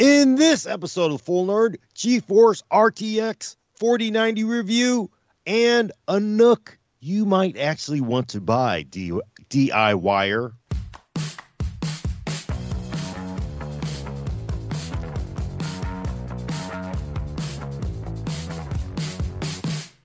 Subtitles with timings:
[0.00, 5.10] In this episode of Full Nerd, GeForce RTX 4090 review
[5.44, 10.54] and a NUC you might actually want to buy, D- DIYer.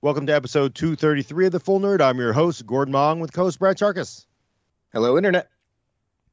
[0.02, 2.02] Welcome to episode 233 of the Full Nerd.
[2.02, 4.26] I'm your host, Gordon Ung, with co-host Brad Chacos.
[4.92, 5.48] Hello, Internet.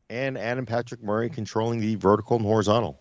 [0.09, 2.99] And Adam Patrick Murray controlling the vertical and horizontal.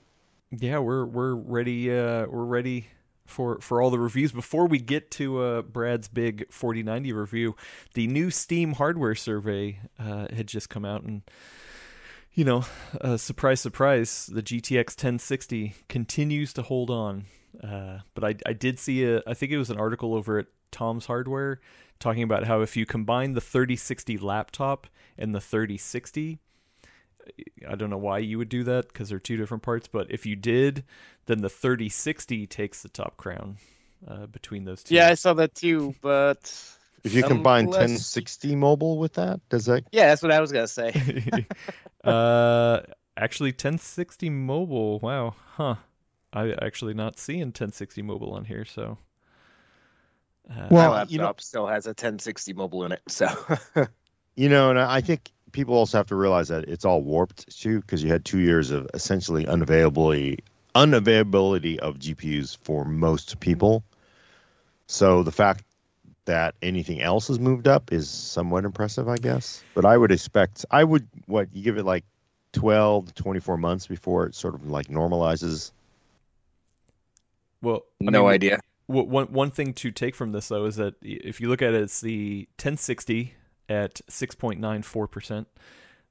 [0.58, 1.90] Yeah, we're we're ready.
[1.90, 2.88] Uh, we're ready
[3.24, 4.32] for for all the reviews.
[4.32, 7.56] Before we get to uh, Brad's big 4090 review,
[7.94, 11.22] the new Steam hardware survey uh, had just come out, and
[12.34, 12.66] you know,
[13.00, 17.24] uh, surprise, surprise, the GTX 1060 continues to hold on.
[17.62, 20.46] Uh, but I I did see a I think it was an article over at
[20.70, 21.60] Tom's Hardware
[21.98, 26.40] talking about how if you combine the 3060 laptop and the 3060
[27.68, 30.26] I don't know why you would do that because they're two different parts, but if
[30.26, 30.84] you did,
[31.26, 33.56] then the 3060 takes the top crown
[34.06, 34.94] uh, between those two.
[34.94, 36.52] Yeah, I saw that too, but
[37.04, 37.80] if you combine unless...
[37.80, 39.84] 1060 mobile with that, does that?
[39.92, 40.92] Yeah, that's what I was gonna say.
[42.04, 42.80] uh,
[43.16, 44.98] actually, 1060 mobile.
[45.00, 45.76] Wow, huh?
[46.32, 48.98] I actually not seeing 1060 mobile on here, so.
[50.50, 53.28] Uh, well, my laptop you know, still has a 1060 mobile in it, so.
[54.34, 57.80] you know, and I think people also have to realize that it's all warped too,
[57.80, 60.38] because you had two years of essentially unavailability
[60.74, 63.84] unavailability of GPUs for most people.
[64.86, 65.64] So the fact
[66.24, 69.62] that anything else has moved up is somewhat impressive, I guess.
[69.74, 72.04] But I would expect I would what you give it like
[72.52, 75.72] 12 to 24 months before it sort of like normalizes.
[77.60, 78.60] Well, I no mean, idea.
[78.86, 81.82] One one thing to take from this though is that if you look at it,
[81.82, 83.34] it's the 1060
[83.72, 85.46] at 6.94%,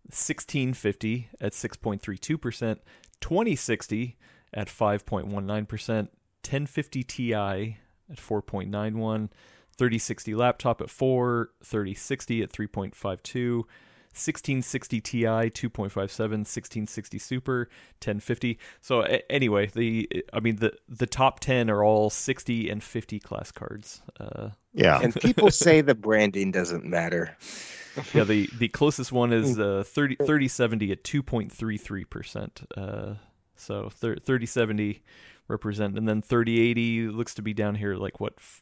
[0.03, 2.77] 1650 at 6.32%,
[3.21, 4.17] 2060
[4.53, 6.07] at 5.19%,
[6.43, 9.29] 1050 Ti at 4.91,
[9.77, 13.63] 3060 laptop at 4, 3060 at 3.52,
[14.13, 17.69] 1660 Ti 2.57, 1660 Super
[18.03, 18.59] 1050.
[18.81, 23.19] So a- anyway, the I mean the the top 10 are all 60 and 50
[23.19, 24.01] class cards.
[24.19, 24.99] Uh, yeah.
[25.01, 27.37] And people say the branding doesn't matter.
[28.13, 32.65] yeah, the the closest one is uh 30 3070 at 2.33%.
[32.77, 33.15] Uh
[33.55, 35.03] so 3070
[35.47, 38.61] represent and then 3080 looks to be down here like what f-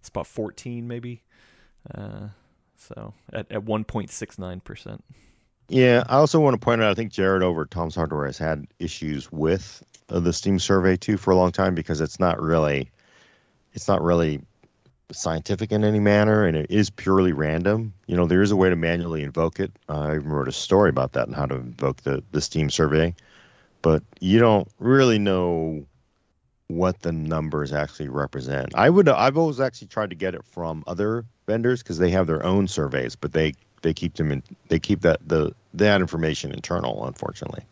[0.00, 1.24] spot 14 maybe.
[1.92, 2.28] Uh
[2.80, 5.00] so at, at 1.69%.
[5.68, 8.38] Yeah, I also want to point out I think Jarred over at Tom's Hardware has
[8.38, 12.40] had issues with uh, the Steam survey too for a long time because it's not
[12.40, 12.90] really
[13.72, 14.40] it's not really
[15.12, 17.92] scientific in any manner and it is purely random.
[18.06, 19.70] You know, there is a way to manually invoke it.
[19.88, 23.14] I wrote a story about that and how to invoke the the Steam survey,
[23.80, 25.86] but you don't really know
[26.66, 28.74] what the numbers actually represent.
[28.74, 32.26] I would I've always actually tried to get it from other vendors because they have
[32.26, 36.52] their own surveys, but they they keep them in they keep that the that information
[36.52, 37.06] internal.
[37.06, 37.64] Unfortunately,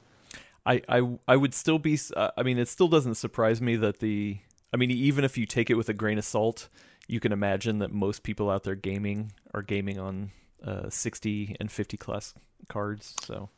[0.67, 1.99] I I I would still be.
[2.17, 4.39] Uh, I mean, it still doesn't surprise me that the.
[4.73, 6.69] I mean, even if you take it with a grain of salt,
[7.07, 10.31] you can imagine that most people out there gaming are gaming on
[10.63, 12.35] uh, 60 and 50 class
[12.69, 13.15] cards.
[13.25, 13.49] So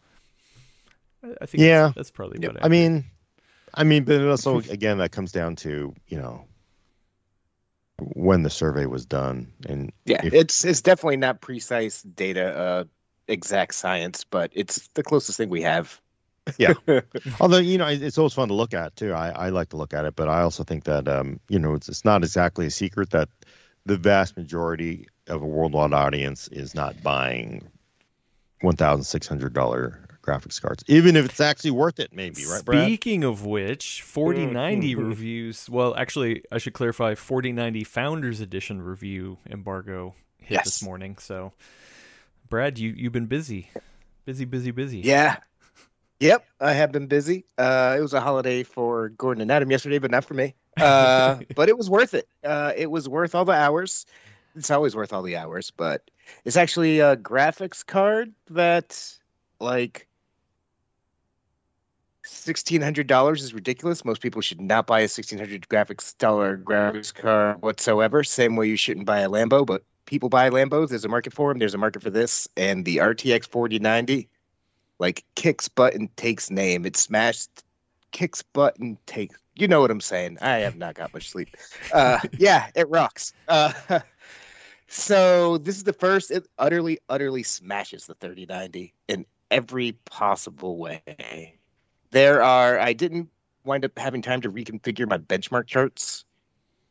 [1.24, 2.58] I think yeah, that's, that's probably yep.
[2.62, 3.06] I mean,
[3.74, 6.44] I mean, but also again, that comes down to you know
[8.00, 12.84] when the survey was done and yeah if, it's it's definitely not precise data uh
[13.28, 16.00] exact science but it's the closest thing we have.
[16.58, 16.74] Yeah.
[17.40, 19.12] Although you know it's always fun to look at too.
[19.12, 21.74] I, I like to look at it but i also think that um you know
[21.74, 23.28] it's, it's not exactly a secret that
[23.86, 27.68] the vast majority of a worldwide audience is not buying
[28.62, 32.12] $1600 graphics cards, even if it's actually worth it.
[32.12, 32.60] Maybe right.
[32.60, 35.08] Speaking of which, 4090 mm-hmm.
[35.08, 35.68] reviews.
[35.68, 37.14] Well, actually, I should clarify.
[37.14, 40.64] 4090 Founders Edition review embargo hit yes.
[40.64, 41.16] this morning.
[41.18, 41.52] So,
[42.48, 43.70] Brad, you you've been busy,
[44.24, 44.98] busy, busy, busy.
[44.98, 45.36] Yeah.
[46.20, 47.46] Yep, I have been busy.
[47.56, 50.54] Uh, it was a holiday for Gordon and Adam yesterday, but not for me.
[50.78, 52.28] Uh, but it was worth it.
[52.44, 54.04] Uh, it was worth all the hours.
[54.54, 56.10] It's always worth all the hours, but
[56.44, 59.16] it's actually a graphics card that,
[59.60, 60.08] like,
[62.30, 64.04] sixteen hundred dollars is ridiculous.
[64.04, 68.24] Most people should not buy a sixteen hundred graphics dollar graphics card whatsoever.
[68.24, 70.88] Same way you shouldn't buy a Lambo, but people buy Lambos.
[70.88, 71.58] There's a market for them.
[71.58, 74.28] There's a market for this, and the RTX forty ninety,
[74.98, 76.86] like kicks butt and takes name.
[76.86, 77.64] It smashed,
[78.12, 79.38] kicks butt and takes.
[79.56, 80.38] You know what I'm saying?
[80.40, 81.54] I have not got much sleep.
[81.92, 83.32] Uh, yeah, it rocks.
[83.48, 83.72] Uh,
[84.88, 86.30] so this is the first.
[86.30, 91.59] It utterly, utterly smashes the thirty ninety in every possible way
[92.10, 93.28] there are I didn't
[93.64, 96.24] wind up having time to reconfigure my benchmark charts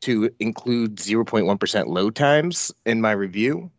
[0.01, 3.71] to include 0.1% load times in my review.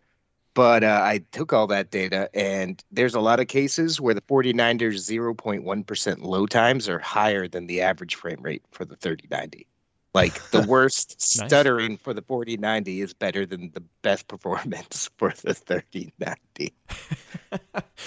[0.52, 4.20] But uh, I took all that data, and there's a lot of cases where the
[4.22, 9.66] 4090's 0.1% load times are higher than the average frame rate for the 3090.
[10.14, 11.48] Like the worst Nice.
[11.48, 16.72] stuttering for the 4090 is better than the best performance for the 3090.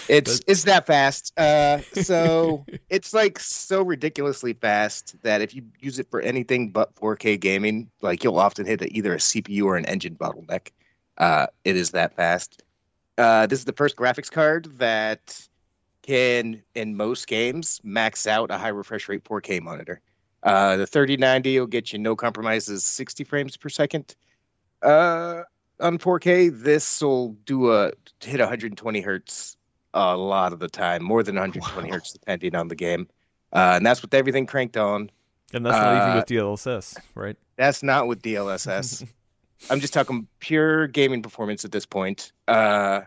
[0.10, 1.32] It's it's that fast.
[1.38, 6.94] Uh, so it's like so ridiculously fast that if you use it for anything but
[6.96, 10.72] 4K gaming, like you'll often hit either a CPU or an engine bottleneck.
[11.18, 12.64] Uh, it is that fast.
[13.18, 15.48] Uh, this is the first graphics card that
[16.02, 20.02] can, in most games, max out a high refresh rate 4K monitor.
[20.44, 24.16] Uh, the 3090 will get you no compromises 60 frames per second.
[24.82, 25.44] Uh,
[25.80, 27.92] on 4K, this will do a
[28.22, 29.58] hit 120 hertz
[29.94, 31.94] a lot of the time, more than 120 Wow.
[31.96, 33.08] hertz depending on the game.
[33.54, 35.10] Uh, and that's with everything cranked on.
[35.54, 37.38] And that's not even Uh, with DLSS, right?
[37.58, 39.06] That's not with DLSS.
[39.70, 42.34] I'm just talking pure gaming performance at this point.
[42.48, 43.02] Uh,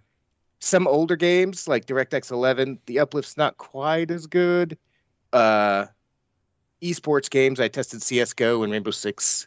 [0.61, 4.79] some older games like DirectX 11, the uplift's not quite as good.
[5.33, 5.87] Uh,
[6.82, 9.46] esports games, I tested CS:GO and Rainbow Six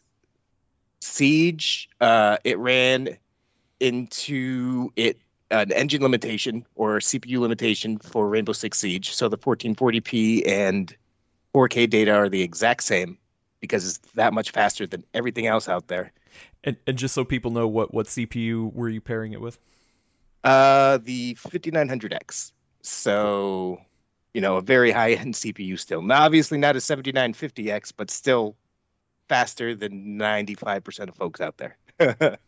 [1.02, 1.90] Siege.
[2.02, 3.18] Uh, it ran
[3.80, 5.20] into it
[5.52, 9.14] an engine limitation or CPU limitation for Rainbow Six Siege.
[9.14, 10.96] So the 1440p and
[11.54, 13.18] 4K data are the exact same
[13.60, 16.12] because it's that much faster than everything else out there.
[16.64, 19.60] And and just so people know what what CPU were you pairing it with?
[20.44, 22.52] Uh, the 5900X.
[22.82, 23.82] So,
[24.34, 26.02] you know, a very high end CPU still.
[26.02, 28.56] Now, obviously not a 7950X, but still
[29.28, 31.78] faster than 95% of folks out there.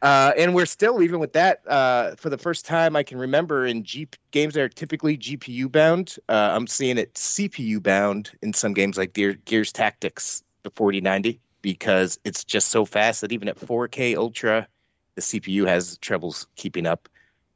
[0.00, 1.60] Uh, and we're still even with that.
[1.66, 5.70] Uh, for the first time I can remember in G- games that are typically GPU
[5.70, 10.70] bound, uh, I'm seeing it CPU bound in some games like Gear- Gears Tactics, the
[10.70, 14.68] 4090, because it's just so fast that even at 4K Ultra,
[15.16, 17.08] the CPU has troubles keeping up.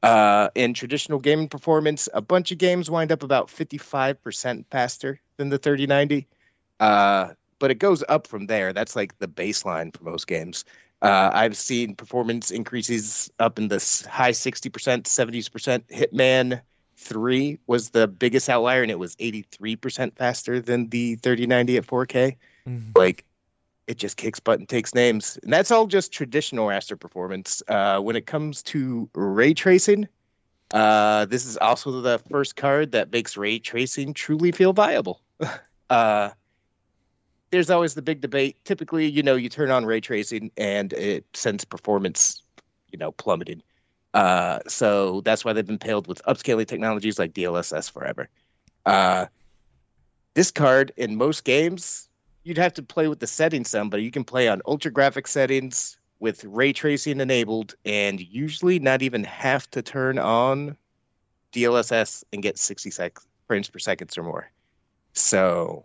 [0.02, 5.48] Uh, in traditional gaming performance, a bunch of games wind up about 55% faster than
[5.48, 6.26] the 3090.
[6.80, 7.28] Uh,
[7.60, 8.72] but it goes up from there.
[8.72, 10.64] That's like the baseline for most games.
[11.02, 13.76] Uh, I've seen performance increases up in the
[14.10, 15.86] high 60%, 70%.
[15.88, 16.60] Hitman
[16.96, 22.36] 3 was the biggest outlier, and it was 83% faster than the 3090 at 4K.
[22.68, 22.96] Mhm.
[22.96, 23.24] Like,
[23.86, 25.38] it just kicks butt and takes names.
[25.42, 27.62] And that's all just traditional raster performance.
[27.68, 30.08] Uh, when it comes to ray tracing,
[30.72, 35.20] uh, this is also the first card that makes ray tracing truly feel viable.
[35.90, 36.30] uh,
[37.50, 38.56] there's always the big debate.
[38.64, 42.42] Typically, you know, you turn on ray tracing and it sends performance,
[42.90, 43.62] you know, plummeting.
[44.14, 48.28] Uh, so that's why they've been paled with upscaling technologies like DLSS forever.
[48.86, 49.26] Uh,
[50.34, 52.08] this card in most games,
[52.44, 55.26] you'd have to play with the settings some, but you can play on ultra graphic
[55.26, 60.76] settings with ray tracing enabled, and usually not even have to turn on
[61.52, 64.50] DLSS and get 60 sec- frames per second or more.
[65.14, 65.84] So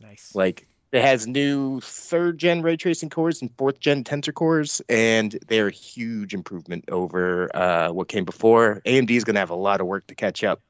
[0.00, 0.34] Nice.
[0.34, 5.38] like it has new third gen ray tracing cores and fourth gen tensor cores, and
[5.48, 8.80] they're a huge improvement over uh, what came before.
[8.86, 10.60] AMD is going to have a lot of work to catch up.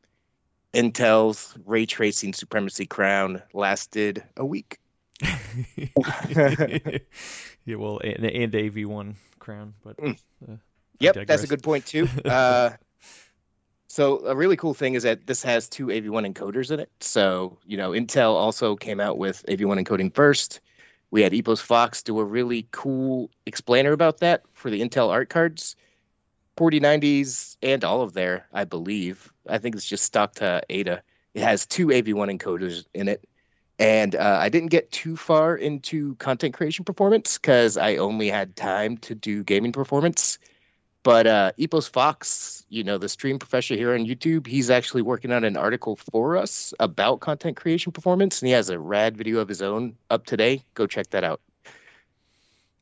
[0.75, 4.79] Intel's ray tracing supremacy crown lasted a week.
[7.65, 10.19] yeah, well, and, and AV1 crown, but Mm.
[10.49, 10.57] uh,
[11.01, 12.09] Yep, that's a good point too.
[12.25, 12.71] Uh,
[13.91, 16.91] so a really cool thing is that this has two AV1 encoders in it.
[17.01, 20.61] So you know, Intel also came out with AV1 encoding first.
[21.11, 25.75] We had EposVox do a really cool explainer about that for the Intel Arc cards,
[26.59, 29.33] 4090s, and all of their, I believe.
[29.49, 31.03] I think it's just stock to Ada.
[31.33, 33.27] It has two AV1 encoders in it.
[33.79, 38.57] And uh, I didn't get too far into content creation performance because I only had
[38.57, 40.39] time to do gaming performance.
[41.05, 45.45] But uh, EposVox, you know, the stream professor here on YouTube, he's actually working on
[45.45, 49.49] an article for us about content creation performance, and he has a rad video of
[49.49, 50.63] his own up today.
[50.75, 51.41] Go check that out.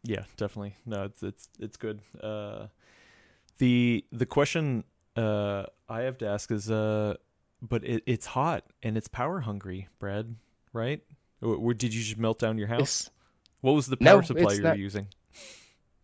[0.02, 0.74] Yeah, definitely.
[0.86, 2.00] No, it's it's it's good.
[2.20, 2.68] Uh,
[3.58, 4.84] the the question
[5.16, 7.16] uh, I have to ask is, uh,
[7.60, 10.36] but it, it's hot and it's power hungry, Brad.
[10.76, 11.02] Right?
[11.40, 13.06] Or, or did you just melt down your house?
[13.06, 13.10] It's-
[13.62, 14.78] What was the No, power supply you were not.
[14.78, 15.06] using?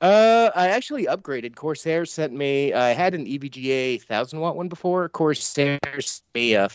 [0.01, 1.55] Uh, I actually upgraded.
[1.55, 2.73] Corsair sent me.
[2.73, 5.09] I had an EVGA thousand watt one before.
[5.11, 6.69] Corsair sent me a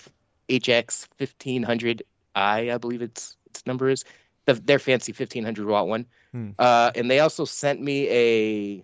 [0.47, 2.03] HX fifteen hundred
[2.35, 4.05] I, I believe its its number is.
[4.45, 6.05] The, their fancy fifteen hundred watt one.
[6.31, 6.51] Hmm.
[6.57, 8.83] Uh, and they also sent me a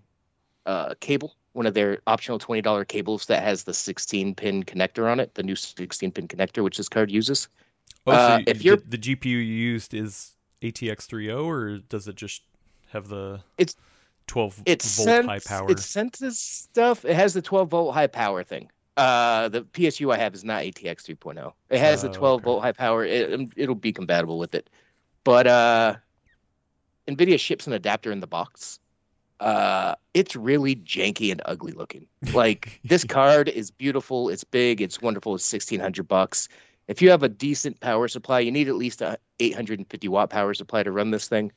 [0.69, 5.09] uh, cable, one of their optional twenty dollar cables that has the sixteen pin connector
[5.09, 7.47] on it, the new sixteen pin connector, which this card uses.
[8.05, 12.07] Oh, so Uh, if you're- the, the GPU you used is ATX 3.0, or does
[12.07, 12.41] it just
[12.89, 13.75] have the It's-
[14.27, 15.69] 12 It volt high power?
[15.71, 17.03] It senses stuff.
[17.05, 18.69] It has the 12 volt high power thing.
[18.95, 21.53] Uh, the PSU I have is not ATX 3.0.
[21.69, 22.43] It has the Oh, 12 okay.
[22.45, 23.03] volt high power.
[23.03, 24.69] It, um, it'll be compatible with it.
[25.23, 25.95] But uh,
[27.07, 28.79] NVIDIA ships an adapter in the box.
[29.39, 32.07] Uh, it's really janky and ugly looking.
[32.33, 34.29] Like this card is beautiful.
[34.29, 34.79] It's big.
[34.81, 35.35] It's wonderful.
[35.35, 36.47] It's 1600 bucks.
[36.87, 40.53] If you have a decent power supply, you need at least a 850 watt power
[40.53, 41.51] supply to run this thing.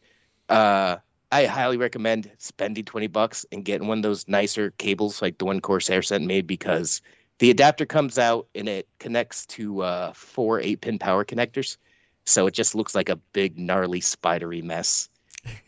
[0.48, 0.96] Uh,
[1.32, 5.44] I highly recommend spending 20 bucks and getting one of those nicer cables like the
[5.44, 7.02] one Corsair sent me because
[7.38, 11.76] the adapter comes out and it connects to uh, four eight pin power connectors.
[12.24, 15.08] So it just looks like a big, gnarly, spidery mess.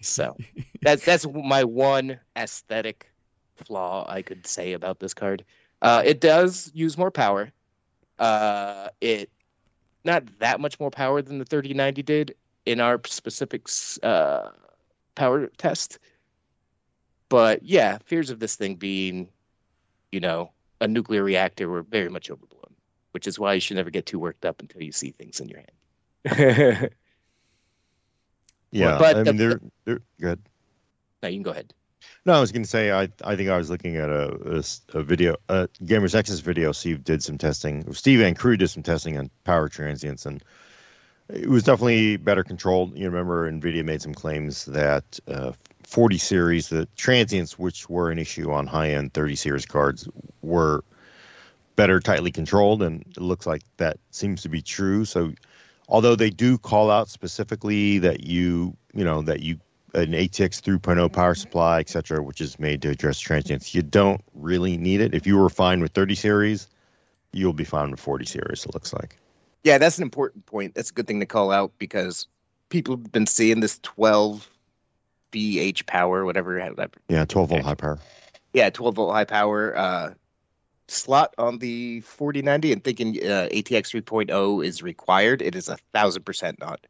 [0.01, 0.37] So
[0.83, 3.11] that's that's my one aesthetic
[3.57, 5.45] flaw I could say about this card.
[5.83, 7.51] Uh, it does use more power.
[8.19, 9.31] Uh, it
[10.09, 12.35] not that much more power than the 3090 did
[12.67, 13.69] in our specific
[14.03, 14.49] uh,
[15.15, 15.99] power test.
[17.29, 19.29] But yeah, fears of this thing being,
[20.11, 20.51] you know,
[20.81, 22.75] a nuclear reactor were very much overblown,
[23.13, 25.49] which is why you should never get too worked up until you see things in
[25.49, 25.61] your
[26.25, 26.91] hand.
[28.71, 30.41] Yeah, but I the- mean, they're they're good.
[31.23, 31.73] now you can go ahead.
[32.25, 34.63] No, I was going to say I I think I was looking at a
[34.93, 36.73] a video, uh, Gamers Nexus's video.
[36.73, 37.93] Steve did some testing.
[37.95, 40.43] Steve and crew did some testing on power transients, and
[41.29, 42.97] it was definitely better controlled.
[42.97, 45.53] You remember, Nvidia made some claims that uh,
[45.85, 50.09] 40 series, the transients, which were an issue on high end 30 series cards,
[50.43, 50.85] were
[51.77, 55.05] better tightly controlled, and it looks like that seems to be true.
[55.05, 55.33] So,
[55.89, 59.61] although they do call out specifically that you you know that you
[59.99, 63.75] an ATX 3.0 power supply, etc., which is made to address transients.
[63.75, 65.15] You don't really need it.
[65.15, 66.69] If you were fine with 30 series,
[67.33, 69.19] you'll be fine with 40 series, it looks like.
[69.65, 70.75] Yeah, that's an important point.
[70.75, 72.27] That's a good thing to call out because
[72.69, 74.49] people have been seeing this 12
[75.33, 76.59] BH power, whatever.
[76.59, 76.93] whatever.
[77.09, 77.99] Yeah, 12 volt high power.
[78.53, 80.15] Yeah, 12 volt high power uh,
[80.87, 85.43] slot on the 4090 and thinking uh, ATX 3.0 is required.
[85.43, 86.87] It is a thousand percent not.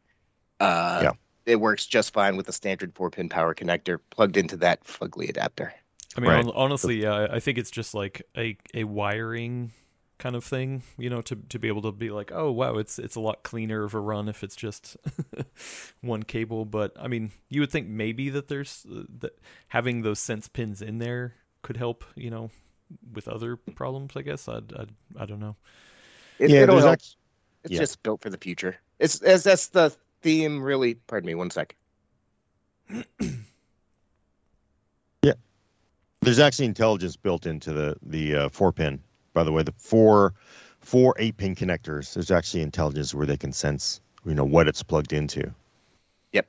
[0.59, 1.11] Uh, Yeah.
[1.49, 5.29] It works just fine with a standard four pin power connector plugged into that fugly
[5.29, 5.73] adapter.
[6.17, 6.43] I mean, Right.
[6.45, 9.71] hon- honestly, yeah, I think it's just like a, a wiring
[10.17, 12.99] kind of thing, you know, to, to be able to be like, oh wow, it's
[12.99, 14.97] it's a lot cleaner of a run if it's just
[16.01, 16.65] one cable.
[16.65, 19.39] But I mean, you would think maybe that there's uh, that
[19.69, 22.49] having those sense pins in there could help, you know,
[23.13, 24.13] with other problems.
[24.15, 25.55] I guess I'd, I'd I don't know.
[26.37, 26.93] It, yeah, it'll help.
[26.93, 27.15] act-
[27.63, 27.79] It's yeah.
[27.79, 28.77] just built for the future.
[28.99, 30.61] It's as that's the theme.
[30.61, 31.75] Really, pardon me, one sec.
[35.21, 35.33] Yeah.
[36.21, 39.01] There's actually intelligence built into the the uh, four pin.
[39.33, 40.33] By the way, the four
[40.79, 42.13] four eight pin connectors.
[42.13, 45.53] There's actually intelligence where they can sense you know what it's plugged into.
[46.31, 46.47] Yep.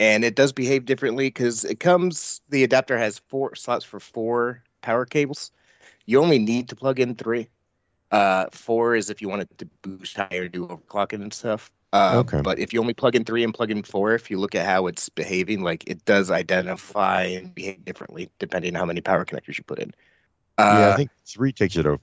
[0.00, 4.62] And it does behave differently because it comes the adapter has four slots for four
[4.82, 5.50] power cables
[6.06, 7.48] you only need to plug in three
[8.10, 12.18] uh four is if you want it to boost higher do overclocking and stuff uh,
[12.18, 12.40] Okay.
[12.42, 14.66] but if you only plug in three and plug in four if you look at
[14.66, 19.24] how it's behaving like it does identify and behave differently depending on how many power
[19.24, 19.92] connectors you put in
[20.58, 22.00] uh, yeah, I think three takes you to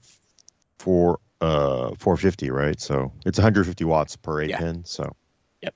[0.78, 2.80] four uh 450, right?
[2.80, 4.58] So it's 150 watts per eight Yeah.
[4.58, 4.84] pin.
[4.84, 5.14] So
[5.62, 5.74] Yep.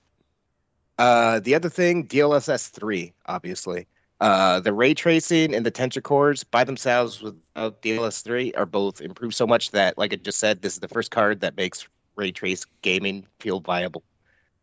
[0.98, 3.86] Uh, the other thing, DLSS three, obviously.
[4.20, 9.00] Uh, the ray tracing and the tensor cores by themselves without DLSS three are both
[9.00, 11.88] improved so much that, like I just said, this is the first card that makes
[12.16, 14.02] ray trace gaming feel viable.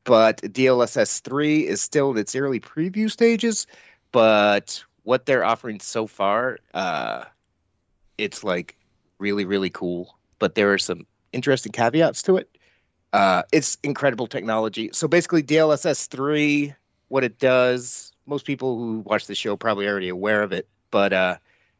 [0.04, 3.68] But DLSS three is still in its early preview stages.
[4.12, 7.25] But what they're offering so far, uh,
[8.18, 8.77] it's like
[9.20, 10.18] really, really cool.
[10.39, 12.58] But there are some interesting caveats to it.
[13.13, 14.89] Uh, it's incredible technology.
[14.94, 16.74] So basically, DLSS three,
[17.10, 21.13] what it does, most people who watch the show probably already aware of it, but
[21.13, 21.38] uh,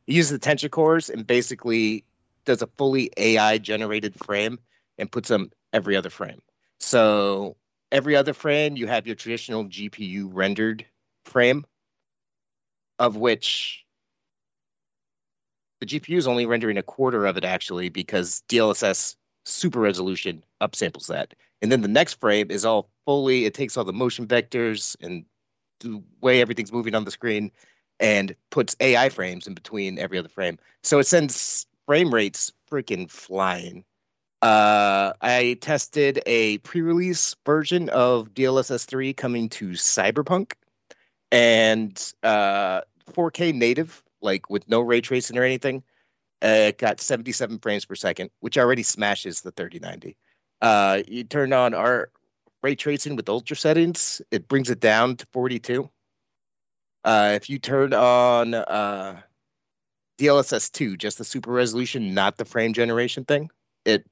[0.08, 2.04] it uses the tensor cores and basically
[2.46, 4.58] does a fully AI generated frame
[4.98, 6.42] and puts them every other frame.
[6.80, 7.56] So
[7.92, 10.86] every other frame, you have your traditional GPU rendered
[11.26, 11.66] frame,
[13.00, 13.86] of which
[15.80, 21.08] the GPU is only rendering a quarter of it actually because DLSS super resolution upsamples
[21.08, 21.34] that.
[21.62, 25.26] And then the next frame is all fully, it takes all the motion vectors and
[25.80, 27.52] the way everything's moving on the screen
[28.00, 30.58] and puts AI frames in between every other frame.
[30.84, 33.84] So it sends frame rates freaking flying.
[34.42, 40.54] Uh, I tested a pre-release version of DLSS 3 coming to Cyberpunk
[41.32, 45.84] and uh, 4K native, like with no ray tracing or anything.
[46.44, 50.16] Uh, it got 77 frames per second, which already smashes the 3090.
[50.62, 52.12] Uh, you turn on our
[52.62, 55.90] ray tracing with ultra settings, it brings it down to 42.
[57.04, 59.20] Uh, if you turn on uh,
[60.20, 63.50] DLSS 2, just the super resolution, not the frame generation thing,
[63.86, 64.06] it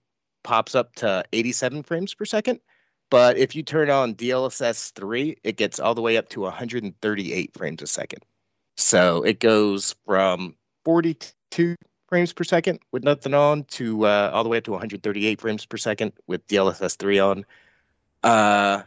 [0.45, 2.61] pops up to 87 frames per second.
[3.09, 7.53] But if you turn on DLSS 3, it gets all the way up to 138
[7.53, 8.23] frames a second.
[8.77, 11.75] So it goes from 42
[12.07, 15.65] frames per second with nothing on to uh, all the way up to 138 frames
[15.65, 17.45] per second with DLSS 3 on.
[18.23, 18.81] Uh,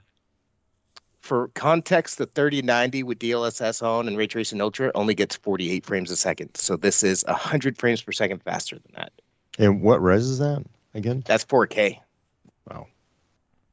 [1.20, 6.10] for context, the 3090 with DLSS on and Ray Tracing Ultra only gets 48 frames
[6.10, 6.56] a second.
[6.56, 9.12] So this is 100 frames per second faster than that.
[9.58, 10.64] And what res is that
[10.94, 11.22] again?
[11.26, 11.98] That's 4K.
[12.70, 12.86] Wow.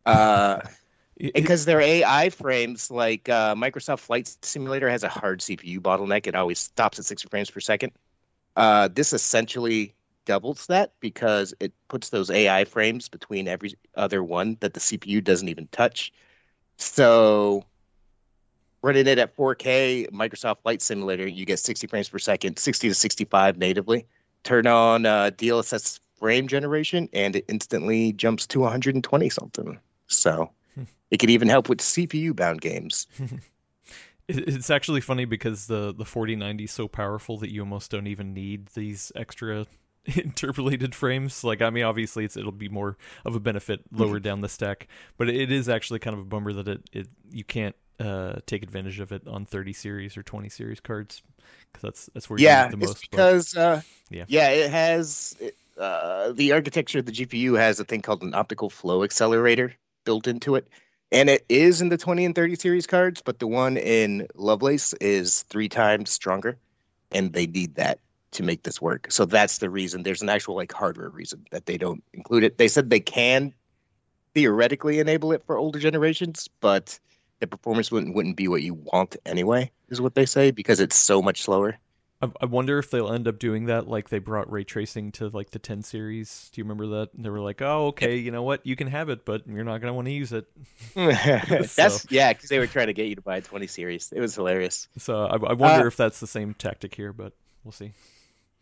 [0.06, 0.62] Uh,
[1.34, 6.28] because their AI frames, like uh, Microsoft Flight Simulator, has a hard CPU bottleneck.
[6.28, 7.92] It always stops at 60 frames per second.
[8.56, 9.94] Uh, this essentially
[10.26, 15.24] doubles that because it puts those AI frames between every other one that the CPU
[15.24, 16.12] doesn't even touch.
[16.78, 17.64] So
[18.82, 22.96] running it at 4K, Microsoft Flight Simulator, you get 60 frames per second, 60 to
[22.96, 24.06] 65 natively.
[24.44, 29.80] Turn on uh, DLSS frame generation, and it instantly jumps to 120 something.
[30.08, 30.52] So
[31.12, 33.08] it could even help with CPU bound games.
[34.28, 38.34] It's actually funny because the the 4090 is so powerful that you almost don't even
[38.34, 39.68] need these extra
[40.06, 41.44] interpolated frames.
[41.44, 44.88] Like, I mean, obviously, it's it'll be more of a benefit lower down the stack,
[45.18, 48.64] but it is actually kind of a bummer that it, it you can't uh, take
[48.64, 51.22] advantage of it on 30 series or 20 series cards
[51.72, 53.02] because that's that's where yeah, you need the most.
[53.02, 54.26] because uh, Yeah.
[54.28, 55.38] yeah, it has
[55.78, 59.74] uh, the architecture of the GPU has a thing called an optical flow accelerator
[60.06, 60.68] built into it.
[61.12, 64.94] And it is in the 20 and 30 series cards, but the one in Lovelace
[64.96, 66.58] is three times stronger,
[67.12, 68.00] and they need that
[68.32, 69.08] to make this work.
[69.12, 70.04] So that's the reason.
[70.04, 72.58] There's an actual like hardware reason that they don't include it.
[72.58, 73.54] They said they can
[74.34, 77.00] theoretically enable it for older generations, but
[77.40, 80.98] the performance wouldn't wouldn't be what you want anyway, is what they say, because it's
[80.98, 81.78] so much slower.
[82.22, 85.30] I, I wonder if they'll end up doing that like they brought ray tracing to
[85.30, 86.50] like the 10 series.
[86.54, 87.14] Do you remember that?
[87.14, 88.66] And they were like, "Oh, okay, you know what?
[88.66, 90.46] You can have it, but you're not going to want to use it."
[90.96, 94.12] that's yeah, because they were trying to get you to buy a 20 series.
[94.16, 94.88] It was hilarious.
[94.98, 97.92] So I, I wonder Uh, if that's the same tactic here, but we'll see.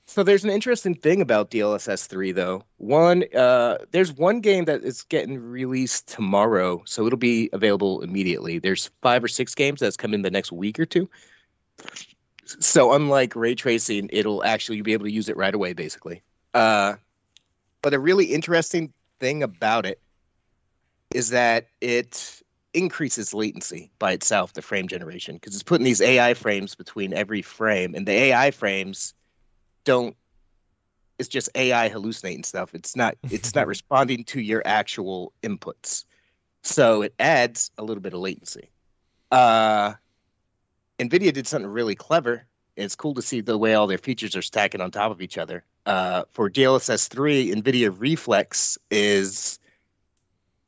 [0.06, 2.64] So there's an interesting thing about DLSS 3 though.
[2.78, 8.60] One, uh, there's one game that is getting released tomorrow, so it'll be available immediately.
[8.60, 11.10] There's five or six games that's coming the next week or two.
[12.46, 16.22] So unlike ray tracing, it'll actually be able to use it right away, basically.
[16.54, 16.96] Uh,
[17.82, 20.00] but a really interesting thing about it
[21.14, 22.42] is that it
[22.74, 27.42] increases latency by itself, the frame generation, because it's putting these AI frames between every
[27.42, 29.14] frame, and the AI frames
[29.86, 30.16] don't
[31.20, 32.74] it's just AI hallucinating stuff.
[32.74, 36.06] It's not it's not responding to your actual inputs.
[36.64, 38.70] So it adds a little bit of latency.
[39.32, 39.94] Uh
[41.00, 42.46] Nvidia did something really clever.
[42.76, 45.38] It's cool to see the way all their features are stacking on top of each
[45.38, 45.64] other.
[45.86, 49.60] Uh, for DLSS 3, NVIDIA Reflex is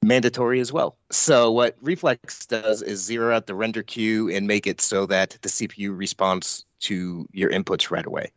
[0.03, 0.97] mandatory as well.
[1.09, 5.37] So what Reflex does is zero out the render queue and make it so that
[5.41, 8.31] the CPU responds to your inputs right away.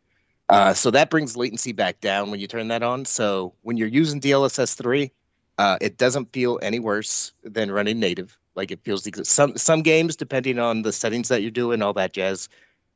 [0.49, 3.05] Uh, so that brings latency back down when you turn that on.
[3.05, 5.11] So when you're using DLSS 3,
[5.59, 8.38] uh, it doesn't feel any worse than running native.
[8.55, 11.93] Like it feels the some some games, depending on the settings that you're doing, all
[11.93, 12.49] that jazz,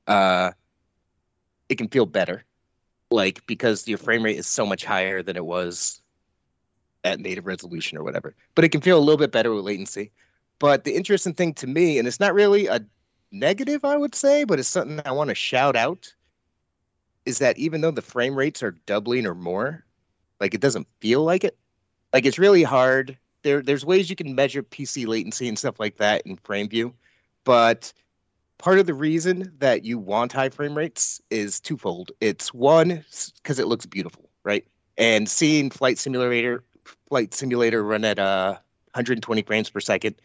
[0.07, 0.51] uh,
[1.69, 2.43] it can feel better.
[3.11, 6.01] Like because your frame rate is so much higher than it was
[7.03, 8.35] at native resolution or whatever.
[8.55, 10.11] But it can feel a little bit better with latency.
[10.59, 12.85] But the interesting thing to me, and it's not really a
[13.31, 16.13] negative, I would say, but it's something I want to shout out
[17.25, 19.85] is that even though the frame rates are doubling or more,
[20.39, 21.57] like it doesn't feel like it.
[22.11, 23.17] Like it's really hard.
[23.43, 26.93] There, there's ways you can measure PC latency and stuff like that in FrameView,
[27.43, 27.93] but
[28.57, 32.11] part of the reason that you want high frame rates is twofold.
[32.21, 33.03] It's one
[33.41, 34.65] because it looks beautiful, right?
[34.97, 36.63] And seeing Flight Simulator,
[37.09, 38.57] Flight Simulator run at uh
[38.93, 40.15] 120 frames per second,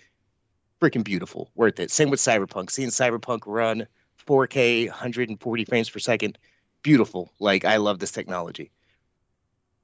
[0.80, 1.90] freaking beautiful, worth it.
[1.90, 2.70] Same with Cyberpunk.
[2.70, 3.86] Seeing Cyberpunk run
[4.26, 6.38] 4K, 140 frames per second,
[6.82, 7.32] beautiful.
[7.40, 8.70] Like I love this technology.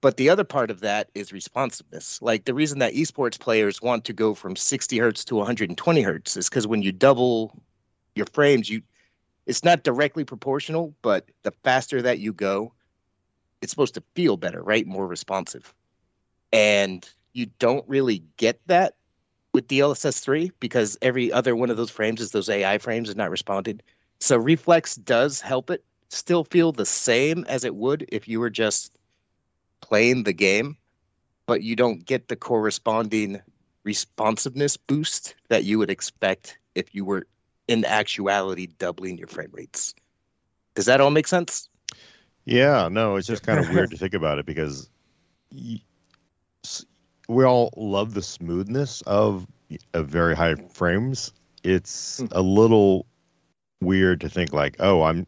[0.05, 2.21] But the other part of that is responsiveness.
[2.21, 6.37] Like the reason that esports players want to go from 60 hertz to 120 hertz
[6.37, 7.59] is because when you double
[8.15, 8.83] your frames, you
[9.47, 12.75] it's not directly proportional, but the faster that you go,
[13.63, 14.87] it's supposed to feel better, right?
[14.87, 15.75] More responsive.
[16.53, 18.97] And you don't really get that
[19.55, 23.17] with DLSS 3 because every other one of those frames is those AI frames is
[23.17, 23.83] not responded.
[24.21, 28.51] So Reflex does help it still feel the same as it would if you were
[28.51, 28.93] just
[29.85, 30.77] playing the game,
[31.47, 33.41] but you don't get the corresponding
[33.85, 37.27] responsiveness boost that you would expect if you were
[37.69, 39.95] in actuality doubling your frame rates.
[40.75, 41.69] Does that all make sense?
[42.45, 44.91] Yeah, no, it's just kind of weird to think about it because
[47.29, 49.47] we all love the smoothness of,
[49.95, 51.33] of very high frames.
[51.63, 52.27] It's Hmm.
[52.33, 53.07] a little
[53.81, 55.27] weird to think like, oh, I'm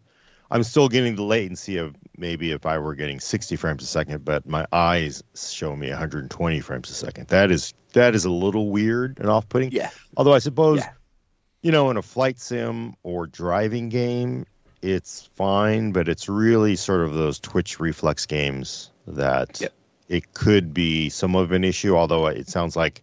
[0.50, 4.24] I'm still getting the latency of maybe if I were getting 60 frames a second,
[4.24, 7.28] but my eyes show me 120 frames a second.
[7.28, 9.72] That is that is a little weird and off-putting.
[9.72, 9.90] Yeah.
[10.16, 10.90] Although I suppose, Yeah.
[11.62, 14.44] you know, in a flight sim or driving game,
[14.82, 19.72] it's fine, but it's really sort of those Twitch reflex games that Yep.
[20.08, 21.96] it could be some of an issue.
[21.96, 23.02] Although it sounds like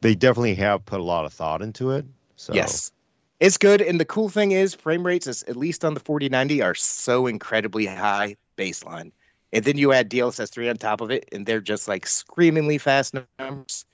[0.00, 2.06] they definitely have put a lot of thought into it.
[2.36, 2.92] So Yes.
[3.40, 3.82] It's good.
[3.82, 7.26] And the cool thing is frame rates is at least on the 4090 are so
[7.26, 9.12] incredibly high baseline.
[9.52, 12.78] And then you add DLSS 3 on top of it, and they're just like screamingly
[12.78, 13.84] fast numbers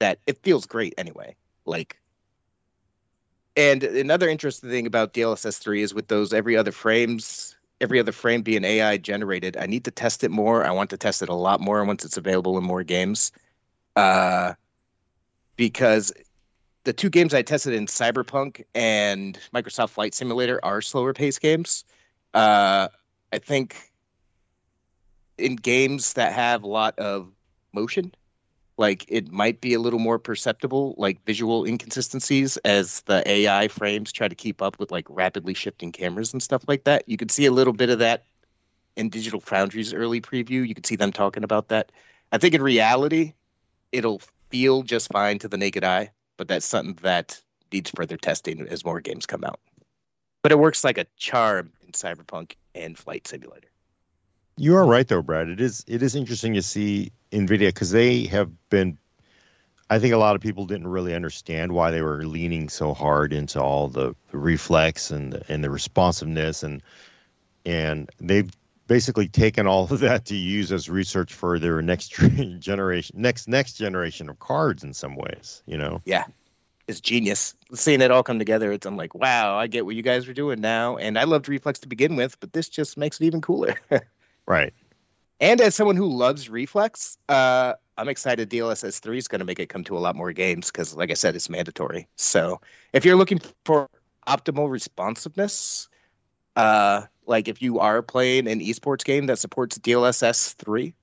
[0.00, 1.34] that it feels great anyway.
[1.64, 1.96] Like
[3.56, 8.12] and another interesting thing about DLSS 3 is with those every other frames, every other
[8.12, 10.64] frame being AI generated, I need to test it more.
[10.64, 13.30] I want to test it a lot more once it's available in more games.
[13.96, 14.54] Uh
[15.56, 16.12] because
[16.84, 21.84] the two games I tested in Cyberpunk and Microsoft Flight Simulator are slower paced games.
[22.34, 22.88] Uh,
[23.32, 23.92] I think
[25.38, 27.30] in games that have a lot of
[27.72, 28.12] motion,
[28.78, 34.10] like it might be a little more perceptible, like visual inconsistencies as the AI frames
[34.10, 37.04] try to keep up with like rapidly shifting cameras and stuff like that.
[37.06, 38.24] You could see a little bit of that
[38.96, 40.66] in Digital Foundry's early preview.
[40.66, 41.92] You could see them talking about that.
[42.32, 43.34] I think in reality,
[43.92, 47.40] it'll feel just fine to the naked eye but that's something that
[47.72, 49.60] needs further testing as more games come out.
[50.42, 53.68] But it works like a charm in Cyberpunk and Flight Simulator.
[54.56, 55.48] You are right though, Brad.
[55.48, 58.98] It is it is interesting to see Nvidia because they have been.
[59.88, 63.32] I think a lot of people didn't really understand why they were leaning so hard
[63.32, 66.82] into all the reflex and the, and the responsiveness and
[67.64, 68.50] and they've
[68.92, 72.08] basically taken all of that to use as research for their next
[72.58, 75.62] generation next next generation of cards in some ways.
[75.64, 76.02] You know.
[76.04, 76.24] Yeah,
[76.88, 77.54] it's genius.
[77.72, 80.34] Seeing it all come together, it's I'm like, wow, I get what you guys are
[80.34, 83.40] doing now, and I loved Reflex to begin with, but this just makes it even
[83.40, 83.76] cooler.
[84.44, 84.74] Right.
[85.38, 89.60] and as someone who loves Reflex, uh, I'm excited DLSS 3 is going to make
[89.60, 92.08] it come to a lot more games because, like I said, it's mandatory.
[92.16, 92.60] So
[92.92, 93.88] if you're looking for
[94.26, 95.88] optimal responsiveness,
[96.56, 100.94] uh, like if you are playing an esports game that supports DLSS 3,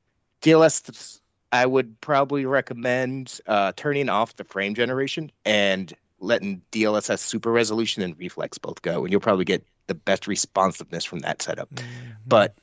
[0.41, 1.19] DLS,
[1.51, 8.03] I would probably recommend uh, turning off the frame generation and letting DLSS super resolution
[8.03, 11.73] and reflex both go, and you'll probably get the best responsiveness from that setup.
[11.73, 11.83] Mhm.
[12.27, 12.55] But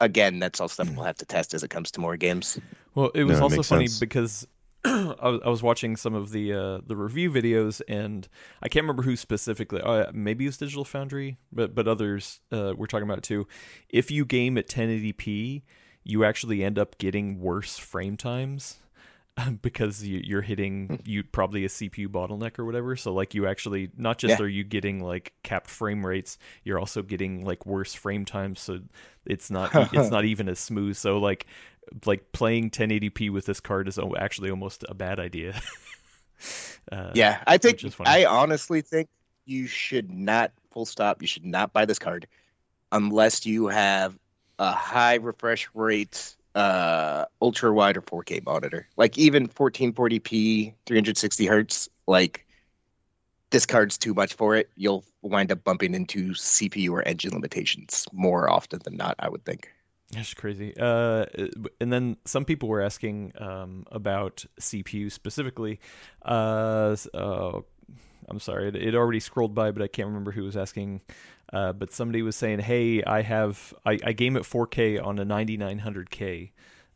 [0.00, 2.58] again, that's all stuff we'll have to test as it comes to more games.
[2.94, 4.00] Well, it was No, also funny sense.
[4.00, 4.46] because
[4.84, 8.28] I was, I was watching some of the uh, the review videos, and
[8.62, 9.80] I can't remember who specifically.
[9.80, 13.46] Uh, maybe it was Digital Foundry, but but others uh, were talking about it too.
[13.88, 15.62] If you game at 1080p,
[16.04, 18.78] you actually end up getting worse frame times
[19.62, 22.96] because you, you're hitting you probably a CPU bottleneck or whatever.
[22.96, 24.44] So like you actually not just Yeah.
[24.44, 28.60] are you getting like capped frame rates, you're also getting like worse frame times.
[28.60, 28.80] So
[29.24, 30.96] it's not it's not even as smooth.
[30.96, 31.46] So like
[32.06, 35.60] like playing 1080p with this card is actually almost a bad idea.
[36.92, 38.10] uh, Yeah, I think which is funny.
[38.10, 39.08] I honestly think
[39.44, 41.20] you should not full stop.
[41.20, 42.26] You should not buy this card
[42.90, 44.16] unless you have
[44.58, 48.86] a high refresh rate, uh, ultra wide or 4K monitor.
[48.96, 51.88] Like even 1440p, 360 hertz.
[52.06, 52.46] Like
[53.50, 54.70] this card's too much for it.
[54.76, 59.16] You'll wind up bumping into CPU or engine limitations more often than not.
[59.18, 59.72] I would think.
[60.12, 60.74] That's crazy.
[60.78, 61.24] Uh,
[61.80, 65.80] and then some people were asking um, about CPU specifically.
[66.22, 67.60] Uh, uh,
[68.28, 71.00] I'm sorry, it, it already scrolled by, but I can't remember who was asking.
[71.50, 75.24] Uh, but somebody was saying, "Hey, I have I, I game at 4K on a
[75.24, 76.50] 9900K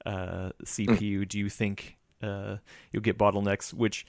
[0.04, 1.26] uh, CPU.
[1.26, 2.56] Do you think uh,
[2.92, 4.06] you'll get bottlenecks?" Which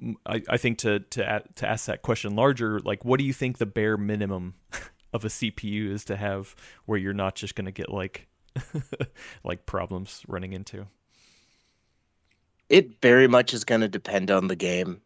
[0.00, 3.32] mm, I, I think to to to ask that question larger, like, what do you
[3.32, 4.54] think the bare minimum
[5.12, 8.28] of a CPU is to have where you're not just going to get like
[9.44, 10.86] like problems running into.
[12.68, 15.00] It very much is going to depend on the game.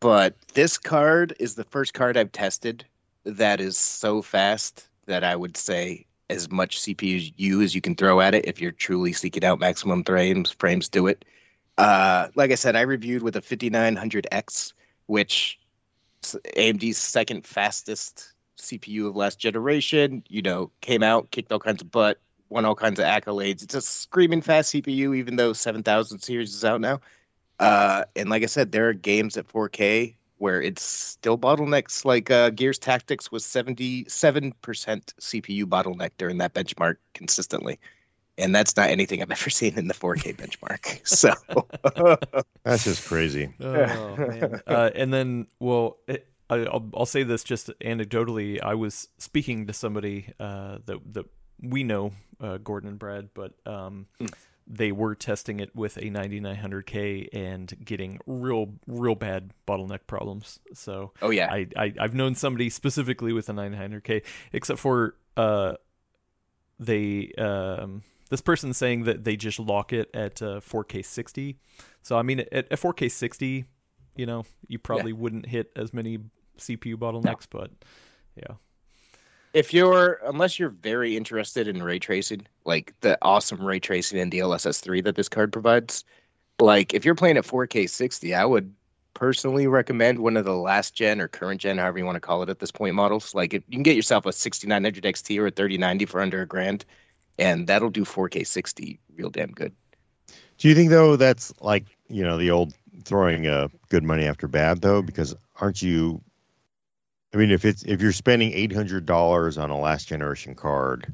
[0.00, 2.84] But this card is the first card I've tested
[3.24, 8.20] that is so fast that I would say as much CPU as you can throw
[8.20, 10.50] at it if you're truly seeking out maximum frames.
[10.50, 11.24] Frames do it.
[11.78, 14.72] Uh, like I said, I reviewed with a 5900X,
[15.06, 15.58] which
[16.22, 20.22] AMD's second fastest CPU of last generation.
[20.28, 23.62] You know, came out, kicked all kinds of butt, won all kinds of accolades.
[23.62, 27.00] It's a screaming fast CPU, even though 7000 series is out now.
[27.58, 32.04] Uh, and like I said, there are games at 4K where it's still bottlenecks.
[32.04, 37.78] Like uh, Gears Tactics was 77% CPU bottleneck during that benchmark consistently.
[38.38, 41.00] And that's not anything I've ever seen in the 4K benchmark.
[41.08, 41.32] So
[42.62, 43.52] that's just crazy.
[43.60, 44.62] Oh, man.
[44.66, 48.62] Uh, and then, well, it, I, will I'll say this just anecdotally.
[48.62, 51.26] I was speaking to somebody uh, that that
[51.62, 54.32] we know, uh, Gordon and Brad, but um, mm.
[54.66, 60.60] they were testing it with a 9900K and getting real real bad bottleneck problems.
[60.74, 65.74] So, oh yeah, I, I have known somebody specifically with a 9900K, except for uh,
[66.78, 71.58] they um this person saying that they just lock it at uh, 4K 60.
[72.02, 73.64] So I mean, at, at 4K 60,
[74.16, 75.18] you know, you probably yeah.
[75.18, 76.18] wouldn't hit as many
[76.58, 77.60] CPU bottlenecks, no.
[77.60, 77.70] but
[78.36, 78.56] yeah.
[79.54, 84.30] If you're, unless you're very interested in ray tracing, like the awesome ray tracing in
[84.30, 86.04] DLSS 3 that this card provides,
[86.60, 88.72] like if you're playing at 4K 60, I would
[89.14, 92.42] personally recommend one of the last gen or current gen, however you want to call
[92.42, 93.34] it at this point, models.
[93.34, 96.46] Like if you can get yourself a 6900 XT or a 3090 for under a
[96.46, 96.84] grand,
[97.38, 99.74] and that'll do 4K 60 real damn good.
[100.58, 104.48] Do you think though that's like you know the old throwing uh, good money after
[104.48, 105.02] bad though?
[105.02, 106.20] Because aren't you?
[107.34, 111.12] I mean, if it's if you're spending eight hundred dollars on a last generation card,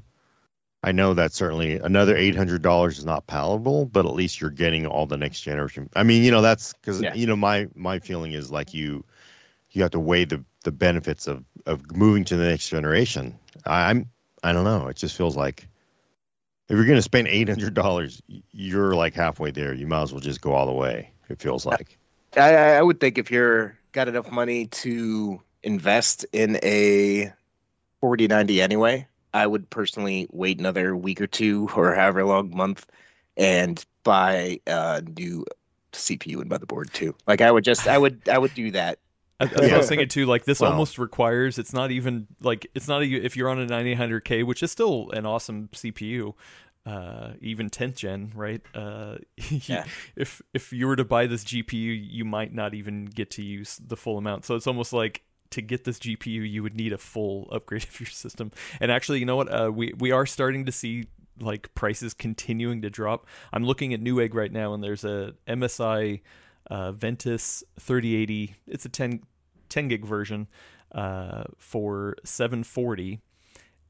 [0.83, 4.51] I know that certainly another eight hundred dollars is not palatable, but at least you're
[4.51, 5.89] getting all the next generation.
[5.97, 7.15] I mean, you know, that's because yeah.
[7.15, 9.05] you know my my feeling is like you
[9.71, 13.37] you have to weigh the the benefits of of moving to the next generation.
[13.67, 14.09] I, I'm
[14.45, 14.87] I don't know.
[14.87, 15.67] It just feels like
[16.69, 18.23] if you're going to spend eight hundred dollars,
[18.53, 19.75] you're like halfway there.
[19.75, 21.11] You might as well just go all the way.
[21.29, 21.99] It feels like.
[22.37, 27.33] I, I would think if you're got enough money to invest in a
[28.01, 32.87] 4090 anyway, I would personally wait another week or two or however long month
[33.37, 35.45] and buy a new
[35.93, 37.15] CPU and motherboard too.
[37.27, 38.99] Like I would just I would I would do that
[39.41, 40.27] I, I was thinking too.
[40.27, 41.59] Like this well, almost requires.
[41.59, 45.11] It's not even like it's not a, if you're on a 9800K, which is still
[45.11, 46.35] an awesome CPU,
[46.87, 48.63] uh, even 10th gen, right?
[48.75, 49.17] Uh,
[49.51, 49.85] yeah.
[50.15, 53.81] If if you were to buy this GPU, you might not even get to use
[53.85, 54.45] the full amount.
[54.45, 58.01] So it's almost like to get this GPU, you would need a full upgrade of
[58.01, 58.53] your system.
[58.81, 59.49] And actually, you know what?
[59.49, 61.07] Uh, we we are starting to see
[61.41, 63.27] like prices continuing to drop.
[63.53, 66.21] I'm looking at Newegg right now, and there's a MSI
[66.71, 68.55] uh, Ventus 3080.
[68.69, 69.23] It's a 10,
[69.69, 70.49] 10 gig version
[70.93, 73.21] uh, for 740,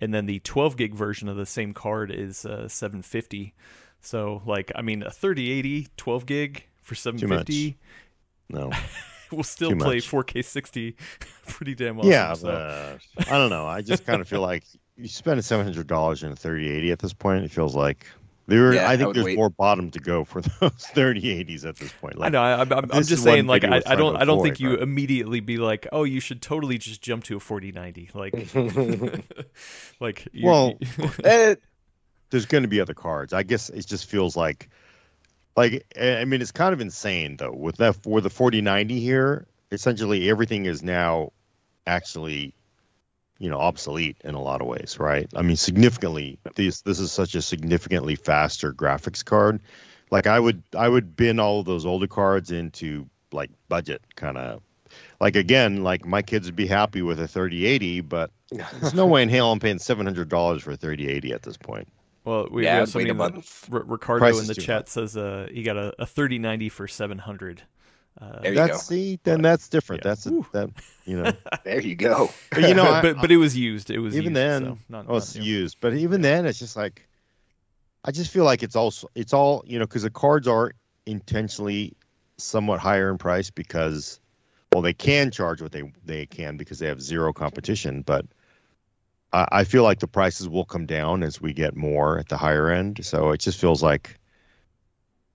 [0.00, 3.54] and then the 12 gig version of the same card is uh, 750.
[4.00, 7.78] So, like, I mean, a 3080 12 gig for 750.
[8.50, 8.70] No.
[9.36, 10.10] we'll still play much.
[10.10, 10.96] 4K 60
[11.48, 12.10] pretty damn awesome.
[12.10, 12.48] Yeah, so.
[12.48, 13.66] uh, I don't know.
[13.66, 14.64] I just kind of feel like
[14.96, 17.44] you spend $700 in a 3080 at this point.
[17.44, 18.06] It feels like
[18.46, 19.36] there, yeah, I think I there's wait.
[19.36, 22.18] more bottom to go for those 3080s at this point.
[22.18, 22.42] Like, I know.
[22.42, 25.40] I, am I'm, I'm just saying, like, I, I don't, I don't think you immediately
[25.40, 28.10] be like, oh, you should totally just jump to a 4090.
[28.14, 28.34] Like,
[30.00, 30.74] like, well,
[31.24, 31.54] eh,
[32.30, 33.32] there's going to be other cards.
[33.32, 34.68] I guess it just feels like,
[35.56, 37.52] like, I mean, it's kind of insane though.
[37.52, 41.32] With that, for the 4090 here, essentially everything is now
[41.86, 42.54] actually
[43.38, 45.28] you know obsolete in a lot of ways right?
[45.36, 49.60] I mean significantly this this is such a significantly faster graphics card.
[50.10, 54.38] Like i would i would bin all of those older cards into like budget kind
[54.38, 54.62] of
[55.20, 59.22] like again like my kids would be happy with a 3080 but there's no way
[59.22, 61.88] in hell i'm paying $700 for a 3080 at this point
[62.24, 65.76] well, we, yeah, we have somebody R- Ricardo in the chat says uh, he got
[65.76, 67.62] a, a 3090 for 700.
[68.20, 68.78] Uh, there you that's, go.
[68.78, 70.02] See, then that's different.
[70.04, 70.10] Yeah.
[70.10, 70.70] That's a, that
[71.04, 71.32] you know.
[71.64, 72.30] there you go.
[72.50, 73.90] But you know, I, but but it was used.
[73.90, 74.62] It was even used, then.
[74.62, 75.78] So not, oh, it's used.
[75.80, 77.06] But even then, it's just like,
[78.04, 80.72] I just feel like it's also it's all you know because the cards are
[81.06, 81.94] intentionally
[82.36, 84.20] somewhat higher in price because,
[84.72, 88.24] well, they can charge what they they can because they have zero competition, but.
[89.34, 92.36] I, I feel like the prices will come down as we get more at the
[92.36, 93.04] higher end.
[93.04, 94.18] So it just feels like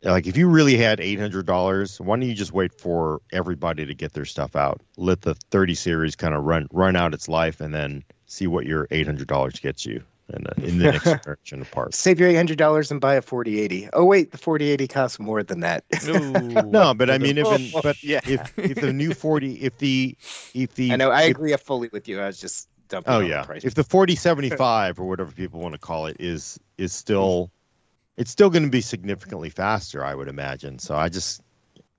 [0.04, 3.86] like if you really had eight hundred dollars, why don't you just wait for everybody
[3.86, 4.82] to get their stuff out?
[4.98, 8.66] Let the thirty series kind of run run out its life, and then see what
[8.66, 10.02] your eight hundred dollars gets you
[10.34, 11.98] in the, in the next generation of parts.
[11.98, 13.90] Save your eight hundred dollars and buy a forty eighty.
[13.92, 15.84] Oh wait, the forty eighty costs more than that.
[16.08, 20.16] no, but I mean, even but yeah, if if the new forty, if the
[20.54, 22.22] if the I know I if, agree fully with you.
[22.22, 23.14] I was just dumping.
[23.14, 26.18] Oh yeah, the if the forty seventy five or whatever people want to call it
[26.20, 27.52] is is still
[28.18, 30.78] it's still going to be significantly faster, I would imagine.
[30.78, 31.42] So I just,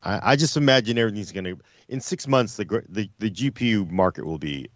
[0.02, 4.26] I, I just imagine everything's going to in six months the, the the GPU market
[4.26, 4.68] will be,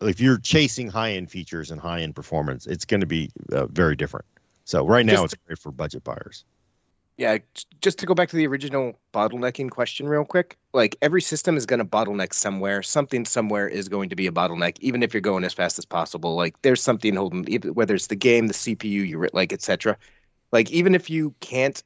[0.00, 3.66] if you're chasing high end features and high end performance, it's going to be uh,
[3.66, 4.24] very different.
[4.64, 6.44] So right now just, it's great for budget buyers.
[7.16, 7.38] Yeah,
[7.80, 10.58] just to go back to the original bottlenecking question real quick.
[10.74, 12.82] Like every system is going to bottleneck somewhere.
[12.82, 15.86] Something somewhere is going to be a bottleneck, even if you're going as fast as
[15.86, 16.34] possible.
[16.34, 19.96] Like there's something holding, whether it's the game, the CPU, you like, etc.
[20.52, 21.82] Like even if you can't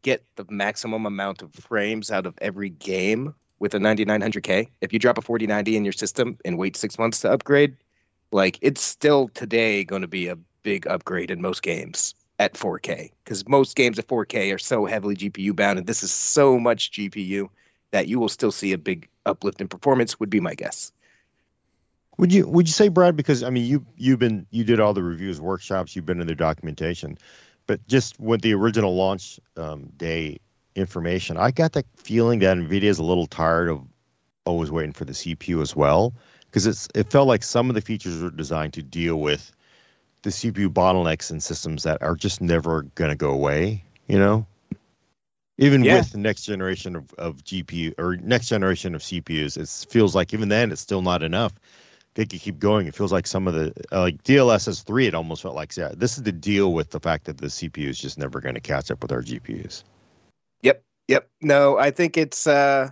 [0.00, 4.98] get the maximum amount of frames out of every game with a 9900K, if you
[4.98, 7.76] drop a 4090 in your system and wait six months to upgrade,
[8.32, 13.10] like it's still today going to be a big upgrade in most games at 4K
[13.24, 16.92] because most games at 4K are so heavily GPU bound, and this is so much
[16.92, 17.48] GPU
[17.90, 20.20] that you will still see a big uplift in performance.
[20.20, 20.92] Would be my guess.
[22.18, 23.16] Would you Would you say, Brad?
[23.16, 26.26] Because I mean, you you've been you did all the reviews, workshops, you've been in
[26.26, 27.18] the documentation,
[27.66, 30.38] but just with the original launch um, day
[30.74, 33.82] information, I got the feeling that Nvidia is a little tired of
[34.44, 36.14] always waiting for the CPU as well,
[36.46, 39.52] because it's it felt like some of the features were designed to deal with
[40.22, 44.46] the CPU bottlenecks in systems that are just never going to go away, you know?
[45.58, 45.98] Even yeah.
[45.98, 50.32] with the next generation of, of GPU or next generation of CPUs, it feels like
[50.32, 51.52] even then it's still not enough.
[52.14, 52.86] They could keep going.
[52.86, 55.06] It feels like some of the uh, like DLSS three.
[55.06, 57.88] It almost felt like yeah, this is the deal with the fact that the CPU
[57.88, 59.82] is just never going to catch up with our GPUs.
[60.62, 61.28] Yep, yep.
[61.40, 62.90] No, I think it's uh,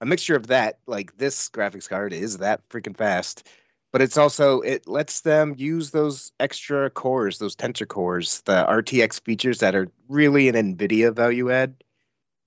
[0.00, 0.78] a mixture of that.
[0.86, 3.48] Like this graphics card is that freaking fast,
[3.92, 9.22] but it's also it lets them use those extra cores, those tensor cores, the RTX
[9.24, 11.74] features that are really an NVIDIA value add,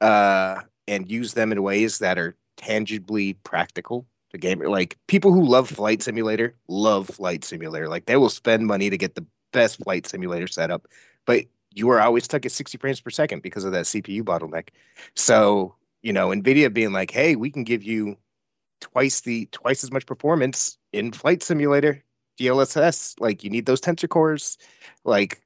[0.02, 4.70] uh, and use them in ways that are tangibly practical to gamer.
[4.70, 7.88] Like people who love Flight Simulator love Flight Simulator.
[7.88, 10.88] Like they will spend money to get the best Flight Simulator setup,
[11.26, 14.70] but you are always stuck at 60 frames per second because of that CPU bottleneck.
[15.16, 18.18] So you know, NVIDIA being like, "Hey, we can give you
[18.80, 22.04] twice the twice as much performance in Flight Simulator,
[22.40, 23.20] DLSS.
[23.20, 24.58] Like you need those tensor cores.
[25.04, 25.42] Like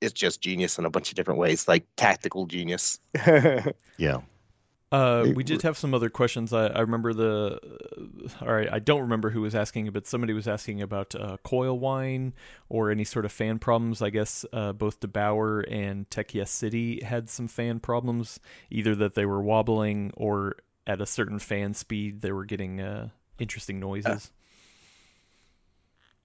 [0.00, 2.98] it's just genius in a bunch of different ways, like tactical genius.
[3.96, 4.20] yeah.
[4.92, 6.52] Uh, we did have some other questions.
[6.52, 7.58] I, I remember the.
[8.40, 11.38] Uh, all right, I don't remember who was asking, but somebody was asking about uh,
[11.42, 12.34] coil whine
[12.68, 14.00] or any sort of fan problems.
[14.00, 18.38] I guess uh, both der8auer and Tech Yes City had some fan problems,
[18.70, 23.08] either that they were wobbling or at a certain fan speed, they were getting uh,
[23.38, 24.30] interesting noises.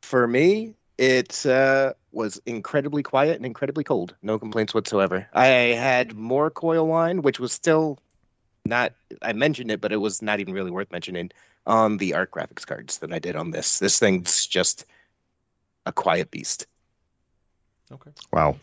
[0.01, 4.15] For me, it uh, was incredibly quiet and incredibly cold.
[4.21, 5.27] No complaints whatsoever.
[5.33, 7.99] I had more coil whine, which was still
[8.65, 8.93] not.
[9.21, 11.31] I mentioned it, but it was not even really worth mentioning
[11.65, 13.79] on the Arc graphics cards than I did on this.
[13.79, 14.85] This thing's just
[15.85, 16.67] a quiet beast.
[17.91, 18.11] Okay.
[18.31, 18.57] Wow.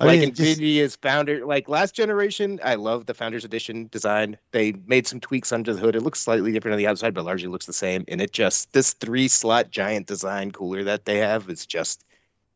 [0.00, 1.02] I like mean, Nvidia's just...
[1.02, 4.38] founder, like last generation, I love the Founders Edition design.
[4.52, 5.96] They made some tweaks under the hood.
[5.96, 8.04] It looks slightly different on the outside, but largely looks the same.
[8.06, 12.04] And it just this three slot giant design cooler that they have is just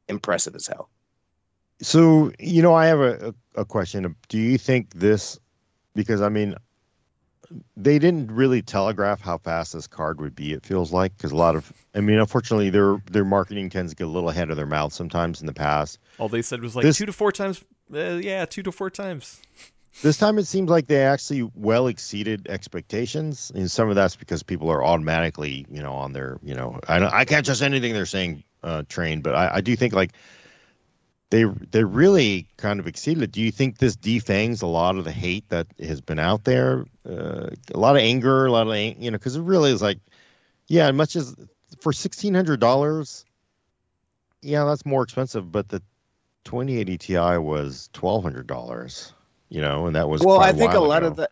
[0.09, 0.89] impressive as hell.
[1.81, 4.15] So you know, I have a, a question.
[4.29, 5.39] Do you think this?
[5.95, 6.55] Because I mean,
[7.77, 10.53] they didn't really telegraph how fast this card would be.
[10.53, 13.97] It feels like because a lot of, I mean, unfortunately, their their marketing tends to
[13.97, 15.99] get a little ahead of their mouth sometimes in the past.
[16.19, 17.65] All they said was like this, two to four times.
[17.93, 19.41] Uh, yeah, two to four times.
[20.03, 24.43] This time it seems like they actually well exceeded expectations, and some of that's because
[24.43, 28.07] people are automatically, you know, on their, you know, I I can't trust anything they're
[28.07, 30.13] saying uh, trained, but I, I do think like
[31.33, 33.33] they they really kind of exceeded it.
[33.33, 36.85] Do you think this defangs a lot of the hate that has been out there?
[37.09, 39.99] Uh, a lot of anger, a lot of you know, because it really is like,
[40.69, 41.35] yeah, much as
[41.81, 43.25] for sixteen hundred dollars,
[44.43, 45.51] yeah, that's more expensive.
[45.51, 45.83] But the
[46.45, 49.15] twenty eighty Ti was twelve hundred dollars,
[49.49, 50.39] you know, and that was well.
[50.39, 51.09] I think a lot ago.
[51.09, 51.29] of the.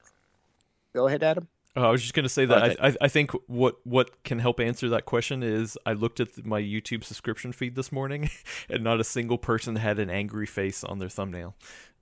[0.94, 1.46] Go ahead, Adam.
[1.76, 4.58] Oh, I was just going to say that I, I think what what can help
[4.58, 8.28] answer that question is I looked at my YouTube subscription feed this morning,
[8.68, 11.54] and not a single person had an angry face on their thumbnail.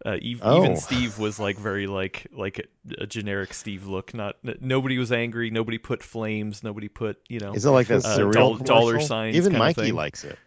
[0.06, 0.64] Uh, even, oh.
[0.64, 4.14] even Steve was like very like like a, a, generic Steve look.
[4.14, 5.50] Not nobody was angry.
[5.50, 6.62] Nobody put flames.
[6.62, 7.52] Nobody put you know.
[7.52, 9.36] Is it like a uh, dollar signs?
[9.36, 10.38] Even Mikey likes it.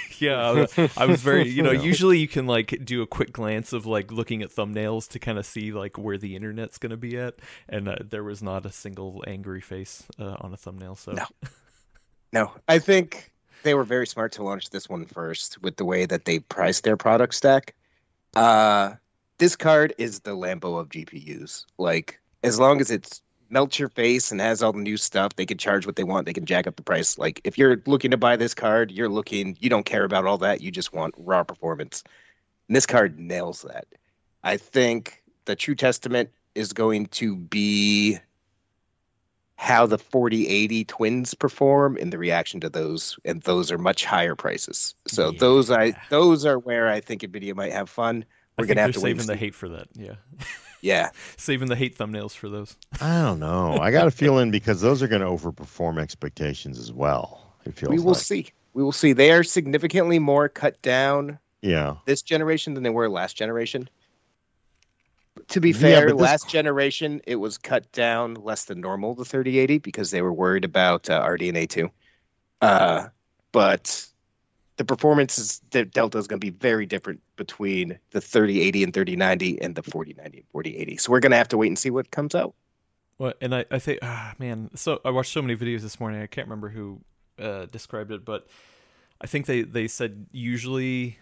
[0.18, 3.86] yeah, I was very, you know, usually you can like do a quick glance of
[3.86, 7.16] like looking at thumbnails to kind of see like where the internet's going to be
[7.16, 7.36] at,
[7.68, 10.96] and uh, there was not a single angry face uh, on a thumbnail.
[10.96, 11.26] So no,
[12.32, 13.32] no, I think
[13.62, 16.84] they were very smart to launch this one first with the way that they priced
[16.84, 17.74] their product stack.
[18.34, 18.94] Uh,
[19.38, 21.64] this card is the Lambo of GPUs.
[21.78, 25.36] Like as long as it's melts your face and has all the new stuff.
[25.36, 26.26] They can charge what they want.
[26.26, 27.18] They can jack up the price.
[27.18, 29.56] Like if you're looking to buy this card, you're looking.
[29.60, 30.60] You don't care about all that.
[30.60, 32.02] You just want raw performance.
[32.68, 33.86] And this card nails that.
[34.42, 38.18] I think the true testament is going to be
[39.56, 44.34] how the 4080 twins perform in the reaction to those and those are much higher
[44.34, 45.38] prices so yeah.
[45.38, 48.24] those i those are where i think nvidia might have fun
[48.60, 49.88] We're think gonna have to saving the hate for that.
[49.94, 50.14] Yeah,
[50.82, 52.76] Yeah, saving the hate thumbnails for those.
[53.00, 53.78] I don't know.
[53.78, 57.52] I got a feeling because those are going to overperform expectations as well.
[57.66, 58.22] It feels we will like.
[58.22, 58.46] see.
[58.72, 59.12] We will see.
[59.12, 61.96] They are significantly more cut down Yeah.
[62.06, 63.88] this generation than they were last generation.
[65.48, 69.14] To be Yeah, fair, but this- last generation it was cut down less than normal
[69.14, 71.90] the 3080 because they were worried about uh, RDNA 2.
[72.62, 73.08] Uh,
[73.52, 74.06] but
[74.80, 78.94] the performance is the delta is going to be very different between the 3080 and
[78.94, 80.96] 3090 and the 4090 and 4080.
[80.96, 82.54] So we're going to have to wait and see what comes out.
[83.18, 86.22] Well, and I, I think, ah, man, so I watched so many videos this morning.
[86.22, 87.02] I can't remember who
[87.38, 88.46] uh, described it, but
[89.20, 91.18] I think they, they said usually,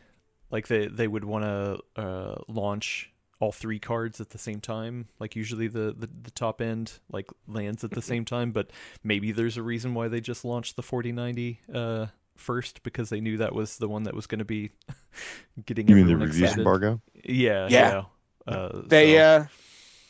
[0.52, 5.08] like they they would want to uh, launch all three cards at the same time.
[5.18, 8.70] Like usually the, the the top end like lands at the same time, but
[9.02, 12.06] maybe there's a reason why they just launched the 4090 uh,
[12.38, 14.70] first because they knew that was the one that was going to be
[15.66, 16.60] getting You mean the everyone reviews excited.
[16.60, 17.00] embargo?
[17.24, 18.04] Yeah, Yeah.
[18.46, 18.52] yeah.
[18.52, 19.46] Uh, They so- uh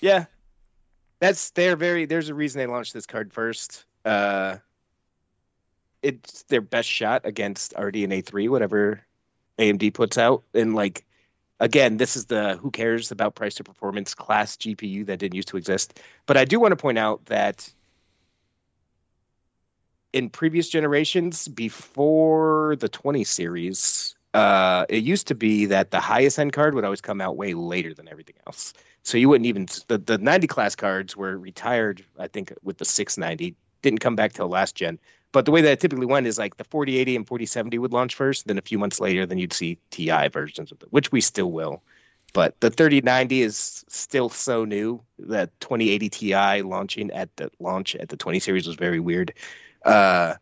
[0.01, 0.25] yeah.
[1.21, 3.85] That's they're very there's a reason they launched this card first.
[4.05, 4.59] Uh
[6.03, 9.01] it's their best shot against RDNA 3 whatever
[9.59, 11.05] AMD puts out and like
[11.59, 15.49] again this is the who cares about price to performance class GPU that didn't used
[15.49, 15.99] to exist.
[16.27, 17.69] But I do want to point out that
[20.13, 26.39] in previous generations before the 20 series uh it used to be that the highest
[26.39, 28.75] end card would always come out way later than everything else.
[29.03, 32.85] So you wouldn't even the, the 90 class cards were retired i think with the
[32.85, 34.99] 690 didn't come back till last gen.
[35.33, 38.15] But the way that it typically went is like the 4080 and 4070 would launch
[38.15, 41.21] first then a few months later then you'd see ti versions of it which we
[41.21, 41.83] still will.
[42.35, 48.11] But the 3090 is still so new that 2080 ti launching at the launch at
[48.11, 49.33] the 20 series was very weird
[49.85, 50.35] uh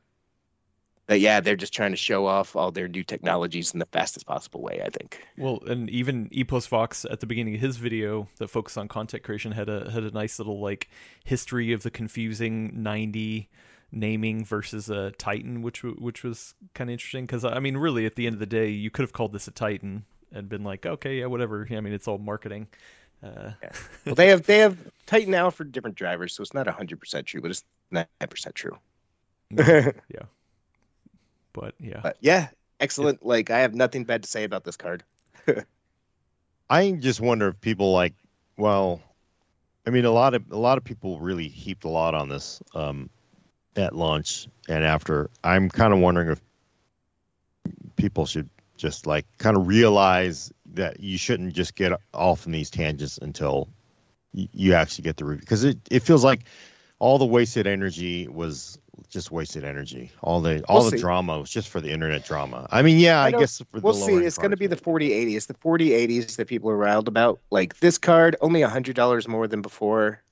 [1.06, 4.26] that yeah, they're just trying to show off all their new technologies in the fastest
[4.26, 4.82] possible way.
[4.84, 5.24] I think.
[5.36, 9.52] Well, and even EposVox at the beginning of his video that focused on content creation
[9.52, 10.88] had a had a nice little like
[11.24, 13.48] history of the confusing 90
[13.92, 18.16] naming versus a Titan, which which was kind of interesting because I mean, really, at
[18.16, 20.84] the end of the day, you could have called this a Titan and been like,
[20.86, 21.66] okay, yeah, whatever.
[21.70, 22.66] I mean, it's all marketing.
[23.22, 23.52] Uh,
[24.04, 24.76] Well, they have they have
[25.06, 28.54] Titan now for different drivers, so it's not hundred percent true, but it's nine percent
[28.54, 28.76] true.
[31.52, 32.48] but yeah, But yeah, Yeah.
[32.80, 33.24] excellent.
[33.24, 35.04] Like I have nothing bad to say about this card.
[36.70, 38.14] I just wonder if people like,
[38.58, 39.00] well,
[39.86, 42.62] I mean, a lot of a lot of people really heaped a lot on this
[42.74, 43.08] um,
[43.76, 45.30] at launch and after.
[45.44, 46.40] I'm kind of wondering if
[47.96, 52.70] people should just like kind of realize that you shouldn't just get off in these
[52.70, 53.68] tangents until
[54.32, 56.42] you actually get the review because it, it feels like
[56.98, 58.78] all the wasted energy was
[59.16, 60.12] just wasted energy.
[60.22, 60.98] All the all We'll the see.
[60.98, 62.68] drama was just for the internet drama.
[62.70, 64.16] I mean, yeah, I I, guess for We'll the see.
[64.16, 64.84] It's going to be the maybe.
[64.84, 65.36] 4080.
[65.36, 67.40] It's the 4080s that people are riled about.
[67.50, 70.22] Like this card, only hundred dollars more than before.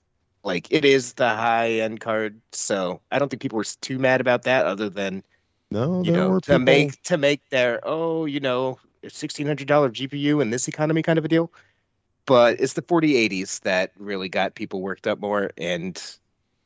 [0.44, 4.20] Like it is the high end card, so I don't think people were too mad
[4.20, 4.66] about that.
[4.66, 5.22] Other than
[5.70, 6.58] No, you know to people.
[6.60, 8.78] make to make their oh you know
[9.08, 11.50] sixteen hundred dollar GPU in this economy kind of a deal.
[12.26, 16.00] But it's the 4080s that really got people worked up more, and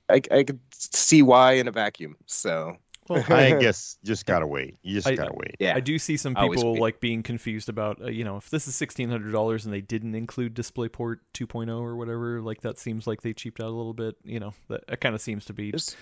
[0.09, 2.17] I, I could see why in a vacuum.
[2.27, 2.77] So
[3.09, 4.77] well, I guess just gotta wait.
[4.83, 5.57] You just I- gotta wait.
[5.59, 6.81] yeah, I do see some people be.
[6.81, 9.81] like being confused about, uh, you know, if this is sixteen hundred dollars and they
[9.81, 13.95] didn't include DisplayPort 2.0 or whatever, like that seems like they cheaped out a little
[13.95, 14.17] bit.
[14.25, 15.97] You know, that, that kind of seems to be Just-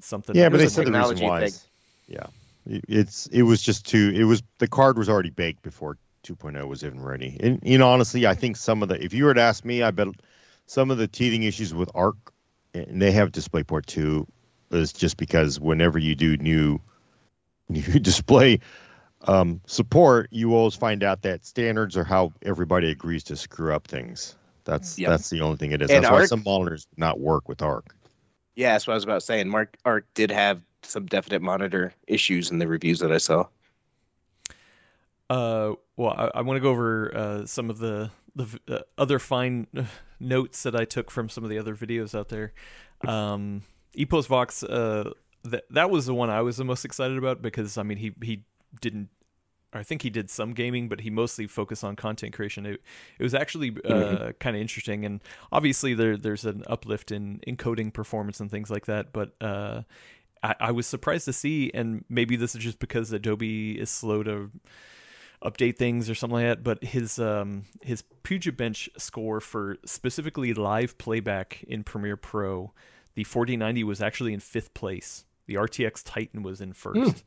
[0.00, 0.36] something.
[0.36, 1.42] Yeah, but they There's said the reason technology why.
[1.44, 1.66] is-
[2.06, 2.26] Yeah,
[2.66, 4.12] It- it's it was just too.
[4.14, 7.36] It was the card was already baked before 2.0 was even ready.
[7.40, 9.82] And you know, honestly, I think some of the if you were to ask me,
[9.82, 10.08] I bet
[10.66, 12.16] some of the teething issues with Arc,
[12.74, 14.26] and they have DisplayPort 2,
[14.72, 16.80] is just because whenever you do new
[17.68, 18.60] new display
[19.22, 23.86] um, support, you always find out that standards are how everybody agrees to screw up
[23.86, 24.36] things.
[24.64, 25.10] That's Yep.
[25.10, 25.90] that's the only thing it is.
[25.90, 27.94] And That's why some monitors not work with Arc.
[28.54, 29.48] yeah, that's what I was about saying.
[29.48, 33.46] Mark Arc did have some definite monitor issues in the reviews that I saw.
[35.30, 39.18] Uh, well, I, I want to go over uh, some of the the uh, other
[39.18, 39.84] fine uh,
[40.20, 42.52] notes that I took from some of the other videos out there.
[43.06, 43.62] Um,
[43.96, 45.10] EposVox, uh,
[45.44, 48.14] that that was the one I was the most excited about because I mean he
[48.22, 48.44] he
[48.80, 49.08] didn't.
[49.70, 52.64] I think he did some gaming, but he mostly focused on content creation.
[52.64, 52.82] It,
[53.18, 55.20] it was actually uh, kind of interesting, and
[55.52, 59.12] obviously there there's an uplift in encoding performance and things like that.
[59.12, 59.82] But uh,
[60.42, 64.22] I, I was surprised to see, and maybe this is just because Adobe is slow
[64.22, 64.50] to
[65.42, 66.64] update things or something like that.
[66.64, 72.72] But his um his PugetBench score for specifically live playback in Premiere Pro,
[73.14, 75.24] the 4090 was actually in fifth place.
[75.46, 77.24] The RTX Titan was in first.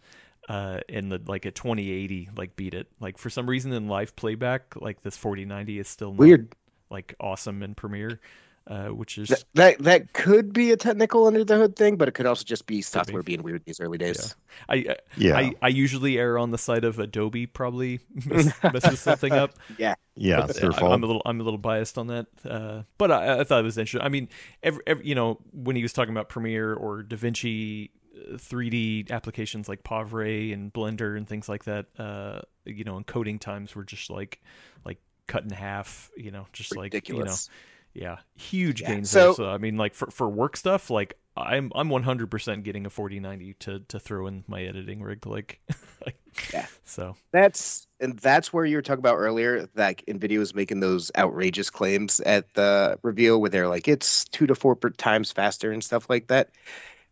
[0.49, 2.87] uh, and the like a 2080 like beat it.
[2.99, 6.55] Like for some reason in live playback, like this 4090 is still not, Weird.
[6.89, 8.19] like awesome in Premiere,
[8.67, 12.07] uh, which is That, that that could be a technical under the hood thing, but
[12.07, 12.81] it could also just be be.
[12.81, 14.35] software being weird these early days.
[14.69, 18.99] I I, Yeah, I I usually err on the side of Adobe probably mess, messes
[18.99, 19.51] something up.
[19.77, 19.95] Yeah.
[20.15, 20.93] yeah, But it's their I- fault.
[20.93, 23.63] I'm a little I'm a little biased on that, uh, but I, I thought it
[23.63, 24.05] was interesting.
[24.05, 24.29] I mean,
[24.61, 29.67] every, every you know when he was talking about Premiere or DaVinci uh, 3D applications
[29.69, 34.09] like Pavre and Blender and things like that, uh, you know, encoding times were just
[34.09, 34.41] like
[34.85, 36.11] like cut in half.
[36.15, 37.49] You know, just like you know, Ridiculous.
[37.93, 39.33] Yeah, huge Yeah, gains so- there.
[39.33, 43.53] So I mean, like for for work stuff, like I'm I'm 100% getting a 4090
[43.59, 45.61] to to throw in my editing rig, like,
[46.05, 46.17] like
[46.53, 46.65] Yeah.
[46.83, 51.09] So That's and that's where you were talking about earlier that Nvidia was making those
[51.17, 55.83] outrageous claims at the reveal where they're like it's two to four times faster and
[55.83, 56.49] stuff like that.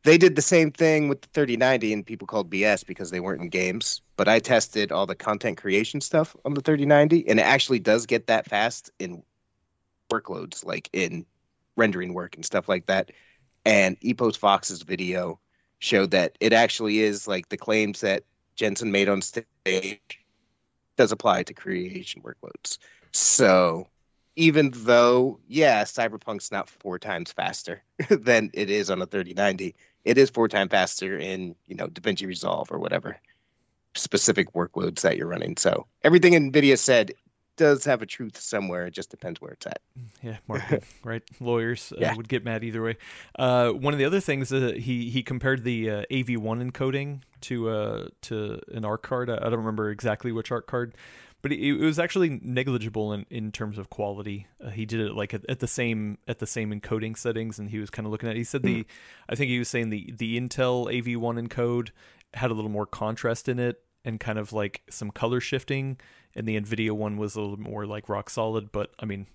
[0.03, 3.41] They did the same thing with the 3090 and people called BS because they weren't
[3.41, 4.01] in games.
[4.15, 8.05] But I tested all the content creation stuff on the 3090 and it actually does
[8.05, 9.23] get that fast in
[10.09, 11.25] workloads like in
[11.75, 13.11] rendering work and stuff like that.
[13.65, 15.39] And EposVox's video
[15.79, 18.23] showed that it actually is like the claims that
[18.55, 20.19] Jensen made on stage
[20.97, 22.77] does apply to creation workloads.
[23.13, 23.87] So
[24.35, 30.17] even though, yeah, Cyberpunk's not four times faster than it is on a 3090, it
[30.17, 33.17] is four times faster in, you know, DaVinci Resolve or whatever
[33.95, 35.57] specific workloads that you're running.
[35.57, 37.13] So everything NVIDIA said
[37.59, 38.87] does have a truth somewhere.
[38.87, 39.81] It just depends where it's at.
[40.23, 41.21] Yeah, marketing, right?
[41.39, 42.15] Lawyers uh, Yeah.
[42.15, 42.97] would get mad either way.
[43.37, 47.69] Uh, one of the other things uh, he he compared the uh, AV1 encoding to
[47.69, 49.29] uh, to an ARC card.
[49.29, 50.95] I, I don't remember exactly which ARC card,
[51.41, 54.47] but it, it was actually negligible in, in terms of quality.
[54.63, 57.69] Uh, he did it like at, at the same at the same encoding settings, and
[57.69, 58.35] he was kind of looking at.
[58.37, 58.85] He said the,
[59.29, 61.89] I think he was saying the the Intel AV1 encode
[62.33, 65.97] had a little more contrast in it and kind of like some color shifting
[66.35, 69.25] and the nvidia one was a little more like rock solid but i mean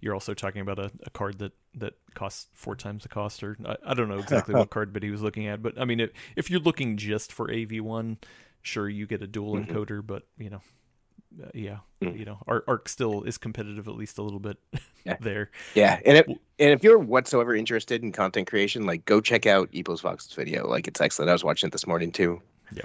[0.00, 3.56] you're also talking about a, a card that that costs four times the cost or
[3.66, 6.00] I, I don't know exactly what card but he was looking at but i mean
[6.00, 8.16] if, if you're looking just for av1
[8.62, 9.66] sure you get a dual Mhm.
[9.66, 10.62] encoder but you know
[11.42, 12.18] uh, yeah Mm.
[12.18, 14.58] you know arc, arc still is competitive at least a little bit
[15.04, 15.16] Yeah.
[15.20, 19.46] there Yeah, and if and if you're whatsoever interested in content creation, like go check
[19.46, 20.66] out EposVox's video.
[20.68, 21.28] Like it's excellent.
[21.30, 22.40] I was watching it this morning too.
[22.72, 22.84] Yeah.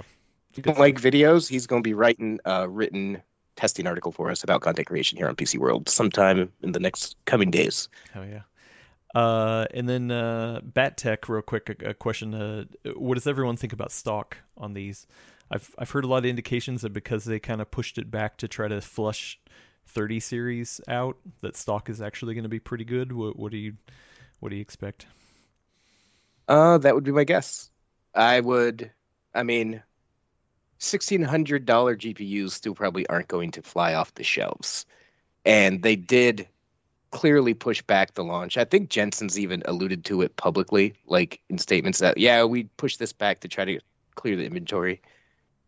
[0.50, 3.22] If you don't like videos, he's going to be writing a written
[3.60, 7.16] testing article for us about content creation here on PC World sometime in the next
[7.26, 7.88] coming days.
[8.16, 8.42] Oh yeah.
[9.14, 13.56] Uh, and then uh, Bat Tech, real quick, a, a question: uh, What does everyone
[13.56, 15.06] think about stock on these?
[15.50, 18.38] I've I've heard a lot of indications that because they kind of pushed it back
[18.38, 19.38] to try to flush
[19.88, 23.12] 30 series out, that stock is actually going to be pretty good.
[23.12, 23.74] What, what do you
[24.38, 25.06] what do you expect?
[26.48, 27.70] Uh, that would be my guess.
[28.14, 28.90] I would.
[29.34, 29.82] I mean,
[30.80, 34.84] sixteen hundred dollar GPUs still probably aren't going to fly off the shelves,
[35.44, 36.48] and they did
[37.12, 38.58] clearly push back the launch.
[38.58, 42.98] I think Jensen's even alluded to it publicly, like in statements that yeah, we pushed
[42.98, 43.78] this back to try to
[44.16, 45.00] clear the inventory,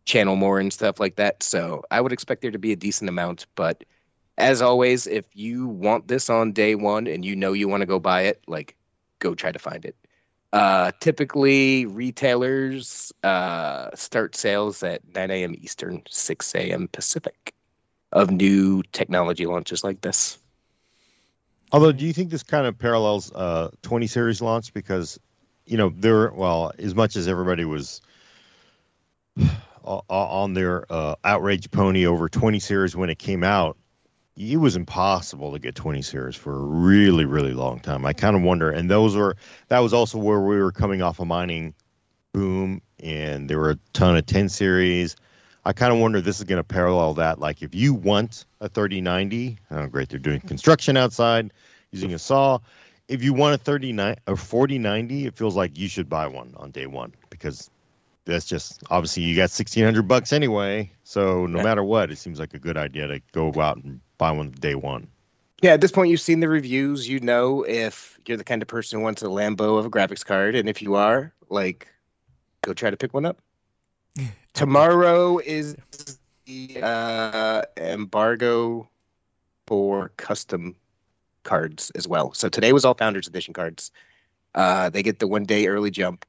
[0.03, 1.41] channel more and stuff like that.
[1.41, 3.85] So I would expect there to be a decent amount, but.
[4.35, 7.85] As always, if you want this on day one and you know you want to
[7.85, 8.75] go buy it, like
[9.19, 9.95] go try to find it.
[10.53, 15.55] Uh, typically, retailers uh, start sales at 9 a.m.
[15.59, 16.87] Eastern, 6 a.m.
[16.89, 17.55] Pacific
[18.11, 20.37] of new technology launches like this.
[21.71, 25.19] Although, do you think this kind of parallels uh 20 series launch because
[25.65, 28.01] you know there well as much as everybody was
[29.83, 33.75] on their uh, outrage pony over 20 series when it came out,
[34.35, 38.05] it was impossible to get 20 series for a really really long time.
[38.05, 39.35] I kind of wonder, and those were
[39.67, 41.73] that was also where we were coming off a mining
[42.33, 45.15] boom, and there were a ton of 10 series.
[45.65, 47.39] I kind of wonder if this is going to parallel that.
[47.39, 51.53] Like, if you want a 3090, oh, great, they're doing construction outside
[51.91, 52.59] using a saw.
[53.07, 56.71] If you want a 39 or 4090, it feels like you should buy one on
[56.71, 57.69] day one because
[58.25, 60.91] that's just obviously you got 1600 bucks anyway.
[61.03, 61.63] So no Yeah.
[61.63, 64.73] matter what, it seems like a good idea to go out and buy one day
[64.73, 65.05] one.
[65.61, 67.09] Yeah, at this point, you've seen the reviews.
[67.09, 70.25] You know if you're the kind of person who wants a Lambo of a graphics
[70.25, 71.89] card, and if you are, like,
[72.61, 73.41] go try to pick one up.
[74.53, 75.75] Tomorrow is
[76.45, 78.87] the uh, embargo
[79.67, 80.73] for custom
[81.43, 82.33] cards as well.
[82.33, 83.91] So today was all Founders Edition cards.
[84.55, 86.25] Uh, they get the one day early jump,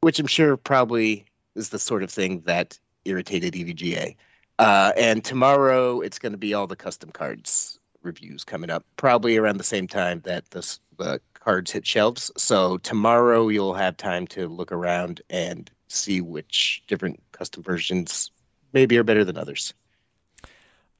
[0.00, 1.24] which I'm sure probably
[1.56, 4.14] is the sort of thing that irritated EVGA.
[4.62, 9.36] Uh, and tomorrow it's going to be all the custom cards reviews coming up, probably
[9.36, 12.30] around the same time that the s- the cards hit shelves.
[12.36, 18.30] So tomorrow you'll have time to look around and see which different custom versions
[18.72, 19.74] maybe are better than others.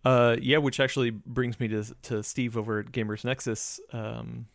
[0.05, 3.81] Uh, yeah, which actually brings me to to Steve over at Gamers Nexus.
[3.93, 4.47] Um,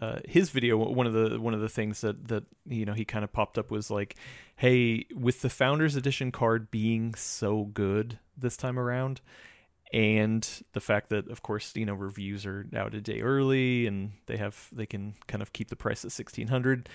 [0.00, 3.04] uh, his video, one of the one of the things that that you know he
[3.04, 4.16] kind of popped up was like,
[4.56, 9.22] hey, with the Founders Edition card being so good this time around,
[9.94, 14.12] and the fact that of course you know reviews are out a day early and
[14.26, 16.90] they have they can kind of keep the price at sixteen hundred.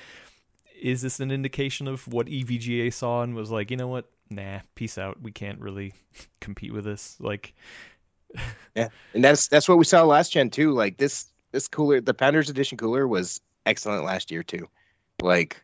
[0.80, 4.60] Is this an indication of what EVGA saw and was like, you know what, nah,
[4.76, 5.22] peace out.
[5.22, 5.93] We can't really
[6.39, 7.18] compete with this.
[7.20, 7.56] Like,
[8.76, 10.72] yeah, and that's that's what we saw last gen too.
[10.74, 14.68] Like this this cooler, the Founders Edition cooler was excellent last year too,
[15.22, 15.62] like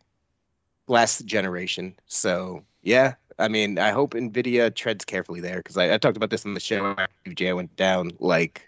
[0.88, 1.96] last generation.
[2.08, 6.30] So yeah, I mean, I hope Nvidia treads carefully there because I, I, talked about
[6.30, 8.12] this on the show after went down.
[8.20, 8.68] Like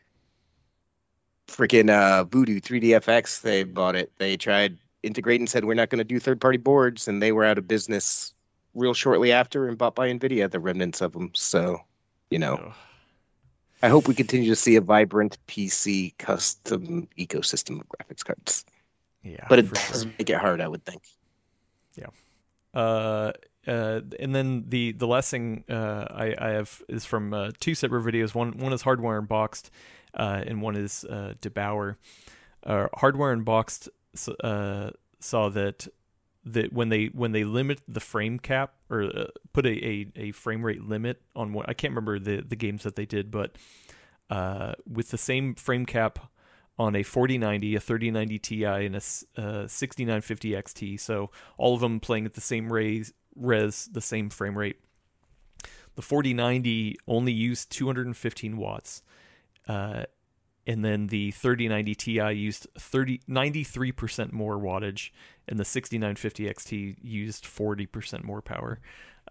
[1.48, 4.12] freaking uh, Voodoo 3DFX, they bought it.
[4.18, 7.32] They tried integrate and said we're not going to do third party boards, and they
[7.32, 8.34] were out of business
[8.76, 11.32] real shortly after and bought by Nvidia, the remnants of them.
[11.34, 11.82] So,
[12.30, 12.74] you know,
[13.82, 18.66] I hope we continue to see a vibrant PC custom ecosystem of graphics cards.
[19.24, 20.12] Yeah, but it does sure.
[20.18, 21.04] make it hard, I would think.
[21.96, 22.08] Yeah.
[22.74, 23.32] Uh,
[23.68, 27.76] uh, and then the the last thing uh, I, I have is from uh, two
[27.76, 28.34] separate videos.
[28.34, 29.70] One one is Hardware Unboxed,
[30.14, 31.96] uh, and one is uh, der8auer.
[32.64, 33.90] Uh, Hardware Unboxed
[34.44, 35.88] uh, saw that
[36.46, 40.32] that when they when they limit the frame cap or uh, put a, a, a,
[40.32, 43.56] frame rate limit on what I can't remember the the games that they did, but
[44.30, 46.32] uh, with the same frame cap
[46.78, 52.00] on a 4090, a 3090 Ti, and a uh, 6950 XT, so all of them
[52.00, 54.78] playing at the same res, res, the same frame rate.
[55.96, 59.02] The 4090 only used 215 watts.
[59.68, 60.04] Uh,
[60.66, 65.10] and then the 3090 Ti used 30 93% more wattage,
[65.50, 68.80] and the 6950 XT used 40% more power.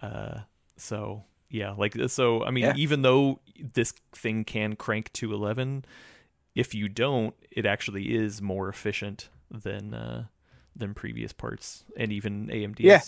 [0.02, 0.40] Uh,
[0.76, 2.44] so yeah, like so.
[2.44, 2.74] I mean, yeah.
[2.76, 3.40] even though
[3.72, 5.84] this thing can crank to 11,
[6.54, 10.24] if you don't, it actually is more efficient than uh,
[10.76, 12.80] than previous parts and even AMD's.
[12.80, 13.00] Yeah,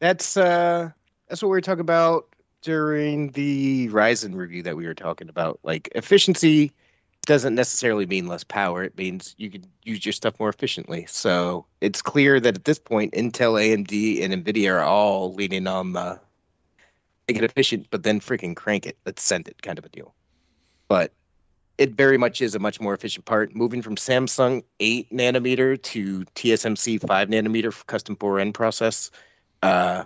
[0.00, 0.90] that's uh,
[1.28, 2.26] that's what we were talking about
[2.62, 5.60] during the Ryzen review that we were talking about.
[5.62, 6.72] Like efficiency
[7.28, 8.82] doesn't necessarily mean less power.
[8.82, 11.04] It means you can use your stuff more efficiently.
[11.10, 15.92] So it's clear that at this point, Intel, AMD, and NVIDIA are all leaning on
[15.92, 16.18] the
[17.28, 18.96] make it efficient, but then freaking crank it.
[19.04, 20.14] Let's send it kind of a deal.
[20.88, 21.12] But
[21.76, 23.54] it very much is a much more efficient part.
[23.54, 29.10] Moving from Samsung 8 nanometer to TSMC 5 nanometer custom 4N process,
[29.62, 30.04] uh,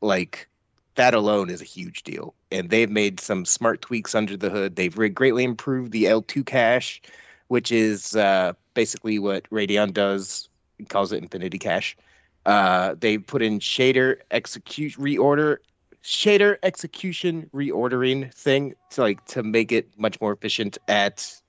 [0.00, 0.48] like
[0.94, 2.34] that alone is a huge deal.
[2.52, 4.76] And they've made some smart tweaks under the hood.
[4.76, 7.00] They've greatly improved the L2 cache,
[7.48, 10.48] which is uh, basically what Radeon does.
[10.78, 11.96] It calls it Infinity Cache.
[12.44, 15.58] Uh, they put in shader execute reorder
[16.02, 21.40] shader execution reordering thing to like to make it much more efficient at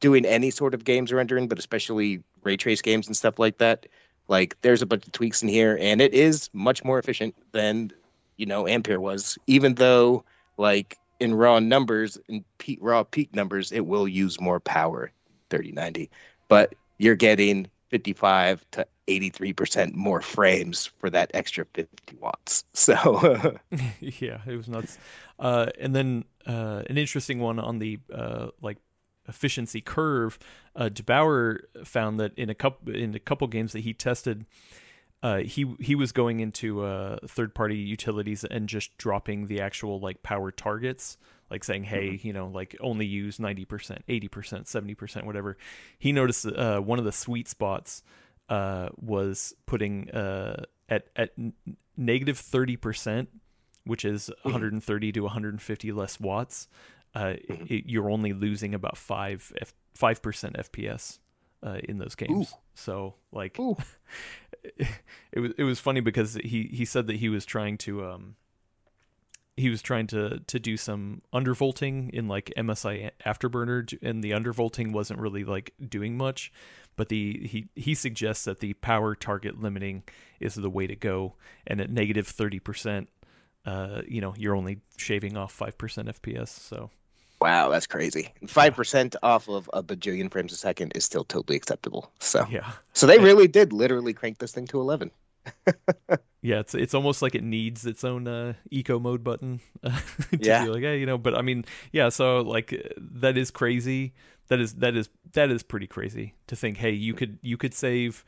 [0.00, 3.86] doing any sort of games rendering, but especially ray trace games and stuff like that.
[4.28, 7.92] Like there's a bunch of tweaks in here, and it is much more efficient than
[8.36, 10.24] you know Ampere was, even though
[10.56, 12.44] like in raw numbers in
[12.80, 15.10] raw peak numbers, it will use more power,
[15.50, 16.10] 3090,
[16.48, 22.64] but you're getting 55 to 83% more frames for that extra 50 watts.
[22.74, 23.58] So
[24.00, 24.98] yeah, it was nuts.
[25.38, 28.78] Uh, and then uh, an interesting one on the uh, like
[29.28, 30.38] efficiency curve,
[30.74, 34.46] uh, der8auer found that in a couple in a couple games that he tested,
[35.22, 39.98] uh, he he was going into uh, third party utilities and just dropping the actual
[39.98, 41.16] like power targets,
[41.50, 42.26] like saying, hey, mm-hmm.
[42.26, 45.56] you know, like only use ninety percent, eighty percent, seventy percent, whatever.
[45.98, 48.02] He noticed uh, one of the sweet spots
[48.48, 51.30] uh, was putting uh, at at
[51.96, 53.30] negative thirty percent,
[53.84, 54.48] which is mm-hmm.
[54.48, 56.68] one hundred and thirty to one hundred and fifty less watts.
[57.14, 57.64] Uh, mm-hmm.
[57.72, 59.50] it, you're only losing about five
[59.94, 61.18] five percent FPS
[61.62, 62.52] uh, in those games.
[62.52, 62.56] Ooh.
[62.74, 63.58] So like,
[65.32, 68.36] it was it was funny because he he said that he was trying to um
[69.56, 74.92] he was trying to to do some undervolting in like MSI Afterburner, and the undervolting
[74.92, 76.52] wasn't really like doing much.
[76.94, 80.04] But the he he suggests that the power target limiting
[80.40, 81.34] is the way to go,
[81.66, 83.08] and at negative thirty percent,
[83.64, 86.48] uh, you know, you're only shaving off five percent FPS.
[86.48, 86.90] So
[87.46, 88.34] Wow, that's crazy.
[88.48, 92.10] Five percent off of a bajillion frames a second is still totally acceptable.
[92.18, 95.12] So yeah, so they really did literally crank this thing to eleven.
[96.42, 99.60] yeah, it's it's almost like it needs its own uh, eco mode button.
[99.84, 99.92] to
[100.40, 101.18] yeah, like, hey, you know.
[101.18, 102.08] But I mean, yeah.
[102.08, 104.12] So like that is crazy
[104.48, 106.78] That is that is that is pretty crazy to think.
[106.78, 108.24] Hey, you could you could save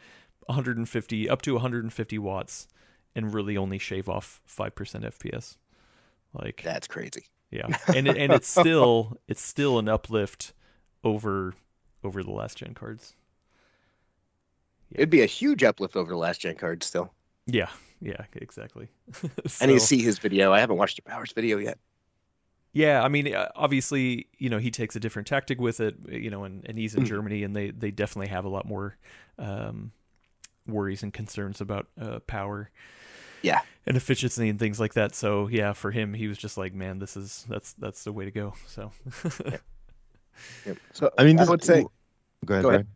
[0.46, 2.68] 150 up to 150 watts
[3.16, 5.56] and really only shave off five percent FPS.
[6.32, 7.24] Like That's crazy.
[7.51, 10.53] Yeah, and it, and it's still it's still an uplift
[11.05, 11.55] over
[12.05, 13.14] over the last gen cards.
[14.90, 17.14] It'd be a huge uplift over the last gen cards still.
[17.46, 17.70] Yeah,
[18.01, 18.88] yeah, exactly.
[19.61, 20.53] I need to see his video.
[20.53, 21.78] I haven't watched Powers video yet.
[22.72, 26.30] Yeah, I mean, uh, obviously, you know, he takes a different tactic with it, you
[26.30, 27.05] know, and, and he's in Mhm.
[27.05, 28.96] Germany, and they they definitely have a lot more
[29.38, 29.92] um,
[30.66, 32.70] worries and concerns about uh, power,
[33.43, 33.61] Yeah.
[33.86, 35.14] and efficiency and things like that.
[35.14, 38.24] So yeah, for him, he was just like, man, this is that's that's the way
[38.24, 38.55] to go.
[38.66, 38.93] So
[40.93, 41.84] So I mean, I this, would say
[42.45, 42.62] Go ahead.
[42.62, 42.86] Go ahead.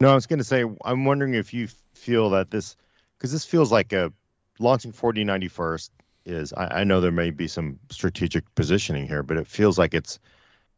[0.00, 2.76] No, I was going to say, I'm wondering if you feel that this,
[3.16, 4.12] because this feels like a
[4.58, 5.92] launching 4090 first
[6.26, 6.52] is.
[6.52, 10.18] I, I know there may be some strategic positioning here, but it feels like it's,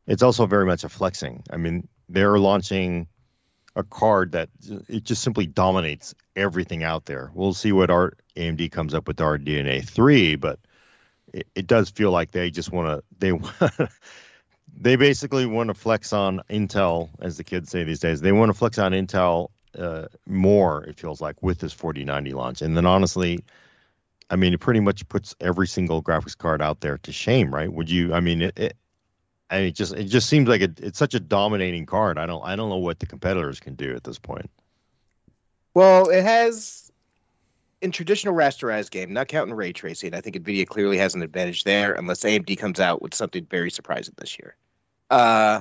[0.07, 1.43] it's also very much a flexing.
[1.51, 3.09] I mean, they're launching
[3.77, 4.49] a card that
[4.89, 7.31] it just simply dominates everything out there.
[7.35, 10.59] We'll see what our AMD comes up with RDNA three, but
[11.33, 13.89] it, it does feel like they just want to they
[14.81, 18.23] they basically want to flex on Intel, as the kids say these days.
[18.23, 20.83] They want to flex on Intel uh, more.
[20.85, 23.45] It feels like with this 4090 launch, and then honestly,
[24.31, 27.71] I mean, it pretty much puts every single graphics card out there to shame, right?
[27.71, 28.15] Would you?
[28.15, 28.59] I mean, it.
[28.59, 28.77] it
[29.51, 32.19] I mean, it just it just seems like it, it's such a dominating card.
[32.19, 34.51] I don't I don't know what the competitors can do at this point.
[35.75, 36.91] Well, it has
[37.83, 40.15] in traditional rasterized game, not counting ray tracing.
[40.15, 43.71] I think Nvidia clearly has an advantage there, unless AMD comes out with something very
[43.71, 44.57] surprising this year.
[45.11, 45.61] Uh,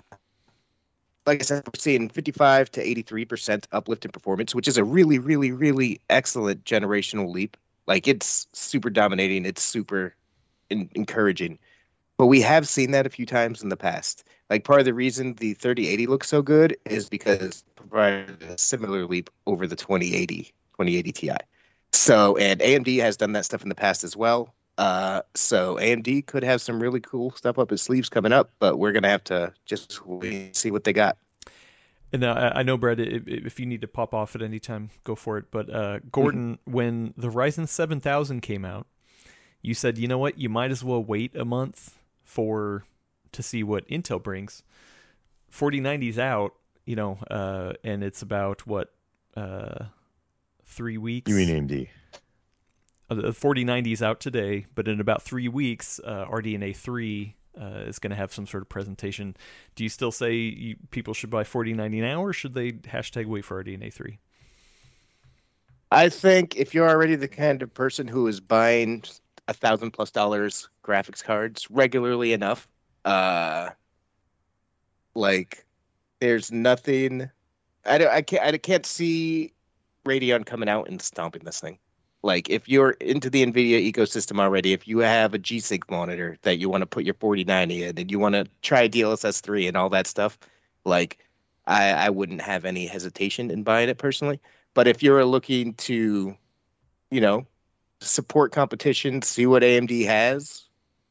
[1.26, 4.84] like I said, we're seeing 55 to 83 percent uplift in performance, which is a
[4.84, 7.58] really, really, really excellent generational leap.
[7.88, 9.46] Like it's super dominating.
[9.46, 10.16] It's super
[10.70, 11.60] in- encouraging.
[12.18, 14.24] But we have seen that a few times in the past.
[14.50, 18.58] Like part of the reason the 3080 looks so good is because it provided a
[18.58, 21.32] similar leap over the 2080 2080 Ti.
[21.94, 24.54] So and AMD has done that stuff in the past as well.
[24.78, 28.78] Uh, so AMD could have some really cool stuff up its sleeves coming up, but
[28.78, 31.18] we're gonna have to just wait and see what they got.
[32.14, 34.90] And uh, I know, Brad, if, if you need to pop off at any time,
[35.04, 35.46] go for it.
[35.52, 38.88] But uh, Gordon, when the Ryzen 7000 came out,
[39.62, 42.84] you said, you know what, you might as well wait a month for
[43.32, 44.64] to see what Intel brings.
[45.52, 46.54] 4090's out,
[46.86, 48.94] you know, uh, and it's about what
[49.38, 49.86] uh,
[50.66, 51.30] three weeks.
[51.30, 51.88] You mean AMD?
[53.10, 57.66] Uh, the 4090 is out today, but in about three weeks, uh, RDNA 3 uh,
[57.86, 59.38] is going to have some sort of presentation.
[59.76, 63.46] Do you still say you, people should buy 4090 now, or should they hashtag wait
[63.46, 64.20] for RDNA 3?
[65.92, 69.04] I think if you're already the kind of person who is buying
[69.48, 72.68] a thousand plus dollars graphics cards regularly enough,
[73.06, 73.70] uh,
[75.14, 75.66] like
[76.20, 77.30] there's nothing.
[77.86, 78.12] I don't.
[78.12, 78.44] I can't.
[78.44, 79.54] I can't see
[80.06, 81.78] Radeon coming out and stomping this thing.
[82.24, 86.58] Like if you're into the Nvidia ecosystem already, if you have a G-Sync monitor that
[86.58, 89.78] you want to put your 4090 in, and you want to try DLSS 3 and
[89.78, 90.40] all that stuff,
[90.86, 91.20] like
[91.68, 94.40] I, I wouldn't have any hesitation in buying it personally.
[94.74, 96.36] But if you're looking to,
[97.12, 97.46] you know,
[98.02, 100.66] support competition, see what AMD has,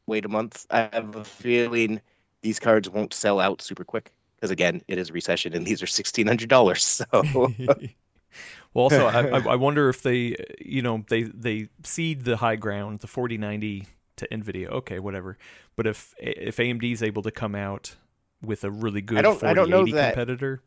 [0.07, 0.67] wait a month.
[0.71, 2.01] I have a feeling
[2.43, 5.87] these cards won't sell out super quick because again, it is recession and these are
[5.87, 7.03] sixteen hundred dollars.
[7.13, 7.53] So
[8.75, 13.01] well, also, I, I wonder if they, you know, they they cede the high ground,
[13.01, 14.69] the 4090 to Nvidia.
[14.69, 15.39] Okay, whatever.
[15.77, 17.97] But if if AMD is able to come out
[18.43, 20.15] with a really good don't- I don't know 4080 that.
[20.15, 20.63] competitor,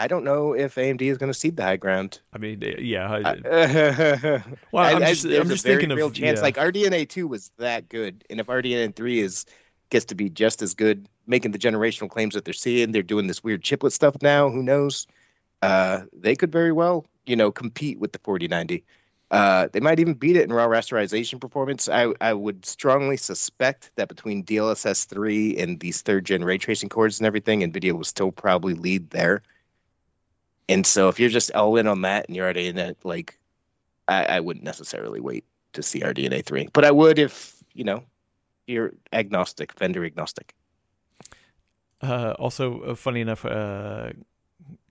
[0.00, 2.20] I don't know if AMD is going to cede the high ground.
[2.32, 3.10] I mean, eh, yeah.
[3.10, 4.42] I, I,
[4.72, 6.38] well, I'm I- just, there's I'm just thinking real of chance.
[6.38, 6.42] yeah.
[6.42, 9.44] Like RDNA two was that good, and if RDNA three is
[9.90, 13.26] gets to be just as good, making the generational claims that they're seeing, they're doing
[13.26, 14.48] this weird chiplet stuff now.
[14.48, 15.06] Who knows?
[15.60, 18.82] Uh, they could very well, you know, compete with the 4090.
[19.30, 21.88] Uh, they might even beat it in raw rasterization performance.
[21.88, 26.88] I, I would strongly suspect that between DLSS 3 and these third gen ray tracing
[26.88, 29.42] cores and everything, NVIDIA will still probably lead there.
[30.70, 33.36] And so if you're just all in on that and you're already in it, like,
[34.06, 36.68] I, I wouldn't necessarily wait to see RDNA 3.
[36.72, 38.04] But I would if, you know,
[38.68, 40.54] you're agnostic, vendor agnostic.
[42.00, 44.10] Uh, also, uh, funny enough, uh,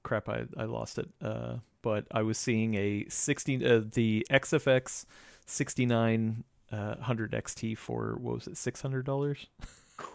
[0.04, 1.08] crap, I, I lost it.
[1.22, 5.06] Uh, but I was seeing a 16, uh, the XFX
[5.46, 9.46] 6900 XT for, what was it, $600?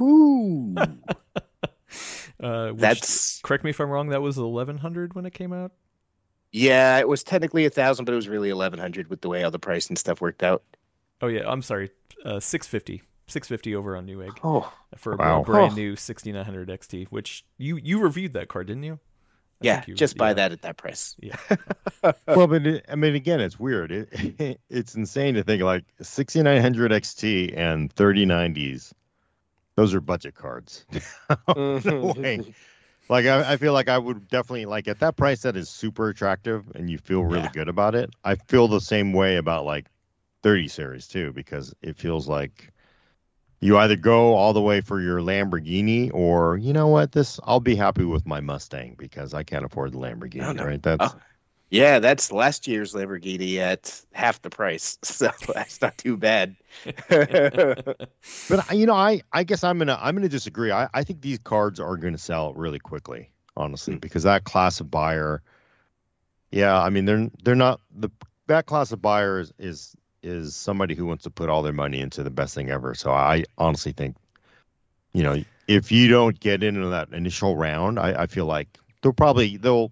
[0.00, 0.74] Ooh.
[2.42, 5.72] Uh, which, That's correct me if I'm wrong, that was 1100 when it came out?
[6.52, 9.42] yeah, it was technically a thousand, but it was really eleven hundred with the way
[9.42, 10.62] all the price and stuff worked out.
[11.20, 11.90] Oh, yeah, I'm sorry,
[12.24, 15.74] uh, 650 650 over on Newegg Oh, for a brand Oh.
[15.74, 18.94] new 6900 XT, which you you reviewed that card, didn't you?
[19.62, 20.34] I yeah, you- just buy yeah.
[20.34, 21.16] that at that price.
[21.20, 21.36] Yeah.
[22.26, 23.90] well, but it, I mean, again, it's weird.
[23.92, 28.92] It, it's insane to think like 6900 XT and 3090s.
[29.76, 30.86] Those are budget cards.
[31.56, 31.88] Mm-hmm.
[31.88, 32.54] no way.
[33.08, 36.08] Like I, I feel like I would definitely like at that price that is super
[36.08, 37.48] attractive and you feel really Yeah.
[37.48, 38.10] good about it.
[38.24, 39.86] I feel the same way about like
[40.42, 42.72] 30 series too because it feels like
[43.60, 47.60] you either go all the way for your Lamborghini or you know what this I'll
[47.60, 50.64] be happy with my Mustang because I can't afford the Lamborghini, Oh, no.
[50.64, 50.82] right?
[50.82, 51.20] That's Oh.
[51.74, 56.54] Yeah, that's last year's Lamborghini at half the price, so that's not too bad.
[57.08, 60.70] But you know, I I guess I'm gonna I'm gonna disagree.
[60.70, 63.98] I, I think these cards are gonna sell really quickly, honestly, Hmm.
[63.98, 65.42] because that class of buyer,
[66.52, 68.08] yeah, I mean they're they're not the
[68.46, 71.98] that class of buyer is is, is somebody who wants to put all their money
[71.98, 72.94] into the best thing ever.
[72.94, 74.14] So I honestly think,
[75.12, 79.12] you know, if you don't get into that initial round, I, I feel like they'll
[79.12, 79.90] probably they'll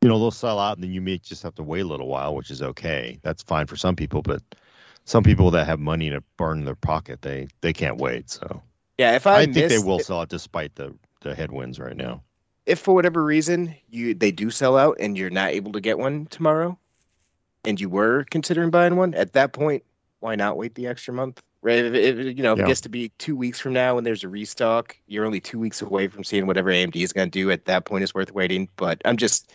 [0.00, 2.06] you know they'll sell out and then you may just have to wait a little
[2.08, 3.18] while, which is okay.
[3.22, 4.42] That's fine for some people, but
[5.04, 8.30] some people that have money to burn in their pocket, they they can't wait.
[8.30, 8.62] So
[8.98, 12.22] yeah, if I, I, think they will sell out despite the the headwinds right now.
[12.66, 15.98] if for whatever reason you they do sell out and you're not able to get
[15.98, 16.78] one tomorrow,
[17.64, 19.84] and you were considering buying one, at that point,
[20.20, 21.42] why not wait the extra month?
[21.62, 21.84] Right?
[21.84, 22.64] If, if, you know, Yeah.
[22.64, 25.58] it gets to be two weeks from now and there's a restock, you're only two
[25.58, 27.50] weeks away from seeing whatever AMD is going to do.
[27.50, 28.66] At that point, it's worth waiting.
[28.76, 29.52] But I'm just,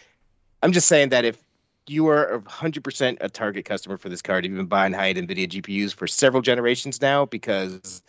[0.66, 1.38] I'm just saying that if
[1.86, 5.93] you are 100% a target customer for this card, you've been buying high-end NVIDIA GPUs
[5.93, 8.01] for several generations now because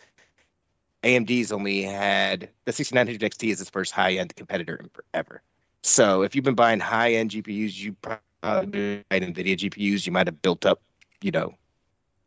[1.03, 5.43] AMD's only had the 6900 XT is its first high-end competitor in forever.
[5.83, 10.41] So if you've been buying high-end GPUs, you probably buying NVIDIA GPUs, you might have
[10.41, 10.81] built up,
[11.21, 11.53] you know,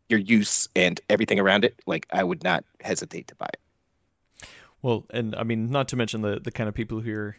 [0.09, 1.81] your use and everything around it.
[1.87, 4.47] Like I would not hesitate to buy it.
[4.83, 7.35] Well, and I mean, not to mention the the kind of people who are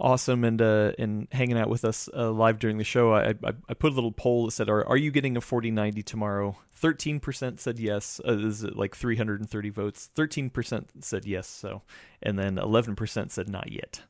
[0.00, 3.12] awesome and uh and hanging out with us uh, live during the show.
[3.14, 6.02] I, I I put a little poll that said, "Are are you getting a 4090
[6.02, 8.20] tomorrow?" Thirteen percent said yes.
[8.26, 10.10] Uh, is it like 330 votes?
[10.14, 11.46] Thirteen percent said yes.
[11.46, 11.82] So,
[12.22, 14.02] and then eleven percent said not yet.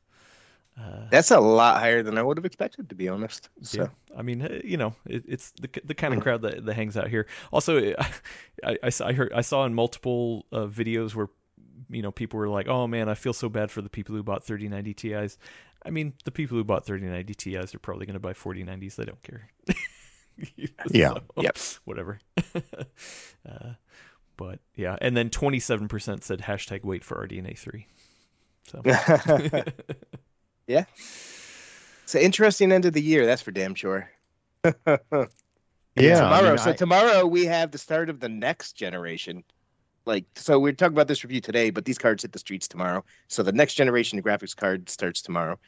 [0.79, 3.49] Uh, That's a lot higher than I would have expected, to be honest.
[3.61, 4.17] So yeah.
[4.17, 6.23] I mean, you know, it, it's the the kind of Mhm.
[6.23, 7.27] crowd that, that hangs out here.
[7.51, 7.93] Also,
[8.63, 11.27] I, I, I heard I saw in multiple uh, videos where
[11.91, 14.23] you know people were like, "Oh man, I feel so bad for the people who
[14.23, 15.37] bought 3090 Ti's."
[15.83, 18.95] I mean, the people who bought 3090 Ti's are probably going to buy 4090s.
[18.95, 19.49] They don't care.
[20.89, 21.13] Yeah.
[21.13, 21.57] So, Yep.
[21.85, 22.19] Whatever.
[22.55, 23.73] uh,
[24.37, 27.85] but yeah, and then 27% said hashtag wait for RDNA three.
[28.67, 28.81] So
[30.67, 30.85] yeah,
[32.03, 33.25] it's an interesting end of the year.
[33.25, 34.09] That's for damn sure.
[34.63, 36.47] Yeah, tomorrow.
[36.47, 39.43] I mean, so I- tomorrow we have the start of the next generation.
[40.05, 43.05] Like, so we're talking about this review today, but these cards hit the streets tomorrow.
[43.27, 45.59] So the next generation of graphics card starts tomorrow.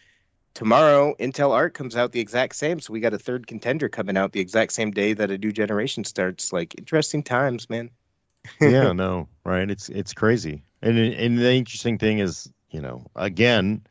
[0.56, 2.80] Tomorrow, Intel Arc comes out the exact same.
[2.80, 5.52] So we got a third contender coming out the exact same day that a new
[5.52, 6.54] generation starts.
[6.54, 7.92] Like, interesting times, man.
[8.62, 9.70] yeah, no, right?
[9.70, 13.86] It's it's crazy, and and the interesting thing is, you know, again,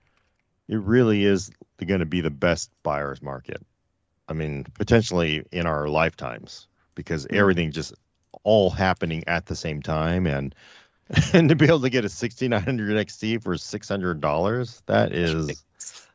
[0.68, 1.50] it really is
[1.86, 3.62] going to be the best buyer's market.
[4.28, 7.32] I mean, potentially in our lifetimes, because Mhm.
[7.32, 7.94] everything just
[8.44, 10.54] all happening at the same time, and
[11.32, 15.64] and to be able to get a 6900 XT for six hundred dollars, that is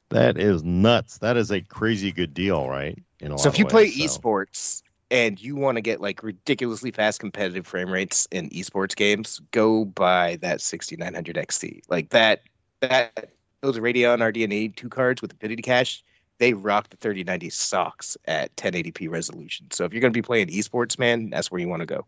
[0.09, 1.19] that is nuts.
[1.19, 2.97] That is a crazy good deal, right?
[3.37, 4.19] So if you play ways, so.
[4.19, 9.41] esports and you want to get like ridiculously fast competitive frame rates in esports games,
[9.51, 11.81] go buy that 6900 XT.
[11.89, 12.41] Like that,
[12.81, 16.03] that those Radeon RDNA two cards with Infinity Cache,
[16.39, 19.69] they rock the 3090 socks at 1080p resolution.
[19.71, 22.05] So if you're going to be playing esports, man, that's where you want to go.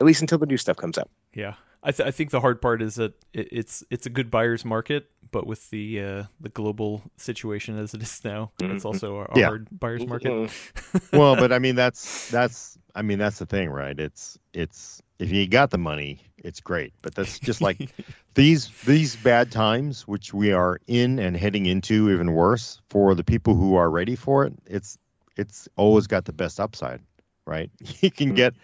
[0.00, 1.10] At least until the new stuff comes out.
[1.34, 4.30] Yeah, I, th- I think the hard part is that it, it's it's a good
[4.30, 8.86] buyer's market, but with the uh, the global situation as it is now, it's Mhm.
[8.86, 9.46] also a, a Yeah.
[9.46, 10.32] hard buyer's market.
[10.32, 11.12] Mhm.
[11.18, 13.98] well, but I mean that's that's I mean that's the thing, right?
[13.98, 16.92] It's it's if you got the money, it's great.
[17.02, 17.88] But that's just like
[18.34, 23.24] these these bad times which we are in and heading into even worse for the
[23.24, 24.54] people who are ready for it.
[24.66, 24.98] It's
[25.36, 27.00] it's always got the best upside,
[27.46, 27.70] right?
[28.00, 28.54] You can get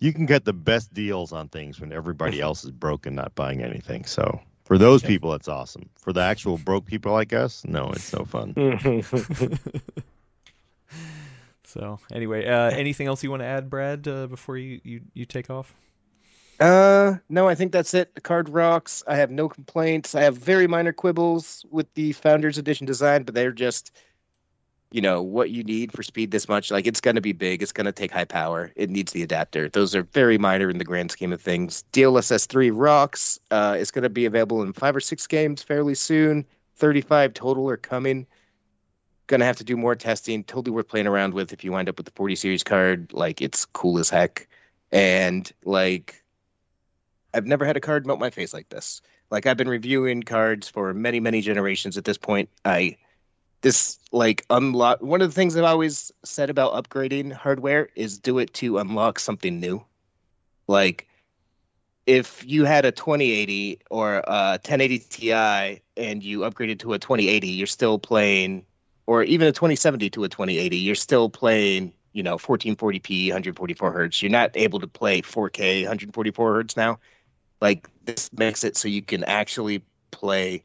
[0.00, 3.34] you can get the best deals on things when everybody else is broke and not
[3.34, 4.04] buying anything.
[4.04, 5.08] So for those Yeah.
[5.08, 5.88] people, it's awesome.
[5.96, 8.54] For the actual broke people like us, no, it's no fun.
[11.64, 15.24] so anyway, uh, anything else you want to add, Brad, uh, before you, you, you
[15.24, 15.74] take off?
[16.60, 18.14] Uh, no, I think that's it.
[18.14, 19.02] The card rocks.
[19.06, 20.14] I have no complaints.
[20.14, 23.90] I have very minor quibbles with the Founders Edition design, but they're just
[24.94, 26.70] you know what you need for speed this much.
[26.70, 27.62] Like it's going to be big.
[27.62, 28.70] It's going to take high power.
[28.76, 29.68] It needs the adapter.
[29.68, 31.82] Those are very minor in the grand scheme of things.
[31.92, 33.40] Dlss 3 rocks.
[33.50, 36.46] Uh, is going to be available in five or six games fairly soon.
[36.76, 38.24] 35 total are coming.
[39.26, 40.44] Going to have to do more testing.
[40.44, 43.12] Totally worth playing around with if you wind up with the 40 series card.
[43.12, 44.46] Like it's cool as heck.
[44.92, 46.22] And like
[47.34, 50.68] i've never had a card melt my face like this like i've been reviewing cards
[50.68, 52.96] for many many generations at this point i
[53.64, 58.38] this like unlock one of the things I've always said about upgrading hardware is do
[58.38, 59.82] it to unlock something new.
[60.68, 61.08] Like
[62.06, 65.32] if you had a 2080 or a 1080 Ti
[65.96, 68.66] and you upgraded to a 2080, you're still playing
[69.06, 74.22] or even a 2070 to a 2080, you're still playing, you know, 1440p, 144 hertz.
[74.22, 76.98] You're not able to play 4K, 144 hertz now.
[77.64, 80.62] Like this makes it so you can actually play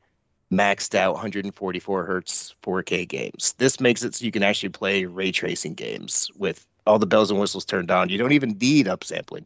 [0.52, 3.56] maxed out 144 hertz 4K games.
[3.58, 7.32] This makes it so you can actually play ray tracing games with all the bells
[7.32, 8.10] and whistles turned on.
[8.10, 9.46] You don't even need upsampling,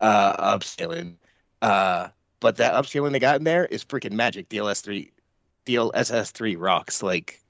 [0.00, 1.16] uh, upscaling.
[1.60, 2.08] Uh,
[2.40, 4.48] but that upscaling they got in there is freaking magic.
[4.48, 5.10] DLS3,
[5.66, 7.02] DLSS3 rocks.
[7.02, 7.42] Like,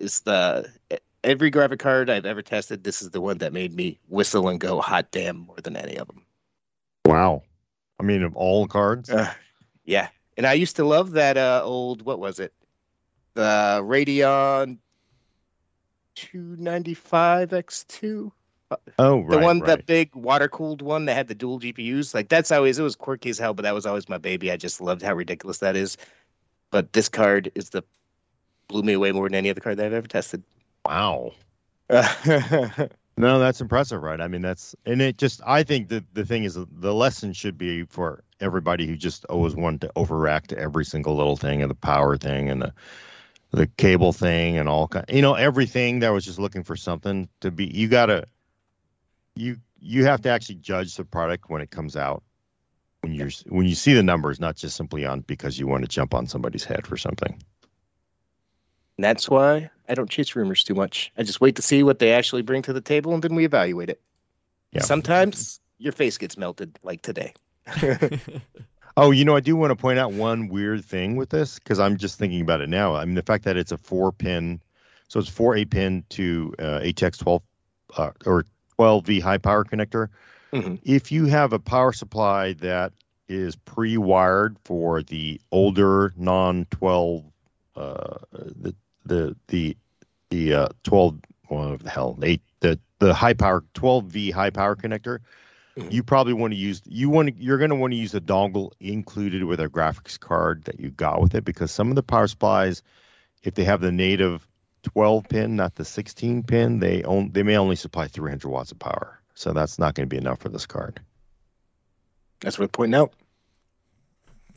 [0.00, 0.72] it's the
[1.22, 2.82] every graphic card I've ever tested.
[2.82, 5.96] This is the one that made me whistle and go hot damn more than any
[5.96, 6.24] of them.
[7.04, 7.42] Wow.
[7.98, 9.10] I mean, of all cards.
[9.10, 9.32] Uh,
[9.84, 12.52] yeah, and I used to love that uh, old what was it?
[13.34, 14.78] The Radeon
[16.14, 18.32] 295 X2.
[18.98, 19.30] Oh, right.
[19.30, 19.78] The one, right.
[19.78, 22.14] the big water cooled one that had the dual GPUs.
[22.14, 24.50] Like that's always it was quirky as hell, but that was always my baby.
[24.50, 25.96] I just loved how ridiculous that is.
[26.70, 27.84] But this card is the
[28.66, 30.42] blew me away more than any other card that I've ever tested.
[30.84, 31.32] Wow.
[33.18, 34.20] No, that's impressive, right?
[34.20, 35.40] I mean, that's and it just.
[35.46, 39.56] I think that the thing is, the lesson should be for everybody who just always
[39.56, 42.74] wanted to overreact to every single little thing and the power thing and the
[43.52, 45.06] the cable thing and all kind.
[45.08, 47.64] You know, everything that was just looking for something to be.
[47.66, 48.26] You gotta.
[49.34, 52.22] You you have to actually judge the product when it comes out.
[53.00, 55.88] When you're when you see the numbers, not just simply on because you want to
[55.88, 57.42] jump on somebody's head for something.
[58.98, 61.12] That's why I don't chase rumors too much.
[61.16, 63.44] I just wait to see what they actually bring to the table and then we
[63.44, 64.00] evaluate it.
[64.72, 64.82] Yeah.
[64.82, 67.34] Sometimes your face gets melted, like today.
[68.98, 71.78] Oh, you know, I do want to point out one weird thing with this because
[71.78, 72.94] I'm just thinking about it now.
[72.94, 74.58] I mean, the fact that it's a four pin,
[75.08, 77.42] so it's four eight pin to uh, ATX 12
[77.98, 78.46] uh, or
[78.78, 80.08] 12V high power connector.
[80.52, 80.78] Mhm.
[80.82, 82.94] If you have a power supply that
[83.28, 87.24] is pre wired for the older non 12,
[87.76, 88.74] uh, the
[89.06, 89.76] the the
[90.30, 91.18] the uh, 12,
[91.50, 95.18] well, the hell, eight, the the high power 12V high power connector
[95.76, 95.92] Mhm.
[95.92, 98.20] you probably want to use you want to you're going to want to use a
[98.22, 102.02] dongle included with a graphics card that you got with it because some of the
[102.02, 102.82] power supplies
[103.42, 104.48] if they have the native
[104.84, 108.78] 12 pin not the 16 pin they own they may only supply 300 watts of
[108.78, 110.98] power so that's not going to be enough for this card
[112.40, 113.12] That's worth pointing out.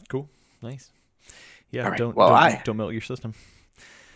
[0.07, 0.29] Cool.
[0.61, 0.89] Nice.
[1.71, 1.83] Yeah.
[1.83, 1.97] All right.
[1.97, 3.33] Don't Well, don't, I- don't melt your system.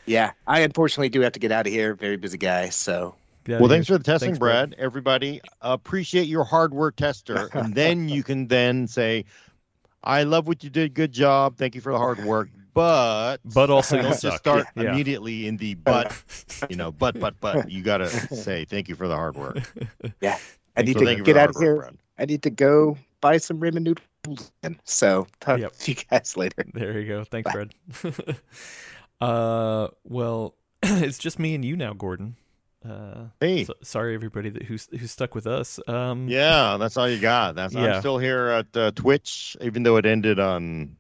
[0.06, 1.94] Yeah, I unfortunately do have to get out of here.
[1.96, 2.70] Very busy guy.
[2.70, 3.16] So
[3.48, 3.68] well yeah.
[3.68, 4.70] thanks for the testing Thanks, Brad.
[4.70, 9.26] brad everybody appreciate your hardware tester and then you can then say
[10.04, 13.70] i love what you did good job thank you for the hard work but But
[13.70, 14.92] also you don't just start Yeah.
[14.94, 16.16] immediately in the but
[16.70, 19.58] you know but but but you got to say thank you for the hard work
[20.22, 20.38] Yeah,
[20.78, 21.76] I need So to thank you for get out of here.
[21.76, 21.98] Brad.
[22.18, 24.52] I need to go buy some ramen noodles.
[24.86, 25.78] So talk Yep.
[25.80, 26.64] to you guys later.
[26.74, 27.24] There you go.
[27.26, 27.74] Thanks, Fred.
[29.24, 32.36] Uh, well, it's just me and you now, Gordon.
[32.88, 35.80] Uh, hey so, sorry everybody that who's who's stuck with us.
[35.88, 37.56] Um, Yeah, that's all you got.
[37.56, 37.96] That's Yeah.
[37.96, 40.98] I'm still here at uh, Twitch, even though it ended on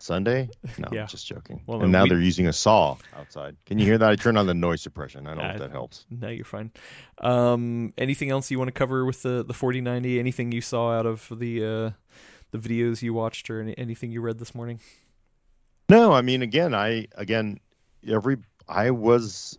[0.00, 0.50] Sunday.
[0.76, 1.06] No, Yeah.
[1.06, 1.62] Just joking.
[1.66, 3.56] Well, and now we- they're using a saw outside.
[3.64, 4.10] Can you hear that?
[4.10, 5.28] I turned on the noise suppression.
[5.28, 6.04] I don't know I- if that helps.
[6.10, 6.72] No, you're fine.
[7.18, 10.18] Um, anything else you want to cover with the the 4090?
[10.18, 11.90] Anything you saw out of the uh,
[12.50, 14.80] the videos you watched, or any, anything you read this morning?
[15.88, 17.60] No, I mean, again, I again,
[18.08, 19.58] every I was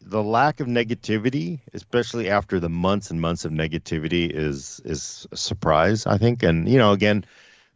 [0.00, 5.36] the lack of negativity, especially after the months and months of negativity, is is a
[5.36, 6.06] surprise.
[6.06, 7.24] I think, and you know, again,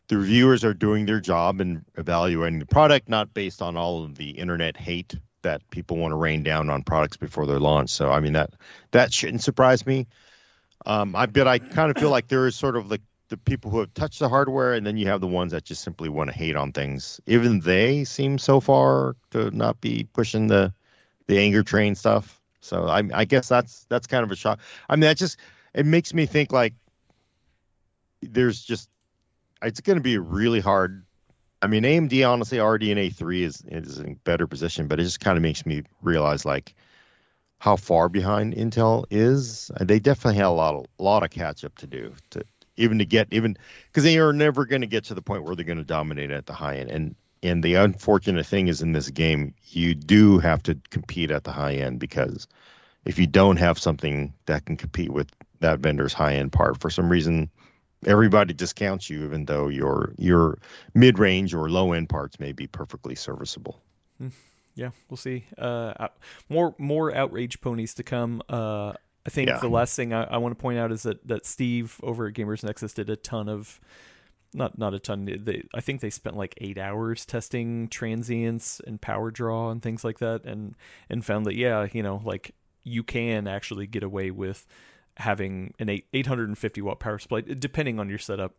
[0.08, 4.16] the reviewers are doing their job and evaluating the product, not based on all of
[4.16, 7.92] the internet hate that people want to rain down on products before they're launched.
[7.94, 8.54] So, I mean that
[8.92, 10.06] that shouldn't surprise me.
[10.86, 13.70] Um, I bet I kind of feel like there is sort of like the people
[13.70, 16.30] who have touched the hardware, and then you have the ones that just simply want
[16.30, 17.20] to hate on things.
[17.26, 20.72] Even they seem so far to not be pushing the
[21.26, 22.40] the anger train stuff.
[22.60, 24.60] So I, I guess that's that's kind of a shock.
[24.88, 25.38] I mean, that just
[25.74, 26.74] it makes me think like
[28.22, 28.88] there's just
[29.62, 31.04] it's going to be really hard.
[31.62, 35.36] I mean, AMD honestly, RDNA three is is in better position, but it just kind
[35.36, 36.74] of makes me realize like
[37.58, 39.70] how far behind Intel is.
[39.80, 42.44] They definitely had a lot of lot of catch up to do to
[42.76, 43.56] even to get even
[43.86, 46.30] because they are never going to get to the point where they're going to dominate
[46.30, 46.90] at the high end.
[46.90, 51.44] And and the unfortunate thing is in this game, you do have to compete at
[51.44, 52.48] the high end because
[53.04, 56.90] if you don't have something that can compete with that vendor's high end part for
[56.90, 57.50] some reason
[58.04, 60.58] everybody discounts you even though your your
[60.94, 63.80] mid range or low end parts may be perfectly serviceable.
[64.18, 64.28] Hmm.
[64.74, 65.46] Yeah, we'll see.
[65.56, 66.08] Uh,
[66.50, 68.42] more more outrage ponies to come.
[68.48, 68.92] Uh,
[69.26, 69.58] I think yeah.
[69.58, 72.34] the last thing I, I want to point out is that that Steve over at
[72.34, 73.80] Gamers Nexus did a ton of
[74.54, 75.24] not not a ton.
[75.24, 80.04] They, I think they spent like eight hours testing transients and power draw and things
[80.04, 80.76] like that, and
[81.10, 82.54] and found that yeah, you know, like
[82.84, 84.66] you can actually get away with
[85.16, 88.54] having an eight, 850 watt power supply, depending on your setup.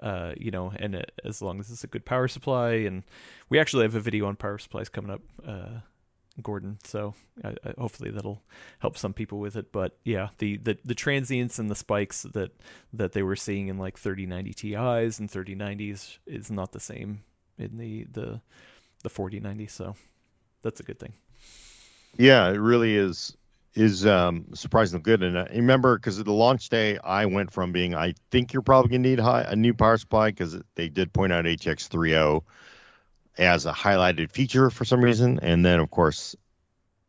[0.00, 3.04] Uh, you know, and it, as long as it's a good power supply, and
[3.48, 5.78] we actually have a video on power supplies coming up, uh,
[6.42, 6.78] Gordon.
[6.84, 8.42] So I, I, hopefully that'll
[8.80, 9.72] help some people with it.
[9.72, 12.52] But yeah, the, the the transients and the spikes that
[12.92, 17.22] that they were seeing in like 3090 Ti's and 3090s is not the same
[17.58, 18.40] in the the
[19.02, 19.66] the 4090.
[19.66, 19.94] So
[20.62, 21.12] that's a good thing.
[22.16, 23.36] Yeah, it really is
[23.74, 25.22] is um, surprisingly good.
[25.22, 28.90] And uh, remember, because the launch day, I went from being, I think you're probably
[28.92, 32.42] to need high, a new power supply because they did point out ATX 3.0
[33.38, 35.38] as a highlighted feature for some reason.
[35.40, 36.36] And then, of course,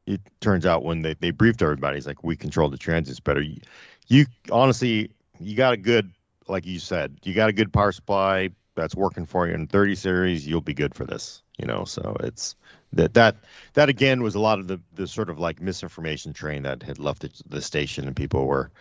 [0.06, 3.42] it turns out when they, they briefed everybody, it's like, we control the transients better.
[3.42, 3.60] You,
[4.08, 6.12] you honestly, you got a good,
[6.48, 9.96] like you said, you got a good power supply that's working for you in 30
[9.96, 11.86] series, you'll be good for this, you know?
[11.86, 12.56] So it's,
[12.96, 13.36] that that
[13.74, 16.98] that again was a lot of the the sort of like misinformation train that had
[16.98, 18.72] left the, the station and people were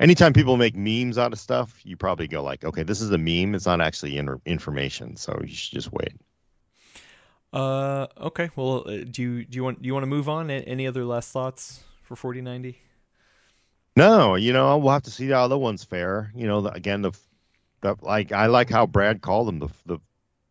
[0.00, 3.18] anytime people make memes out of stuff you probably go like okay this is a
[3.18, 6.12] meme it's not actually in, information so you should just wait
[7.52, 10.50] uh okay well uh, do you do you want do you want to move on
[10.50, 12.78] any other last thoughts for 4090
[13.96, 17.02] no you know we'll have to see how the ones fare you know the, again
[17.02, 17.10] the,
[17.80, 19.98] the like i like how brad called them the the,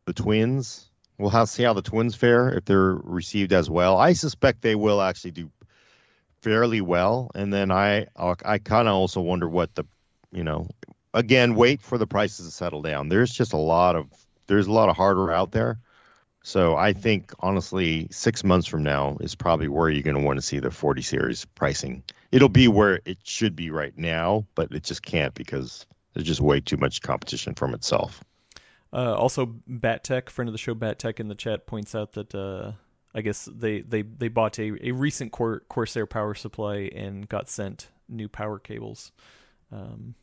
[0.06, 0.90] the twins
[1.20, 3.98] We'll have to see how the Twins fare if they're received as well.
[3.98, 5.52] I suspect they will actually do
[6.42, 9.84] fairly well, and then I I kind of also wonder what the
[10.32, 10.70] you know
[11.14, 13.10] again wait for the prices to settle down.
[13.10, 14.08] There's just a lot of
[14.48, 15.80] there's a lot of hardware out there.
[16.44, 20.38] So I think honestly, six months from now is probably where you're going to want
[20.38, 22.04] to see the 40 series pricing.
[22.32, 26.42] It'll be where it should be right now, but it just can't because there's just
[26.42, 28.24] way too much competition from itself.
[28.92, 32.34] Uh, also, BatTech, friend of the show, Bat Tech in the chat points out that
[32.34, 32.72] uh,
[33.14, 37.50] I guess they, they, they bought a, a recent Cor- Corsair power supply and got
[37.50, 39.12] sent new power cables.
[39.72, 40.16] Um,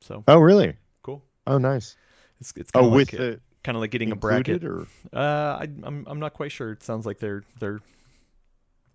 [0.00, 1.24] so oh really cool.
[1.46, 1.96] Oh nice.
[2.40, 4.64] It's it's oh, with like with kind of like getting a bracket.
[4.64, 6.72] Or uh, I, I'm I'm not quite sure.
[6.72, 7.80] It sounds like they're they're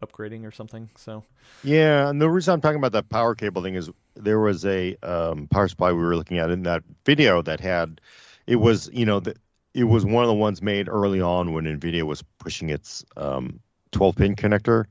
[0.01, 0.89] upgrading or something.
[0.95, 1.23] So
[1.63, 4.95] yeah, and the reason I'm talking about that power cable thing is there was a
[5.03, 8.01] um, power supply we were looking at in that video that had
[8.45, 9.35] it was you know the,
[9.73, 13.59] it was one of the ones made early on when Nvidia was pushing its um,
[13.91, 14.85] 12 pin connector,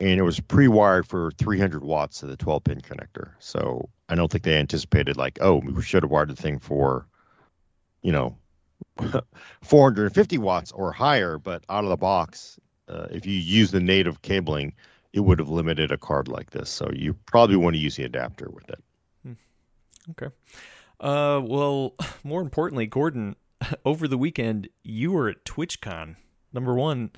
[0.00, 3.32] and it was pre-wired for 300 watts to the 12 pin connector.
[3.38, 7.06] So I don't think they anticipated like, oh, we should have wired the thing for,
[8.02, 8.36] you know,
[9.62, 11.38] 450 watts or higher.
[11.38, 14.74] But out of the box, uh, if you use the native cabling,
[15.12, 16.70] it would have limited a card like this.
[16.70, 18.84] So you probably want to use the adapter with it.
[19.22, 19.32] Hmm.
[20.10, 20.34] Okay.
[21.00, 23.36] Uh, well, more importantly, Gordon,
[23.84, 26.16] over the weekend you were at TwitchCon.
[26.52, 27.10] Number one,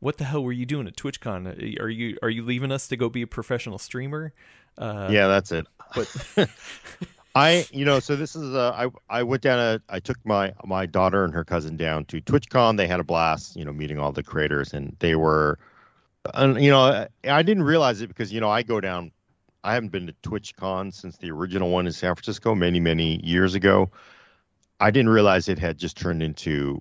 [0.00, 1.80] what the hell were you doing at TwitchCon?
[1.80, 4.32] Are you are you leaving us to go be a professional streamer?
[4.78, 5.66] Uh, yeah, that's it.
[5.94, 6.48] But
[7.36, 9.58] I, you know, so this is uh, I I went down.
[9.58, 12.76] A, I took my my daughter and her cousin down to TwitchCon.
[12.76, 15.58] They had a blast, you know, meeting all the creators, and they were,
[16.32, 19.12] and you know, I didn't realize it because you know I go down
[19.66, 23.56] I haven't been to TwitchCon since the original one in San Francisco many, many years
[23.56, 23.90] ago.
[24.78, 26.80] I didn't realize it had just turned into.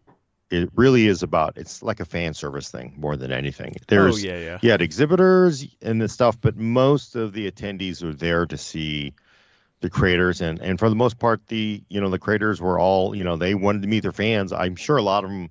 [0.52, 1.57] It really is about.
[1.57, 3.76] It's like a fan service thing more than anything.
[3.88, 4.60] There's, oh yeah, yeah.
[4.61, 9.15] You had exhibitors and the stuff, but most of the attendees were there to see
[9.86, 13.16] the creators, and and for the most part, the you know the creators were all
[13.16, 14.52] you know they wanted to meet their fans.
[14.52, 15.49] I'm sure a lot of them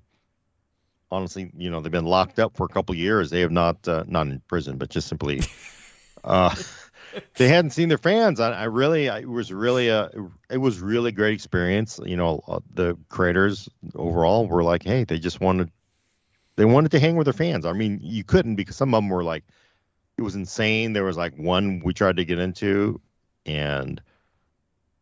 [1.11, 3.29] honestly, you know, they've been locked up for a couple years.
[3.29, 5.41] They have not, uh, not in prison, but just simply,
[6.23, 6.53] uh,
[7.35, 8.39] they hadn't seen their fans.
[8.39, 10.09] I, I really, I, it was really a,
[10.49, 11.99] it was really great experience.
[12.03, 15.71] You know, uh, the creators overall were like, hey, they just wanted,
[16.57, 17.65] they wanted to hang with their fans.
[17.65, 19.43] I mean, you couldn't because some of them were like,
[20.17, 20.93] it was insane.
[20.93, 23.01] There was like one we tried to get into,
[23.45, 24.01] and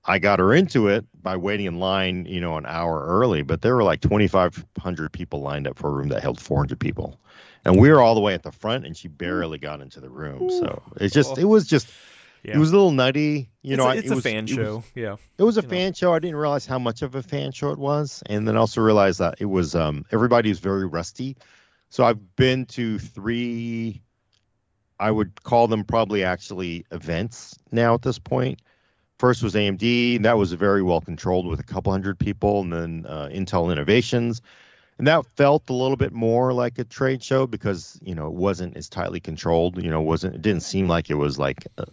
[0.06, 3.42] I got her into it by waiting in line, you know, an hour early.
[3.42, 7.20] But there were like 2,500 people lined up for a room that held 400 people,
[7.64, 10.10] and we were all the way at the front, and she barely got into the
[10.10, 10.50] room.
[10.50, 11.88] So it's just, it was just,
[12.44, 12.56] Yeah.
[12.56, 13.50] it was a little nutty.
[13.62, 14.84] You it's know, a, I- it's it was a was- fan it was- show.
[14.96, 15.16] yeah.
[15.38, 15.70] it was a you know.
[15.74, 16.14] fan show.
[16.14, 19.20] I didn't realize how much of a fan show it was, and then also realized
[19.20, 21.38] that it was um, everybody was very rusty.
[21.90, 24.02] So I've been to three.
[25.00, 28.62] I would call them probably actually events now at this point.
[29.24, 32.74] First was AMD, and that was very well controlled with a couple hundred people, and
[32.74, 34.42] then uh, Intel Innovations,
[34.98, 38.34] and that felt a little bit more like a trade show because you know it
[38.34, 39.82] wasn't as tightly controlled.
[39.82, 41.86] You know, it wasn't it didn't seem like it was like uh,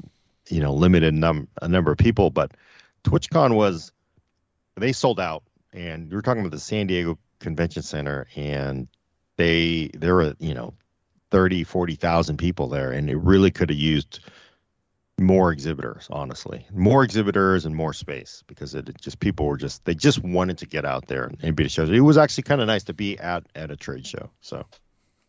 [0.48, 2.50] you know limited num a number of people, but
[3.04, 3.92] TwitchCon was
[4.74, 8.88] they sold out, and you're talking about the San Diego Convention Center, and
[9.36, 10.74] they there were you know
[11.30, 14.18] 30, 40,000 people there, and it really could have used
[15.20, 19.94] more exhibitors, honestly, more exhibitors and more space because it, just people were just they
[19.94, 21.90] just wanted to get out there and be at shows.
[21.90, 24.30] It was actually kind of nice to be at at a trade show.
[24.40, 24.64] So,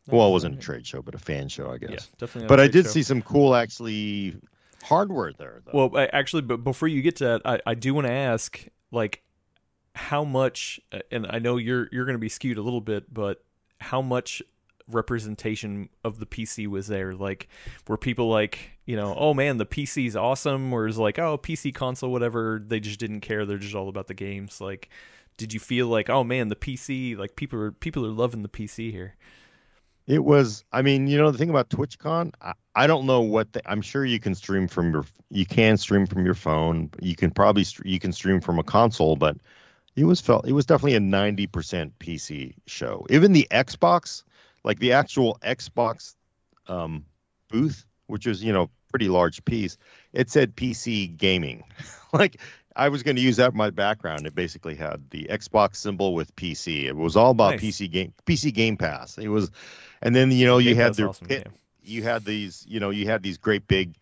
[0.07, 1.89] well, it wasn't a trade show, but a fan show, I guess.
[1.91, 2.47] Yeah, definitely.
[2.47, 2.91] but i did show.
[2.91, 4.35] see some cool actually
[4.83, 5.61] hardware there.
[5.65, 5.71] Though.
[5.73, 8.65] Well, I- actually, but before you get to that, I, I do want to ask,
[8.91, 9.23] like,
[9.93, 10.79] how much?
[10.91, 13.43] Uh, and I know you're you're going to be skewed a little bit, but
[13.79, 14.41] how much
[14.87, 17.13] representation of the PC was there?
[17.13, 17.47] Like,
[17.87, 21.73] were people like, you know, oh man, the PC's awesome, or is like, oh, PC
[21.73, 22.61] console, whatever?
[22.61, 23.45] They just didn't care.
[23.45, 24.59] They're just all about the games.
[24.59, 24.89] Like,
[25.37, 28.49] did you feel like, oh man, the PC, like people are people are loving the
[28.49, 29.15] PC here?
[30.07, 30.65] It was.
[30.73, 33.53] I mean, you know, the thing about TwitchCon, I, I don't know what.
[33.53, 35.05] The, I'm sure you can stream from your.
[35.29, 36.89] You can stream from your phone.
[36.99, 39.37] You can probably you can stream from a console, but
[39.95, 40.45] it was felt.
[40.45, 43.05] It was definitely a 90% PC show.
[43.09, 44.23] Even the Xbox,
[44.65, 46.15] like the actual Xbox
[46.67, 47.05] um,
[47.47, 49.77] booth, which is, you know pretty large piece,
[50.13, 51.63] it said PC gaming.
[52.13, 52.39] like
[52.75, 54.25] I was going to use that in my background.
[54.25, 56.85] It basically had the Xbox symbol with PC.
[56.85, 57.61] It was all about Nice.
[57.61, 59.17] PC game PC Game Pass.
[59.17, 59.51] It was,
[60.01, 61.47] and then you know you Game had their awesome, pit,
[61.83, 63.95] you had these you know you had these great big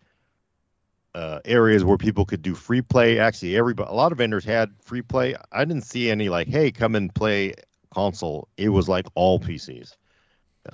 [1.14, 3.18] uh, areas where people could do free play.
[3.18, 5.34] Actually, everybody a lot of vendors had free play.
[5.50, 7.54] I didn't see any like, hey, come and play
[7.92, 8.48] console.
[8.56, 9.96] It was like all PCs.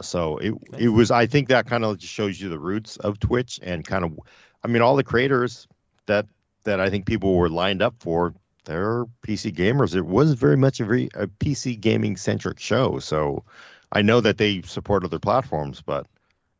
[0.02, 1.10] So it it was.
[1.10, 4.18] I think that kind of just shows you the roots of Twitch and kind of,
[4.64, 5.68] I mean, all the creators
[6.06, 6.26] that
[6.64, 8.34] that I think people were lined up for.
[8.64, 9.94] They're PC gamers.
[9.94, 12.98] It was very much a very a PC gaming centric show.
[12.98, 13.44] So
[13.92, 16.06] I know that they support other platforms, but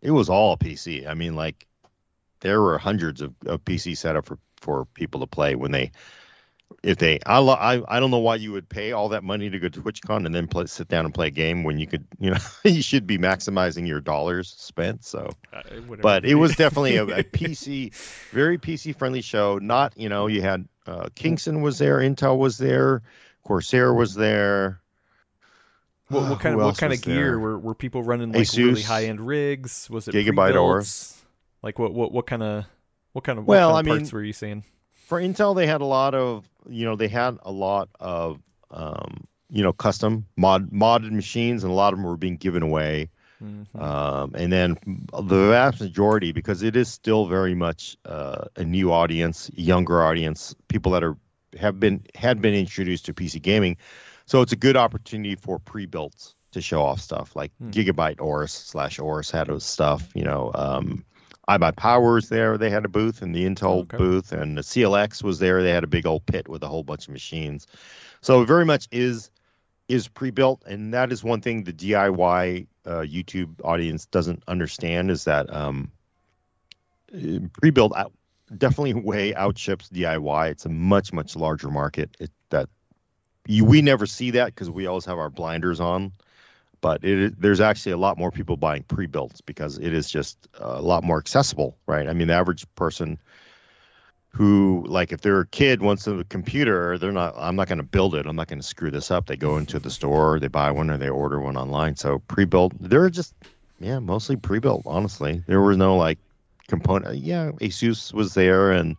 [0.03, 1.07] it was all PC.
[1.07, 1.67] I mean, like
[2.41, 5.91] there were hundreds of, of PC set up for, for people to play when they
[6.83, 9.49] if they I, lo- I I don't know why you would pay all that money
[9.51, 11.87] to go to TwitchCon and then play, sit down and play a game when you
[11.87, 15.05] could you know you should be maximizing your dollars spent.
[15.05, 15.63] So Uh,
[16.03, 17.95] but it was definitely a, a PC,
[18.33, 19.59] very PC friendly show.
[19.59, 23.03] Not, you know, you had uh, Kingston was there, Intel was there,
[23.45, 24.81] Corsair was there.
[26.09, 27.39] What, what kind of what kind of gear there?
[27.39, 29.89] were, were people running like really high end rigs?
[29.91, 31.13] Was it Gigabyte pre-built?
[31.63, 32.65] Like what what what kind of
[33.13, 34.65] what kind of Well, kind I of mean- parts were you seeing?
[35.07, 38.41] For Intel, they had a lot of, you know, they had a lot of,
[38.73, 42.65] um, you know, custom mod modded machines, and a lot of them were being given
[42.65, 43.11] away.
[43.41, 43.81] Mhm.
[43.81, 44.77] Um, and then
[45.13, 50.57] the vast majority, because it is still very much uh, a new audience, younger audience,
[50.67, 51.17] people that are
[51.57, 53.77] have been had been introduced to PC gaming,
[54.25, 57.71] so it's a good opportunity for pre-builts to show off stuff like Hmm.
[57.71, 60.11] Gigabyte Aorus slash Aorus had stuff.
[60.15, 61.05] You know, um,
[61.49, 62.59] iBuy Powers there.
[62.59, 63.97] They had a booth, and the Intel Okay.
[63.97, 65.63] booth, and the CLX was there.
[65.63, 67.67] They had a big old pit with a whole bunch of machines.
[68.21, 69.31] So it very much is
[69.89, 75.25] is pre-built, and that is one thing the DIY uh, YouTube audience doesn't understand is
[75.25, 75.93] that um,
[77.61, 78.13] pre-built out,
[78.59, 80.51] definitely way outships DIY.
[80.51, 82.17] It's a much much larger market.
[82.19, 82.69] It, that
[83.47, 86.13] you, we never see that because we always have our blinders on.
[86.81, 90.81] But it, there's actually a lot more people buying pre-builts because it is just a
[90.81, 92.09] lot more accessible, right?
[92.09, 93.19] I mean, the average person
[94.37, 97.85] who like if they're a kid wants a computer they're not i'm not going to
[97.85, 98.27] build it.
[98.27, 99.27] I'm not going to screw this up.
[99.27, 101.97] They go into the store they buy one or they order one online.
[101.97, 103.35] So pre-built they're just
[103.81, 105.43] yeah mostly pre-built honestly.
[105.47, 106.19] There was no like
[106.69, 108.97] component yeah asus was there and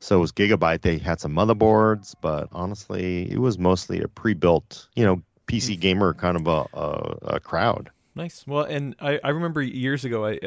[0.00, 0.82] so was gigabyte.
[0.82, 6.14] They had some motherboards but honestly it was mostly a pre-built you know pc gamer
[6.14, 8.44] kind of a, a, a crowd Nice.
[8.46, 10.26] Well, and I, I remember years ago.
[10.26, 10.38] I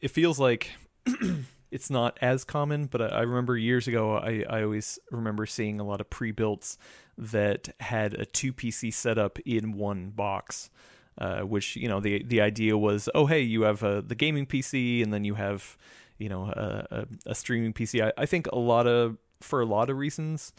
[0.00, 0.70] it feels like
[1.70, 4.16] it's not as common, but I, I remember years ago.
[4.16, 6.78] I, I always remember seeing a lot of pre-builts
[7.18, 10.70] that had a two PC setup in one box.
[11.18, 14.44] Uh, which you know the the idea was, oh hey, you have uh, the gaming
[14.44, 15.78] PC, and then you have
[16.18, 18.04] you know a, a, a streaming PC.
[18.04, 20.52] I, I think a lot of for a lot of reasons,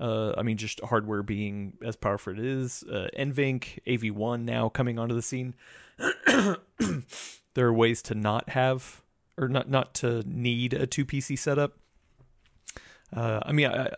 [0.00, 2.84] Uh, I mean, just hardware being as powerful as it is.
[2.84, 5.54] Uh, NVENC AV1 now coming onto the scene.
[7.54, 9.02] there are ways to not have
[9.36, 11.78] or not not to need a two PC setup.
[13.14, 13.90] Uh, I mean, I,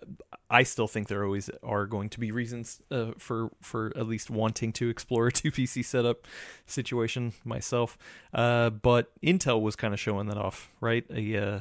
[0.51, 4.31] I still think there always are going to be reasons uh, for for at least
[4.31, 6.27] wanting to explore a two PC setup
[6.67, 7.97] situation myself.
[8.35, 11.05] Uh, but Intel was kind of showing that off, right?
[11.11, 11.61] A uh,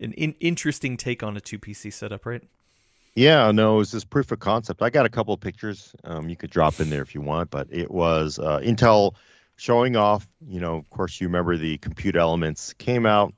[0.00, 2.42] an in- interesting take on a two PC setup, right?
[3.16, 4.82] Yeah, no, it was this proof of concept.
[4.82, 5.94] I got a couple of pictures.
[6.04, 9.14] Um, you could drop in there if you want, but it was uh, Intel
[9.56, 10.28] showing off.
[10.46, 13.32] You know, of course, you remember the compute elements came out.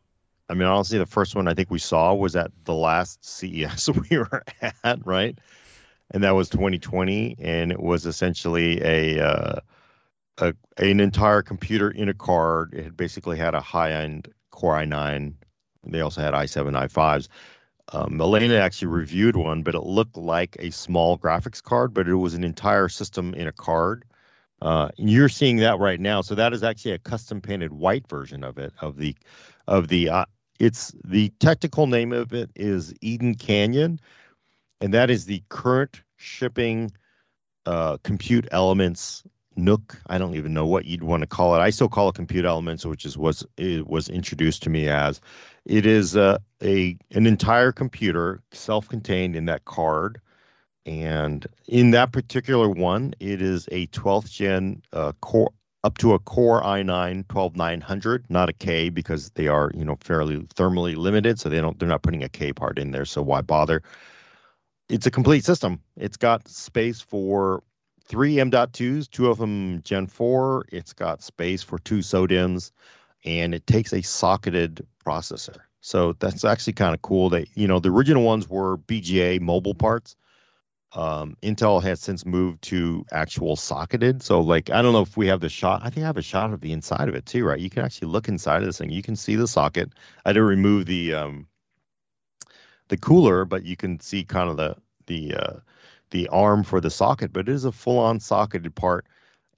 [0.48, 3.88] I mean, honestly, the first one I think we saw was at the last CES
[4.10, 4.42] we were
[4.82, 5.38] at, right?
[6.10, 9.60] And that was 2020, and it was essentially a, uh,
[10.38, 12.74] a an entire computer in a card.
[12.74, 15.34] It basically had a high-end Core i9.
[15.86, 17.28] They also had i7, i5s.
[17.92, 22.14] Um, Alaina actually reviewed one, but it looked like a small graphics card, but it
[22.14, 24.04] was an entire system in a card.
[24.60, 26.20] Uh, and you're seeing that right now.
[26.20, 28.72] So that is actually a custom painted white version of it.
[28.80, 29.16] Of the,
[29.66, 30.24] of the, uh,
[30.58, 34.00] it's the technical name of it is Eden Canyon,
[34.80, 36.90] and that is the current shipping
[37.64, 39.22] uh, compute elements
[39.58, 40.00] NUC.
[40.06, 41.58] I don't even know what you'd want to call it.
[41.58, 45.20] I still call it compute elements, which is was it was introduced to me as.
[45.66, 50.20] It is a, a an entire computer, self-contained in that card,
[50.86, 55.52] and in that particular one, it is a 12th gen uh, core
[55.84, 60.38] up to a Core i9 12900, not a K because they are you know fairly
[60.54, 63.04] thermally limited, so they don't they're not putting a K part in there.
[63.04, 63.82] So why bother?
[64.88, 65.80] It's a complete system.
[65.96, 67.62] It's got space for
[68.08, 70.66] three M.2s, two of them Gen 4.
[70.72, 72.72] It's got space for two SODIMMs,
[73.24, 75.58] and it takes a socketed processor.
[75.80, 77.30] So that's actually kind of cool.
[77.30, 80.16] That you know the original ones were BGA mobile parts.
[80.92, 84.22] Um, Intel has since moved to actual socketed.
[84.22, 85.82] So like I don't know if we have the shot.
[85.84, 87.60] I think I have a shot of the inside of it too, right?
[87.60, 88.90] You can actually look inside of this thing.
[88.90, 89.92] You can see the socket.
[90.24, 91.46] I did remove the um,
[92.88, 94.76] the cooler, but you can see kind of the
[95.06, 95.56] the uh,
[96.10, 97.32] the arm for the socket.
[97.32, 99.06] But it is a full on socketed part,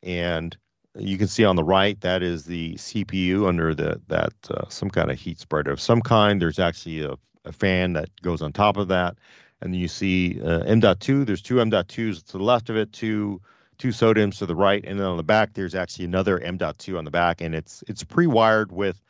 [0.02, 0.56] and
[0.98, 4.90] you can see on the right that is the CPU under the that uh, some
[4.90, 6.40] kind of heat spreader of some kind.
[6.40, 7.14] There's actually a,
[7.44, 9.16] a fan that goes on top of that,
[9.60, 11.26] and you see uh, M.2.
[11.26, 13.40] There's two M.2s to the left of it, two
[13.78, 17.04] two SODIMMs to the right, and then on the back there's actually another M.2 on
[17.04, 19.00] the back, and it's it's pre-wired with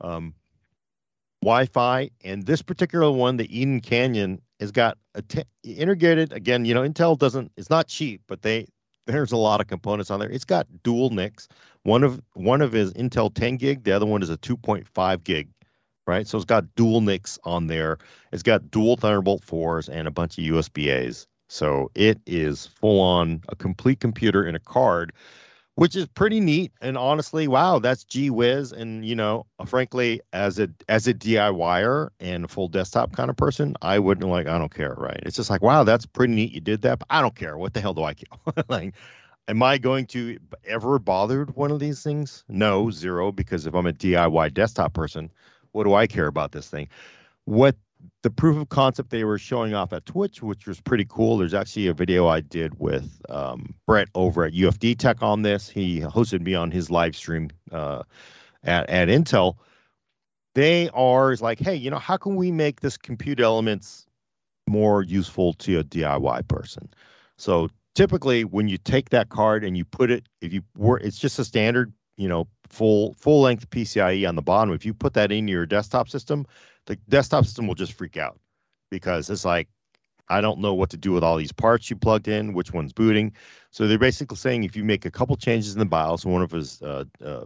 [0.00, 0.34] um,
[1.42, 2.10] Wi-Fi.
[2.24, 6.32] And this particular one, the Eden Canyon, has got a t- integrated.
[6.32, 7.52] Again, you know, Intel doesn't.
[7.56, 8.66] It's not cheap, but they
[9.06, 10.30] there's a lot of components on there.
[10.30, 11.48] It's got dual NICs.
[11.82, 13.84] One of one of is Intel 10 gig.
[13.84, 15.48] The other one is a 2.5 gig,
[16.06, 16.26] right?
[16.26, 17.98] So it's got dual NICs on there.
[18.32, 21.26] It's got dual Thunderbolt 4s and a bunch of USB A's.
[21.48, 25.12] So it is full on a complete computer in a card,
[25.78, 26.72] which is pretty neat.
[26.80, 28.72] And honestly, wow, that's gee whiz.
[28.72, 33.76] And you know, frankly, as a as a DIYer and full desktop kind of person,
[33.80, 34.48] I wouldn't like.
[34.48, 35.20] I don't care, right?
[35.22, 36.52] It's just like, wow, that's pretty neat.
[36.52, 37.56] You did that, but I don't care.
[37.56, 38.64] What the hell do I care?
[38.68, 38.96] like,
[39.46, 42.42] am I going to ever bothered one of these things?
[42.48, 43.30] No, zero.
[43.30, 45.30] Because if I'm a DIY desktop person,
[45.70, 46.88] what do I care about this thing?
[47.44, 47.76] What
[48.22, 51.38] the proof of concept they were showing off at Twitch, which was pretty cool.
[51.38, 55.68] There's actually a video I did with um, Brett over at UFD Tech on this.
[55.68, 58.02] He hosted me on his live stream uh,
[58.64, 59.56] at at Intel.
[60.54, 64.06] They are like, hey, you know, how can we make this compute elements
[64.66, 66.88] more useful to a DIY person?
[67.36, 71.18] So typically, when you take that card and you put it, if you were, it's
[71.18, 74.74] just a standard, you know, full full length PCIe on the bottom.
[74.74, 76.46] If you put that in your desktop system,
[76.88, 78.40] the desktop system will just freak out
[78.90, 79.68] because it's like
[80.28, 82.92] I don't know what to do with all these parts you plugged in, which one's
[82.92, 83.32] booting.
[83.70, 86.52] So they're basically saying if you make a couple changes in the BIOS, one of
[86.52, 87.44] us, uh, uh,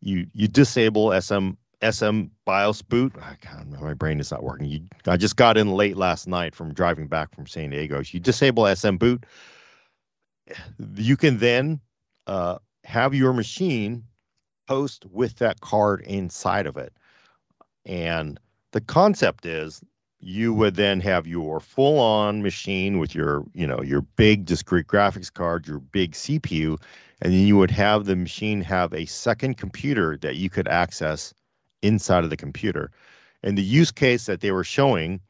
[0.00, 1.50] you you disable SM
[1.82, 3.14] SM BIOS boot.
[3.40, 3.80] Can't.
[3.80, 4.66] My brain is not working.
[4.66, 8.02] You, I just got in late last night from driving back from San Diego.
[8.04, 9.24] You disable SM boot.
[10.94, 11.80] You can then
[12.26, 14.04] uh, have your machine
[14.68, 16.92] host with that card inside of it,
[17.86, 18.38] and
[18.74, 19.80] the concept is
[20.20, 24.86] you would then have your full on machine with your you know your big discrete
[24.86, 26.76] graphics card your big cpu
[27.22, 31.32] and then you would have the machine have a second computer that you could access
[31.82, 32.90] inside of the computer.
[33.42, 35.20] And the use case that they were showing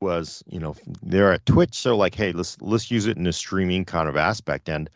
[0.00, 3.32] was you know they're at twitch so like hey let's let's use it in a
[3.32, 4.68] streaming kind of aspect.
[4.68, 4.88] And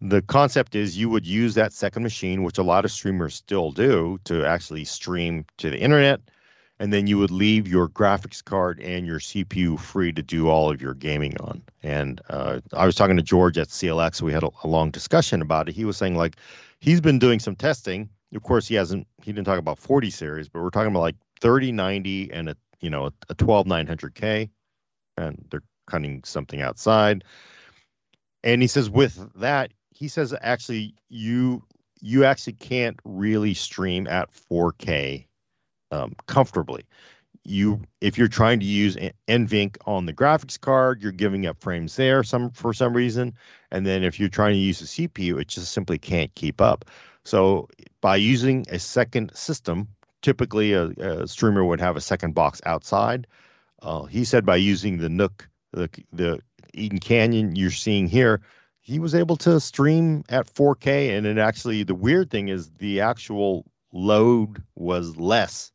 [0.00, 3.70] the concept is you would use that second machine which a lot of streamers still
[3.70, 6.20] do to actually stream to the internet
[6.84, 10.70] and then you would leave your graphics card and your CPU free to do all
[10.70, 11.62] of your gaming on.
[11.82, 14.20] And uh, I was talking to George at CLX.
[14.20, 15.74] We had a, a, long discussion about it.
[15.74, 16.36] He was saying like
[16.80, 18.10] he's been doing some testing.
[18.34, 19.06] Of course, he hasn't.
[19.22, 22.90] He didn't talk about 40 series, but we're talking about like 3090 and a you
[22.90, 24.50] know a, a 12900K,
[25.16, 27.24] and they're cutting something outside.
[28.42, 31.62] And he says with that, he says actually you
[32.02, 35.28] you actually can't really stream at 4K
[35.90, 36.84] um, comfortably.
[37.46, 38.96] You, if you're trying to use
[39.28, 43.34] NVENC on the graphics card, you're giving up frames there some for some reason,
[43.70, 46.86] and then if you're trying to use the CPU, it just simply can't keep up.
[47.24, 47.68] So
[48.00, 49.88] by using a second system,
[50.22, 53.26] typically a, a streamer would have a second box outside.
[53.82, 56.40] Uh, he said by using the NUC, the the
[56.72, 58.40] Eden Canyon you're seeing here,
[58.80, 63.00] he was able to stream at 4K, and it actually the weird thing is the
[63.02, 65.72] actual load was less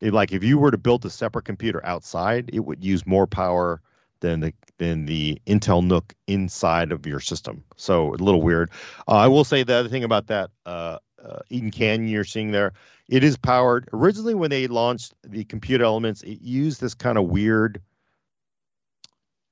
[0.00, 3.26] it, like if you were to build a separate computer outside, it would use more
[3.26, 3.80] power
[4.20, 7.64] than the than the Intel NUC inside of your system.
[7.76, 8.70] So a little weird.
[9.08, 12.50] Uh, I will say the other thing about that uh, uh, Eden Canyon you're seeing
[12.50, 12.72] there,
[13.08, 13.88] it is powered.
[13.92, 17.80] Originally, when they launched the Compute Elements, it used this kind of weird.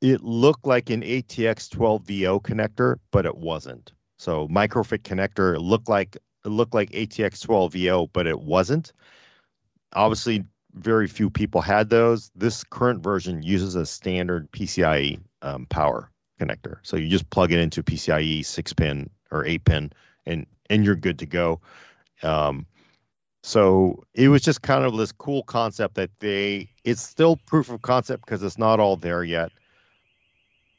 [0.01, 3.93] It looked like an ATX 12VO connector, but it wasn't.
[4.19, 5.55] So microfit connector.
[5.55, 8.93] It looked like it looked like ATX 12VO, but it wasn't
[9.95, 10.45] obviously
[10.75, 12.31] very few people had those.
[12.35, 16.11] This current version uses a standard PCIe um, power
[16.41, 16.79] connector.
[16.83, 19.93] So you just plug it into PCIe six pin or eight pin,
[20.27, 21.61] and and you're good to go.
[22.23, 22.67] Um,
[23.43, 26.71] so it was just kind of this cool concept that they.
[26.83, 29.53] It's still proof of concept because it's not all there yet.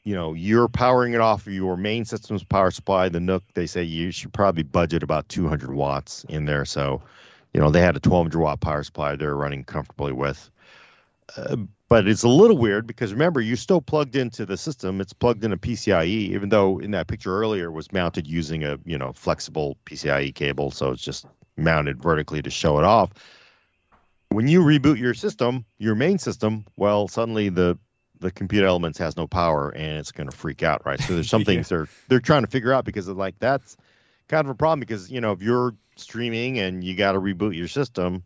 [0.02, 3.08] You know, you're powering it off of your main system's power supply.
[3.08, 6.64] The NUC, they say you should probably budget about 200 watts in there.
[6.64, 7.02] So
[7.56, 10.50] you know, they had a 1200 watt power supply they're running comfortably with.
[11.38, 11.56] Uh,
[11.88, 15.00] but it's a little weird because remember, you're still plugged into the system.
[15.00, 18.78] It's plugged in a PCIe, even though in that picture earlier was mounted using a
[18.84, 21.24] you know flexible PCIe cable, so it's just
[21.56, 23.12] mounted vertically to show it off.
[24.28, 27.78] When you reboot your system, your main system, well, suddenly the
[28.20, 31.00] the compute elements has no power and it's going to freak out, right?
[31.00, 31.46] So there's some yeah.
[31.46, 33.78] things they're they're trying to figure out because like that's
[34.28, 37.56] kind of a problem because you know if you're streaming and you got to reboot
[37.56, 38.22] your system,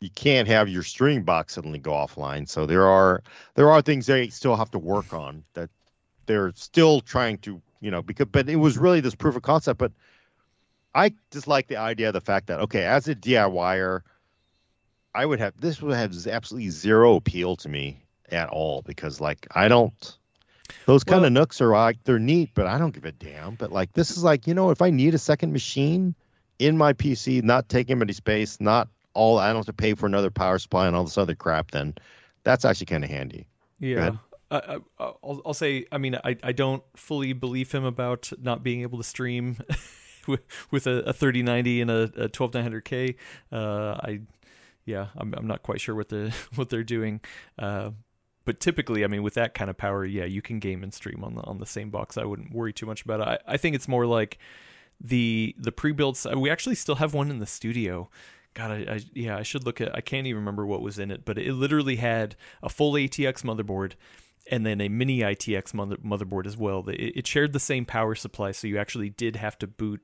[0.00, 2.48] you can't have your stream box suddenly go offline.
[2.48, 3.22] So there are
[3.54, 5.70] there are things they still have to work on that
[6.26, 9.78] they're still trying to you know because but it was really this proof of concept.
[9.78, 9.92] But
[10.94, 14.02] I just like the idea of the fact that okay, as a DIYer,
[15.14, 19.46] I would have this would have absolutely zero appeal to me at all because like
[19.54, 20.18] I don't
[20.86, 23.54] those kind well, of NUCs are like they're neat, but I don't give a damn.
[23.54, 26.14] But like this is like you know if I need a second machine
[26.58, 30.06] in my PC, not taking any space, not all I don't have to pay for
[30.06, 31.94] another power supply and all this other crap, then
[32.44, 33.46] that's actually kind of handy.
[33.80, 34.16] Yeah.
[34.50, 34.78] I,
[35.22, 38.98] will I'll say, I mean, I, I don't fully believe him about not being able
[38.98, 39.58] to stream
[40.26, 40.40] with,
[40.70, 43.16] with a, a 3090 and a, a 12900K.
[43.52, 44.20] Uh, I,
[44.84, 47.20] yeah, I'm, I'm not quite sure what the what they're doing.
[47.58, 47.90] Uh,
[48.46, 51.22] but typically, I mean, with that kind of power, yeah, you can game and stream
[51.22, 52.16] on the on the same box.
[52.16, 53.28] I wouldn't worry too much about it.
[53.28, 54.38] I, I think it's more like
[55.00, 56.24] the the pre-built.
[56.36, 58.10] We actually still have one in the studio.
[58.54, 59.94] God, I, I, yeah, I should look at.
[59.94, 63.42] I can't even remember what was in it, but it literally had a full ATX
[63.42, 63.92] motherboard
[64.50, 66.88] and then a mini ITX mother, motherboard as well.
[66.88, 70.00] It, it shared the same power supply, so you actually did have to boot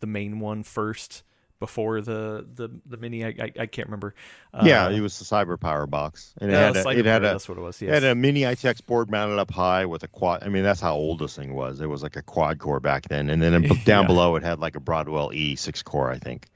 [0.00, 1.22] the main one first
[1.58, 3.24] before the the the mini.
[3.24, 4.14] I I, I can't remember.
[4.52, 7.28] Uh, yeah, it was the Cyber Power box, and it had a, it had a
[7.28, 7.80] that's what it was.
[7.80, 7.88] Yes.
[7.88, 10.42] It had a mini ITX board mounted up high with a quad.
[10.42, 11.80] I mean, that's how old this thing was.
[11.80, 14.06] It was like a quad core back then, and then down yeah.
[14.06, 16.46] below it had like a Broadwell E six core, I think.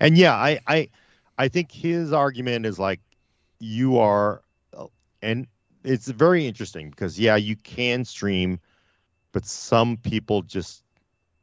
[0.00, 0.88] And yeah, I I
[1.38, 3.00] I think his argument is like
[3.60, 4.42] you are,
[4.76, 4.86] uh,
[5.22, 5.46] and
[5.84, 8.60] it's very interesting because yeah, you can stream,
[9.32, 10.82] but some people just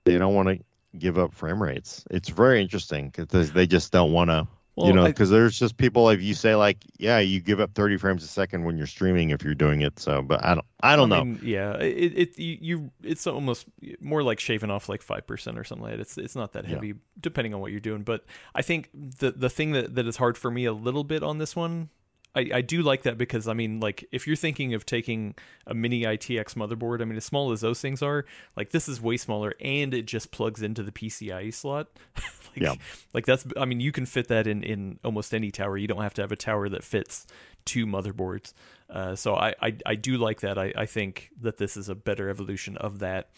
[0.03, 0.59] they don't want to
[0.99, 2.03] give up frame rates.
[2.09, 5.77] It's very interesting because they just don't want to, well, you know, because there's just
[5.77, 8.85] people like you say like, yeah, you give up 30 frames a second when you're
[8.85, 9.99] streaming if you're doing it.
[9.99, 11.25] So, but I don't, I don't I know.
[11.25, 13.65] Mean, yeah, it, it you, you, it's almost
[13.99, 16.01] more like shaving off like five percent or something like that.
[16.01, 16.93] It's it's not that heavy yeah.
[17.19, 18.03] depending on what you're doing.
[18.03, 21.23] But I think the the thing that that is hard for me a little bit
[21.23, 21.89] on this one
[22.37, 25.33] I, I do like that because I mean, like, if you're thinking of taking
[25.65, 29.01] a mini ITX motherboard, I mean, as small as those things are, like, this is
[29.01, 31.87] way smaller, and it just plugs into the PCIe slot.
[32.15, 32.23] like,
[32.55, 32.75] yeah.
[33.13, 35.77] like that's, I mean, you can fit that in in almost any tower.
[35.77, 37.25] You don't have to have a tower that fits
[37.65, 38.53] two motherboards.
[38.89, 40.57] Uh, so I, I I do like that.
[40.57, 43.29] I I think that this is a better evolution of that.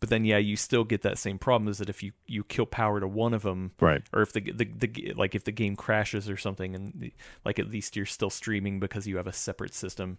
[0.00, 1.68] But then yeah, you still get that same problem.
[1.68, 4.02] Is that if you you kill power to one of them, Right.
[4.12, 7.12] or if the the, the like if the game crashes or something, and the,
[7.44, 10.18] like at least you're still streaming because you have a separate system.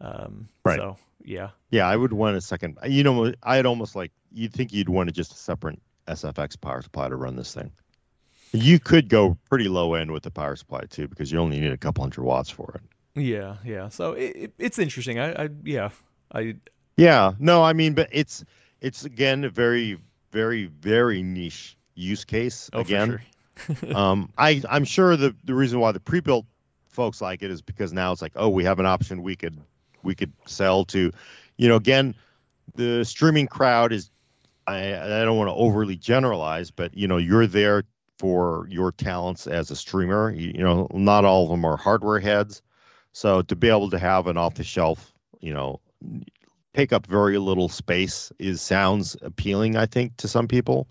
[0.00, 0.78] Um, Right.
[0.78, 2.78] So yeah, Yeah, I would want a second.
[2.86, 6.82] You know, I'd almost like you'd think you'd want to just a separate SFX power
[6.82, 7.72] supply to run this thing.
[8.52, 11.72] You could go pretty low end with the power supply too, because you only need
[11.72, 13.20] a couple hundred watts for it.
[13.20, 13.88] yeah, yeah.
[13.88, 15.18] So it, it, it's interesting.
[15.18, 15.90] I, I yeah,
[16.32, 16.56] I
[16.96, 18.44] Yeah, no, I mean, but it's
[18.80, 19.98] it's again a very,
[20.32, 22.70] very, very niche use case.
[22.72, 23.20] oh again,
[23.54, 23.96] for sure.
[23.96, 26.46] um, I I'm sure the the reason why the pre-built
[26.88, 29.58] folks like it is because now it's like, oh, we have an option we could
[30.02, 31.12] we could sell to,
[31.56, 32.14] you know, again,
[32.74, 34.10] the streaming crowd is.
[34.68, 37.84] I I don't want to overly generalize, but you know, you're there
[38.18, 40.32] for your talents as a streamer.
[40.32, 42.62] You, you know, not all of them are hardware heads,
[43.12, 45.80] so to be able to have an off-the-shelf, you know,
[46.76, 49.76] take up very little space is sounds appealing.
[49.76, 50.86] I think to some people,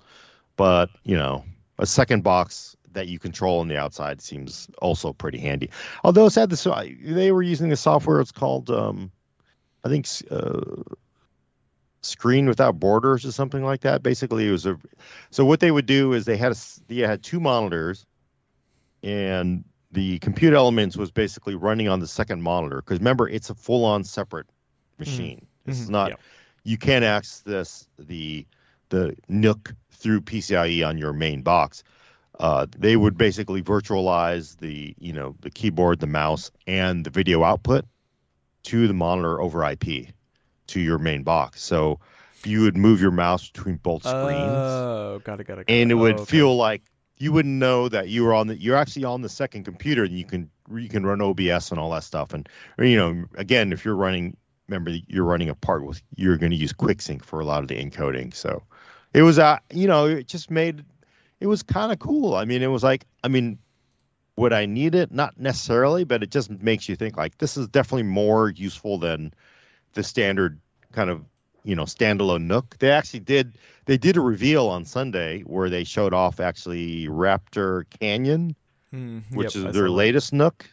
[0.56, 1.46] but you know,
[1.78, 5.70] a second box that you control on the outside seems also pretty handy.
[6.04, 6.66] Although it's had this,
[7.04, 8.20] they were using the software.
[8.20, 9.12] It's called, um,
[9.84, 10.82] I think, uh,
[12.02, 14.02] Screen Without Borders or something like that.
[14.02, 14.80] Basically, it was a.
[15.30, 16.56] So what they would do is they had a,
[16.88, 18.06] they had two monitors,
[19.04, 23.56] and the compute elements was basically running on the second monitor because remember it's a
[23.56, 24.48] full-on separate
[25.00, 25.46] machine.
[25.66, 26.16] This is Mhm, not yeah.
[26.64, 28.46] you can't access the
[28.90, 31.84] the NUC through PCIe on your main box.
[32.40, 37.44] Uh, they would basically virtualize the you know the keyboard, the mouse, and the video
[37.44, 37.86] output
[38.64, 40.08] to the monitor over IP
[40.68, 41.62] to your main box.
[41.64, 42.00] So
[42.44, 45.68] you would move your mouse between both screens, Oh, got it, got it.
[45.68, 46.26] got and it Oh, would okay.
[46.26, 46.82] feel like
[47.18, 50.18] you wouldn't know that you were on the you're actually on the second computer and
[50.18, 53.72] you can you can run OBS and all that stuff and or, you know again
[53.72, 54.36] if you're running
[54.68, 57.68] remember you're running a part with you're going to use QuickSync for a lot of
[57.68, 58.64] the encoding so
[59.14, 60.84] it was uh you know it just made
[61.40, 63.60] it was kind of cool I mean it was like I mean
[64.38, 67.68] would I need it not necessarily but it just makes you think like this is
[67.68, 69.34] definitely more useful than
[69.94, 70.60] the standard
[70.92, 71.24] kind of
[71.64, 75.84] you know standalone NUC they actually did they did a reveal on Sunday where they
[75.84, 78.56] showed off actually Raptor Canyon,
[78.92, 79.92] Hmm, which yep, I is their saw that.
[79.92, 80.70] latest NUC.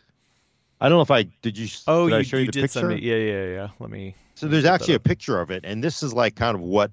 [0.83, 1.69] I don't know if I did you.
[1.87, 2.81] Oh, did you, I show you, you the did picture?
[2.81, 2.97] send me.
[3.01, 3.69] Yeah, yeah, yeah.
[3.79, 4.17] Let me.
[4.35, 6.91] So there's actually a picture of it, and this is like kind of what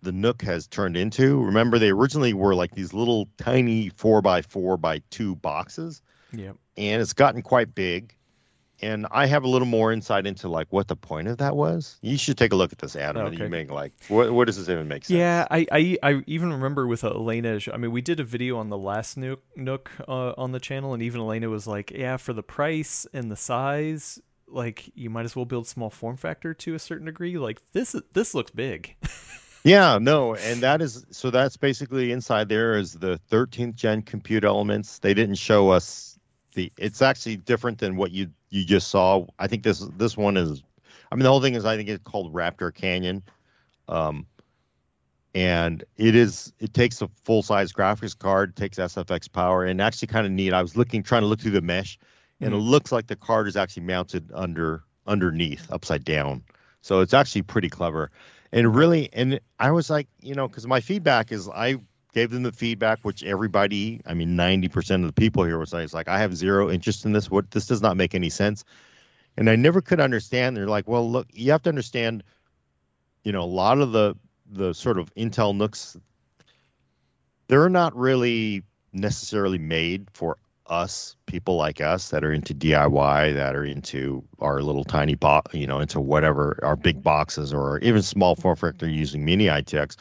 [0.00, 1.42] the NUC has turned into.
[1.42, 6.00] Remember, they originally were like these little tiny four by four by two boxes,
[6.32, 6.56] Yep.
[6.78, 8.14] and it's gotten quite big.
[8.82, 11.98] And I have a little more insight into like what the point of that was.
[12.00, 14.56] You should take a look at this, Adam, and you make like what what does
[14.56, 15.18] this even make sense?
[15.18, 17.60] Yeah, I, I I even remember with Alaina.
[17.72, 20.94] I mean, we did a video on the last NUC, NUC uh, on the channel,
[20.94, 25.24] and even Alaina was like, "Yeah, for the price and the size, like you might
[25.24, 27.38] as well build small form factor to a certain degree.
[27.38, 28.96] Like this this looks big."
[29.62, 34.44] Yeah, no, and that is so that's basically inside there is the 13th gen compute
[34.44, 35.00] elements.
[35.00, 36.18] They didn't show us
[36.54, 39.26] the it's actually different than what you you just saw.
[39.38, 40.62] I think this this one is
[41.10, 43.22] I mean the whole thing is I think it's called Raptor Canyon.
[43.88, 44.26] Um
[45.34, 50.08] and it is it takes a full size graphics card, takes SFX power and actually
[50.08, 50.52] kind of neat.
[50.52, 51.98] I was looking trying to look through the mesh
[52.40, 52.68] and it Mhm.
[52.68, 56.42] looks like the card is actually mounted under underneath upside down.
[56.82, 58.10] So it's actually pretty clever
[58.52, 61.76] and really and i was like you know because my feedback is i
[62.12, 65.84] gave them the feedback which everybody i mean 90% of the people here was like,
[65.84, 67.30] it's like i have zero interest in this.
[67.30, 68.64] What this does not make any sense.
[69.36, 70.56] And i never could understand.
[70.56, 72.22] They're like well look you have to understand
[73.24, 74.16] you know a lot of the
[74.50, 75.96] the sort of intel NUCs
[77.48, 78.62] they're not really
[78.92, 84.62] necessarily made for us people like us that are into DIY that are into our
[84.62, 88.88] little tiny box you know into whatever our big boxes or even small form factor
[88.88, 89.96] using mini ITX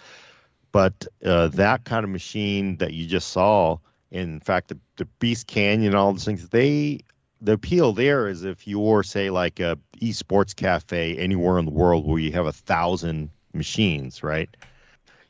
[0.72, 3.78] but uh, that kind of machine that you just saw
[4.12, 7.00] in fact the, the Beast Canyon all those things they
[7.42, 12.06] the appeal there is if you're say like a esports cafe anywhere in the world
[12.06, 14.50] where you have a thousand machines right?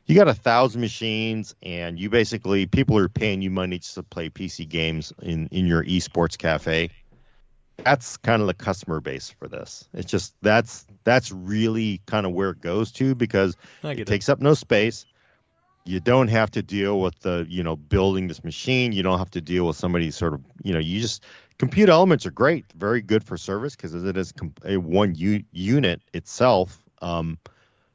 [0.06, 4.02] You got a thousand machines and you basically people are paying you money just to
[4.02, 6.90] play pc games in in your esports cafe.
[7.84, 9.88] That's kind of the customer base for this.
[9.94, 14.06] It's just that's that's really kind of where it goes to because it it.
[14.06, 15.06] takes up no space
[15.84, 19.30] you don't have to deal with the you know building this machine you don't have
[19.30, 21.24] to deal with somebody sort of you know you just
[21.58, 24.32] compute elements are great very good for service because it is
[24.64, 27.38] a one u- unit itself um,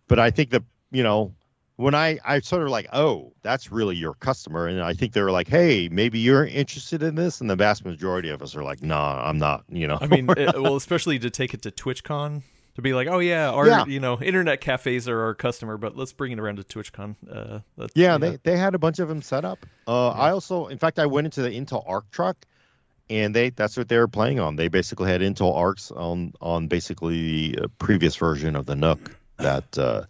[0.07, 1.33] but i think that you know
[1.77, 5.31] when I I sort of like, oh, that's really your customer, and I think they're
[5.31, 8.81] like, hey, maybe you're interested in this, and the vast majority of us are like,
[8.81, 9.97] nah, I'm not, you know.
[9.99, 12.43] I mean, it, well, especially to take it to TwitchCon.
[12.75, 13.85] To be like, oh yeah, our Yeah.
[13.85, 17.15] you know internet cafes are our customer, but let's bring it around to TwitchCon.
[17.31, 19.65] Uh, Yeah, they they had a bunch of them set up.
[19.87, 22.35] Uh, I also, in fact, I went into the Intel Arc truck,
[23.09, 24.57] and they that's what they were playing on.
[24.57, 28.99] They basically had Intel Arcs on on basically the uh, previous version of the NUC.
[29.37, 30.03] That uh,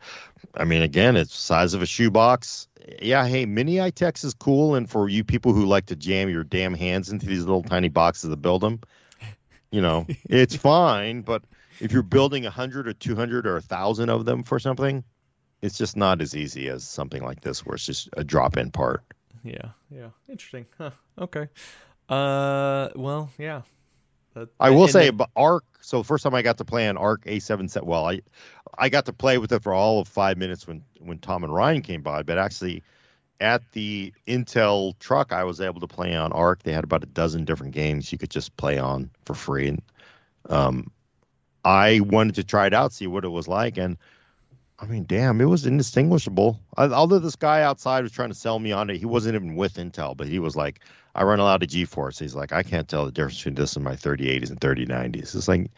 [0.55, 2.67] I mean, again, it's size of a shoebox.
[2.99, 6.43] Yeah, hey, mini ITX is cool, and for you people who like to jam your
[6.43, 8.79] damn hands into these little tiny boxes to build them,
[9.71, 11.21] you know, it's fine.
[11.21, 11.43] But
[11.79, 15.03] if you're building a hundred or two hundred or a thousand of them for something,
[15.61, 19.03] it's just not as easy as something like this, where it's just a drop-in part.
[19.43, 20.65] yeah, yeah, interesting.
[20.77, 20.91] Huh.
[21.19, 21.47] Okay.
[22.09, 23.61] Uh, well, yeah.
[24.33, 25.63] That- I will say, but Arc.
[25.81, 27.85] So first time I got to play an Arc A7 set.
[27.85, 28.21] Well, I
[28.77, 31.53] I got to play with it for all of five minutes when when Tom and
[31.53, 32.23] Ryan came by.
[32.23, 32.83] But actually,
[33.39, 36.63] at the Intel truck, I was able to play on Arc.
[36.63, 39.67] They had about a dozen different games you could just play on for free.
[39.69, 39.81] And
[40.49, 40.91] um,
[41.65, 43.97] I wanted to try it out, see what it was like, and
[44.77, 46.59] I mean, damn, it was indistinguishable.
[46.77, 49.55] I- Although this guy outside was trying to sell me on it, he wasn't even
[49.55, 50.81] with Intel, but he was like,
[51.15, 52.19] I run a lot of GeForce.
[52.19, 55.33] He's like, I can't tell the difference between this and my 3080s and 3090s.
[55.33, 55.71] It's like,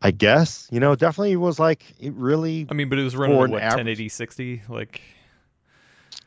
[0.00, 3.36] I guess, you know, definitely was like, it really, I mean, but it was running
[3.36, 5.02] what average- 1080 60 like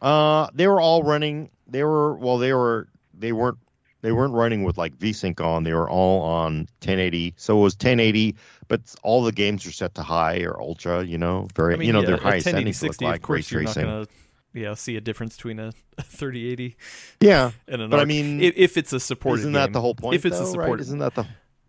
[0.01, 2.87] uh, they were all running, they were, well, they were,
[3.17, 3.57] they weren't,
[4.03, 5.63] they weren't running with like VSync on.
[5.63, 7.33] They were all on 1080.
[7.37, 8.35] So it was 1080,
[8.67, 11.87] but all the games are set to high or ultra, you know, very, I mean,
[11.87, 13.89] you know, yeah, their 1080 settings look 60 like of course ray you're not tracing.
[13.89, 14.07] gonna
[14.53, 16.75] yeah see a difference between a, a 3080
[17.21, 17.51] Yeah.
[17.67, 19.73] and an But I mean, if, if it's a supported Isn't that game.
[19.73, 20.15] the whole point?
[20.15, 20.51] if it's though, a right?
[20.51, 21.25] supported Isn't that the,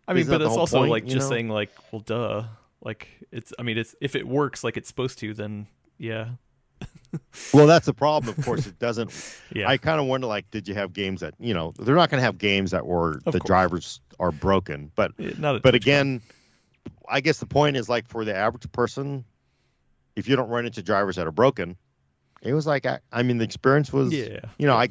[0.07, 1.35] I mean, but it's also point, like just know?
[1.37, 2.45] saying like, well, duh.
[2.83, 3.55] Like it's.
[3.59, 5.67] I mean, it's if it works like it's supposed to, then
[5.97, 6.27] yeah,
[7.55, 8.35] well, that's the problem.
[8.37, 9.11] Of course, it doesn't
[9.53, 9.69] yeah.
[9.69, 12.21] I kind of wonder, like, did you have games that you know they're not going
[12.21, 13.47] to have games that were Of the course.
[13.47, 15.13] drivers are broken, but.
[15.63, 16.23] But again,
[17.09, 19.25] I guess the point is like for the average person,
[20.17, 21.77] if you don't run into drivers that are broken,
[22.43, 24.89] it was like I, I mean the experience was yeah, you know I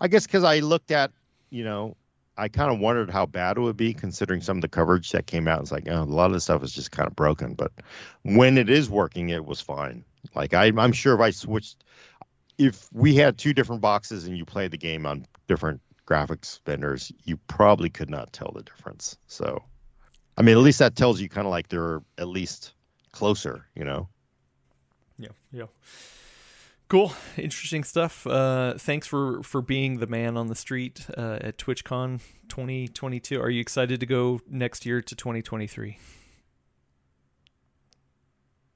[0.00, 1.12] I guess because I looked at
[1.50, 1.96] you know
[2.36, 5.26] I kind of wondered how bad it would be considering some of the coverage that
[5.26, 5.60] came out.
[5.62, 7.72] It's like oh, a lot of the stuff is just kind of broken, but
[8.22, 10.04] when it is working, it was fine.
[10.34, 11.84] Like I, I'm sure if I switched,
[12.58, 17.12] if we had two different boxes and you played the game on different graphics vendors,
[17.24, 19.16] you probably could not tell the difference.
[19.26, 19.62] So,
[20.36, 22.72] I mean, at least that tells you kind of like they're at least
[23.12, 24.08] closer, you know.
[25.18, 25.66] yeah, yeah.
[26.88, 28.26] Cool, interesting stuff.
[28.26, 33.40] Uh, thanks for for being the man on the street uh, at TwitchCon 2022.
[33.40, 35.98] Are you excited to go next year to 2023?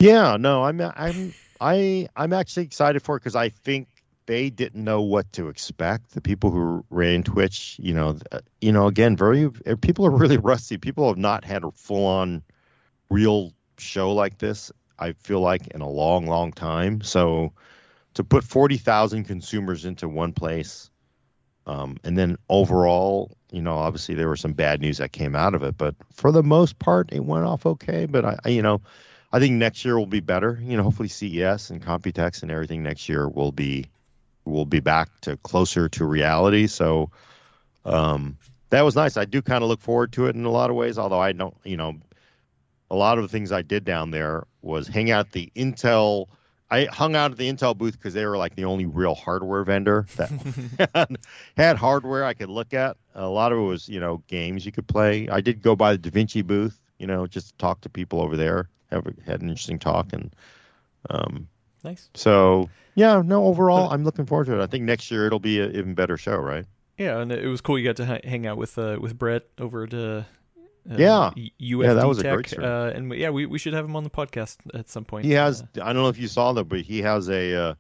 [0.01, 3.89] Yeah, no, I'm I'm I I'm actually excited for it because I think
[4.27, 6.13] they didn't know what to expect.
[6.13, 8.17] The people who ran Twitch, you know,
[8.63, 10.79] you know, again, very uh, people are really rusty.
[10.79, 12.43] People have not had a full on
[13.11, 14.73] real show like this.
[14.99, 17.03] I feel like in a long, long time.
[17.03, 17.53] So
[18.15, 20.91] to put forty thousand consumers into one place,
[21.67, 25.55] um, and then overall, you know, obviously there were some bad news that came out
[25.55, 28.07] of it, but for the most part, it went off okay.
[28.07, 28.81] But I, I you know.
[29.33, 30.59] I think next year will be better.
[30.63, 33.87] You know, hopefully CES and Computex and everything next year will be
[34.45, 36.67] will be back to closer to reality.
[36.67, 37.11] So
[37.85, 38.37] um,
[38.71, 39.17] that was nice.
[39.17, 40.99] I do kind of look forward to it in a lot of ways.
[40.99, 41.97] Although I don't, you know,
[42.91, 46.27] a lot of the things I did down there was hang out at the Intel.
[46.73, 49.65] I hung out at the Intel booth because they were like the only real hardware
[49.65, 51.17] vendor that had,
[51.57, 52.97] had hardware I could look at.
[53.15, 55.29] A lot of it was, you know, games you could play.
[55.29, 58.37] I did go by the DaVinci booth, you know, just to talk to people over
[58.37, 58.69] there.
[58.91, 60.35] Have had an interesting talk and
[61.11, 61.49] um,
[61.85, 62.09] Nice.
[62.15, 64.63] so yeah, no, overall I'm looking forward to it.
[64.63, 66.67] I think next year it'll be an even better show, right?
[66.99, 67.79] Yeah, and it was cool.
[67.79, 70.25] You got to ha- hang out with uh, with Brett over at uh,
[70.87, 71.31] Yeah.
[71.37, 72.67] U- Yeah, that UFD was a Tech, great story.
[72.67, 75.25] uh, and we, yeah, we, we should have him on the podcast at some point.
[75.25, 77.75] He has Uh, I don't know if you saw that, but he has a uh,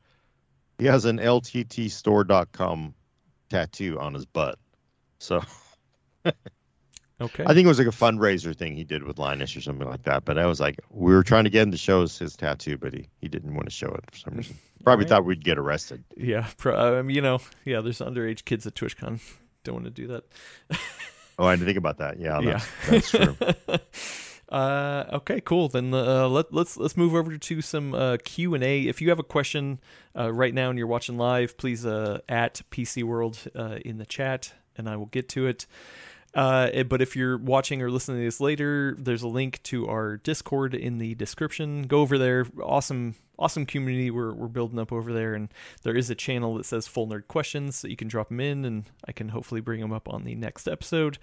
[0.78, 2.95] he has an lttstore.com
[3.51, 4.59] tattoo on his butt.
[5.19, 5.43] So
[7.21, 7.45] okay.
[7.47, 10.03] I think it was like a fundraiser thing he did with Linus or something like
[10.05, 10.25] that.
[10.25, 12.77] But I was like, we were trying to get him to show us his tattoo,
[12.79, 14.57] but he, he didn't want to show it for some reason.
[14.85, 15.09] Probably Alright.
[15.11, 16.03] thought we'd get arrested.
[16.17, 17.81] yeah, pro- um, you know, yeah.
[17.83, 19.21] There's underage kids at TwitchCon.
[19.65, 20.25] Don't want to do that.
[21.39, 22.21] Oh, I didn't think about that.
[22.21, 23.37] Yeah, yeah, that's, that's true.
[24.51, 25.69] uh, okay, cool.
[25.71, 28.83] Then uh, let let's let's move over to some uh, Q and A.
[28.83, 29.81] If you have a question
[30.15, 34.05] uh, right now and you're watching live, please uh, at PC World uh, in the
[34.05, 35.67] chat, and I will get to it.
[36.35, 39.89] Uh, eh, but if you're watching or listening to this later, there's a link to
[39.89, 41.82] our Discord in the description.
[41.82, 42.47] Go over there.
[42.62, 45.48] Awesome, awesome community we're we're building up over there, and
[45.82, 48.65] there is a channel that says Full Nerd Questions, so you can drop them in,
[48.65, 51.19] and I can hopefully bring them up on the next episode.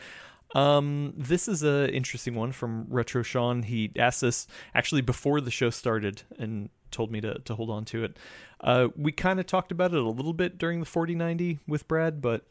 [0.56, 3.64] Um, this is a interesting one from Retro Sean.
[3.64, 7.86] He asked us actually before the show started and told me to to hold on
[7.86, 8.18] to it.
[8.60, 12.22] Uh, we kind of talked about it a little bit during the 4090 with Brad,
[12.22, 12.46] but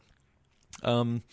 [0.83, 1.23] um,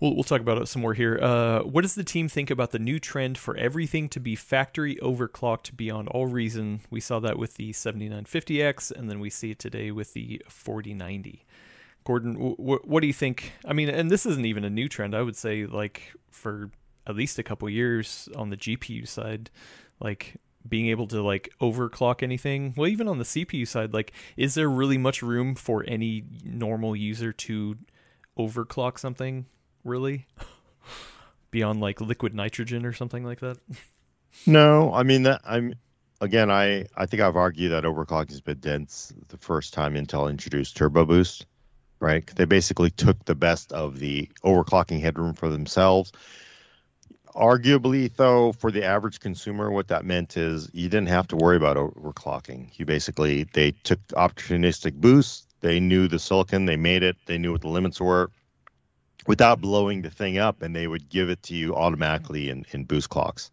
[0.00, 1.18] we'll we'll talk about it some more here.
[1.20, 4.96] Uh, what does the team think about the new trend for everything to be factory
[4.96, 6.80] overclocked beyond all reason?
[6.90, 11.44] We saw that with the 7950X, and then we see it today with the 4090.
[12.04, 13.52] Gordon, w- w- what do you think?
[13.64, 15.14] I mean, and this isn't even a new trend.
[15.14, 16.70] I would say, like for
[17.06, 19.50] at least a couple years on the GPU side,
[20.00, 20.36] like
[20.68, 22.74] being able to like overclock anything.
[22.76, 26.96] Well, even on the CPU side, like is there really much room for any normal
[26.96, 27.76] user to
[28.38, 29.46] overclock something?
[29.86, 30.26] Really,
[31.50, 33.58] beyond like liquid nitrogen or something like that?
[34.46, 35.74] No, I mean that I'm
[36.20, 40.28] again I I think I've argued that overclocking has been dense the first time Intel
[40.28, 41.46] introduced Turbo Boost
[42.00, 42.26] right?
[42.36, 46.12] They basically took the best of the overclocking headroom for themselves.
[47.34, 51.56] Arguably, though, for the average consumer, what that meant is you didn't have to worry
[51.56, 52.70] about overclocking.
[52.78, 55.46] You basically they took opportunistic boosts.
[55.60, 58.30] They knew the silicon, they made it, they knew what the limits were,
[59.26, 62.84] without blowing the thing up, and they would give it to you automatically in, in
[62.84, 63.50] boost clocks.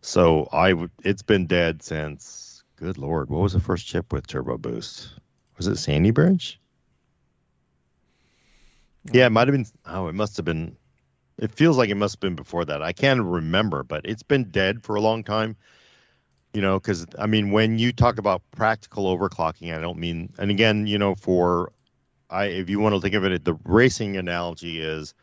[0.00, 2.62] So I, it's been dead since.
[2.76, 5.14] Good lord, what was the first chip with turbo boost?
[5.56, 6.60] Was it Sandy Bridge?
[9.12, 9.66] Yeah, it might have been.
[9.86, 10.76] Oh, it must have been.
[11.38, 12.82] It feels like it must have been before that.
[12.82, 15.56] I can't remember, but it's been dead for a long time.
[16.52, 20.32] You know, because I mean, when you talk about practical overclocking, I don't mean.
[20.38, 21.72] And again, you know, for
[22.30, 25.14] I, if you want to think of it, the racing analogy is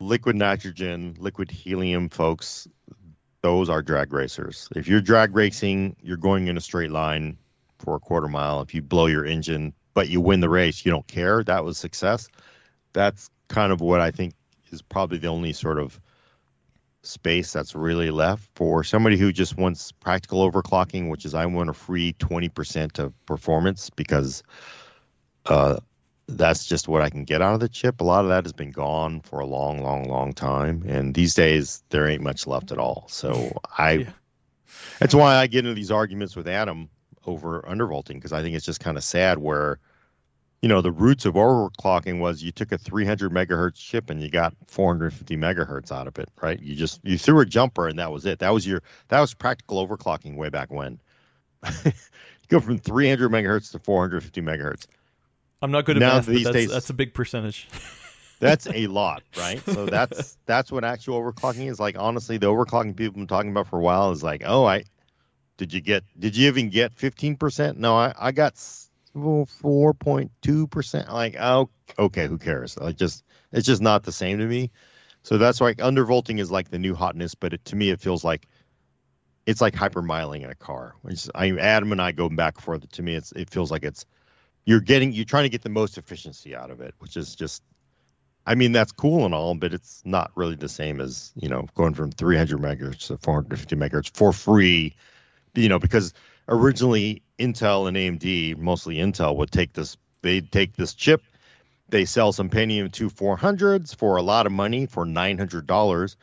[0.00, 2.68] liquid nitrogen, liquid helium, folks.
[3.42, 4.68] Those are drag racers.
[4.74, 7.36] If you're drag racing, you're going in a straight line
[7.78, 8.60] for a quarter mile.
[8.62, 11.44] If you blow your engine, but you win the race, you don't care.
[11.44, 12.28] That was success
[12.94, 14.32] that's kind of what I think
[14.70, 16.00] is probably the only sort of
[17.02, 21.68] space that's really left for somebody who just wants practical overclocking, which is I want
[21.68, 24.42] a free 20% of performance because
[25.44, 25.76] uh,
[26.26, 28.00] that's just what I can get out of the chip.
[28.00, 30.82] A lot of that has been gone for a long, long, long time.
[30.86, 33.06] And these days, there ain't much left at all.
[33.08, 34.10] So I, yeah.
[34.98, 36.88] that's why I get into these arguments with Adam
[37.26, 39.78] over undervolting because I think it's just kind of sad where–
[40.64, 44.30] you know, the roots of overclocking was you took a 300 megahertz chip and you
[44.30, 46.58] got 450 megahertz out of it, right?
[46.58, 48.38] You just you threw a jumper and that was it.
[48.38, 50.98] That was your that was practical overclocking way back when.
[51.84, 51.92] you
[52.48, 54.86] go from 300 megahertz to 450 megahertz.
[55.64, 57.66] I'm not good at now math, these that's, days, that's a big percentage.
[58.38, 59.62] that's a lot, right?
[59.64, 61.96] So that's that's what actual overclocking is like.
[61.98, 64.84] Honestly, the overclocking people have been talking about for a while is like, oh, I
[65.56, 67.78] did you get did you even get 15 percent?
[67.78, 68.56] No, I I got
[69.16, 71.10] 4.2 percent.
[71.10, 72.78] Like, oh, okay, who cares?
[72.78, 74.70] Like, just it's just not the same to me.
[75.22, 78.22] So that's why undervolting is like the new hotness, but it, to me, it feels
[78.22, 78.46] like
[79.46, 80.94] it's like hypermiling in a car.
[81.00, 82.86] Which I Adam and I go back and forth.
[82.86, 84.04] To me, it's it feels like it's
[84.64, 87.62] you're getting you're trying to get the most efficiency out of it, which is just.
[88.46, 91.66] I mean that's cool and all, but it's not really the same as you know
[91.74, 94.96] going from 300 megahertz to 450 megahertz for free,
[95.54, 96.12] you know, because
[96.48, 99.96] originally Intel and AMD, mostly Intel, would take this.
[100.22, 101.22] They'd take this chip.
[101.88, 106.16] They sell some Pentium 2 400s for a lot of money for $900.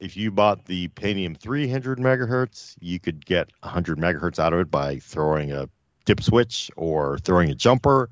[0.00, 4.70] If you bought the Pentium 300 megahertz, you could get 100 megahertz out of it
[4.70, 5.68] by throwing a
[6.04, 8.10] dip switch or throwing a jumper.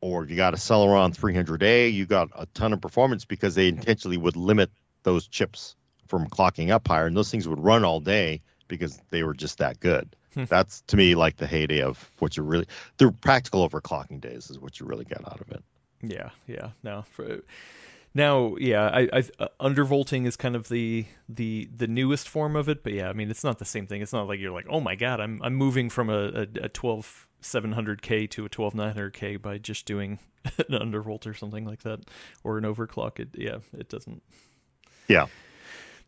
[0.00, 3.68] Or if you got a Celeron 300A, you got a ton of performance because they
[3.68, 4.70] intentionally would limit
[5.02, 5.74] those chips
[6.06, 9.58] from clocking up higher, and those things would run all day because they were just
[9.58, 10.14] that good.
[10.34, 10.44] Hmm.
[10.44, 12.66] That's to me like the heyday of what you really
[12.98, 15.64] the practical overclocking days is what you really get out of it.
[16.02, 16.70] Yeah, yeah.
[16.82, 17.40] No, for,
[18.14, 22.68] now, yeah, I, I uh, undervolting is kind of the the the newest form of
[22.68, 24.02] it, but yeah, I mean it's not the same thing.
[24.02, 26.68] It's not like you're like, oh my god, I'm I'm moving from a a, a
[26.68, 32.00] 12 700k to a 12 900k by just doing an undervolt or something like that,
[32.44, 33.20] or an overclock.
[33.20, 34.22] It yeah, it doesn't.
[35.06, 35.26] Yeah.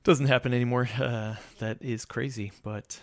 [0.03, 0.89] Doesn't happen anymore.
[0.99, 2.99] Uh, that is crazy, but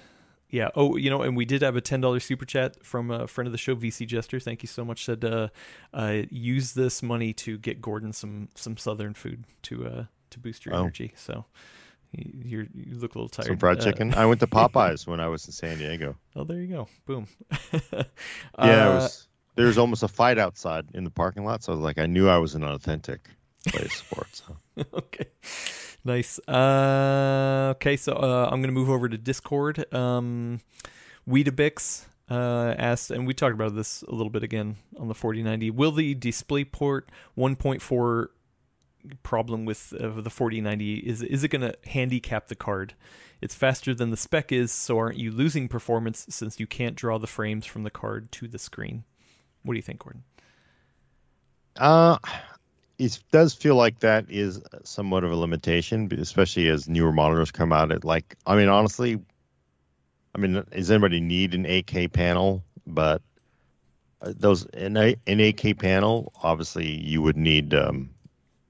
[0.50, 0.70] yeah.
[0.76, 3.48] Oh, you know, and we did have a ten dollars super chat from a friend
[3.48, 4.40] of the show, VC Jester.
[4.40, 5.06] Thank you so much.
[5.06, 5.50] Said uh,
[5.94, 10.66] uh, use this money to get Gordon some some southern food to uh to boost
[10.66, 10.82] your oh.
[10.82, 11.14] energy.
[11.16, 11.46] So
[12.14, 13.48] you you look a little tired.
[13.48, 14.14] Some fried uh, chicken.
[14.14, 16.16] I went to Popeyes when I was in San Diego.
[16.36, 16.88] Oh, there you go.
[17.06, 17.28] Boom.
[17.74, 18.02] yeah,
[18.58, 19.28] it was.
[19.56, 22.06] There was almost a fight outside in the parking lot, so I was like, I
[22.06, 23.28] knew I was an authentic
[23.68, 24.36] place for it.
[24.36, 24.58] So.
[24.94, 25.26] okay.
[26.04, 26.40] Nice.
[26.48, 29.94] Uh, okay, so uh, I'm going to move over to Discord.
[29.94, 30.62] Um,
[31.28, 35.72] Weedabix uh, asked, and we talked about this a little bit again on the 4090.
[35.72, 37.04] Will the DisplayPort
[37.38, 38.28] 1.4
[39.24, 42.94] problem with uh, the 4090 is is it going to handicap the card?
[43.42, 47.20] It's faster than the spec is, so aren't you losing performance since you can't draw
[47.20, 49.04] the frames from the card to the screen?
[49.64, 50.24] What do you think, Gordon?
[51.76, 52.18] Uh,
[53.00, 57.72] it does feel like that is somewhat of a limitation, especially as newer monitors come
[57.72, 57.92] out.
[57.92, 59.20] At like, I mean, honestly,
[60.34, 62.64] I mean, does anybody need an 8K panel?
[62.86, 63.22] But
[64.22, 68.10] uh, those an, an 8K panel, obviously, you would need um,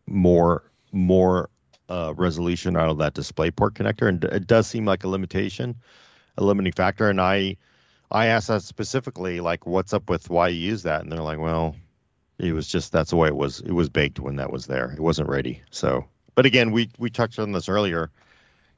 [0.07, 1.49] more more
[1.89, 5.75] uh, resolution out of that display port connector, and it does seem like a limitation,
[6.37, 7.09] a limiting factor.
[7.09, 7.57] And I,
[8.11, 11.01] I asked that specifically, like, what's up with why you use that?
[11.01, 11.75] And they're like, well,
[12.39, 13.61] it was just that's the way it was.
[13.61, 14.91] It was baked when that was there.
[14.91, 15.61] It wasn't ready.
[15.71, 16.05] So,
[16.35, 18.11] but again, we we touched on this earlier.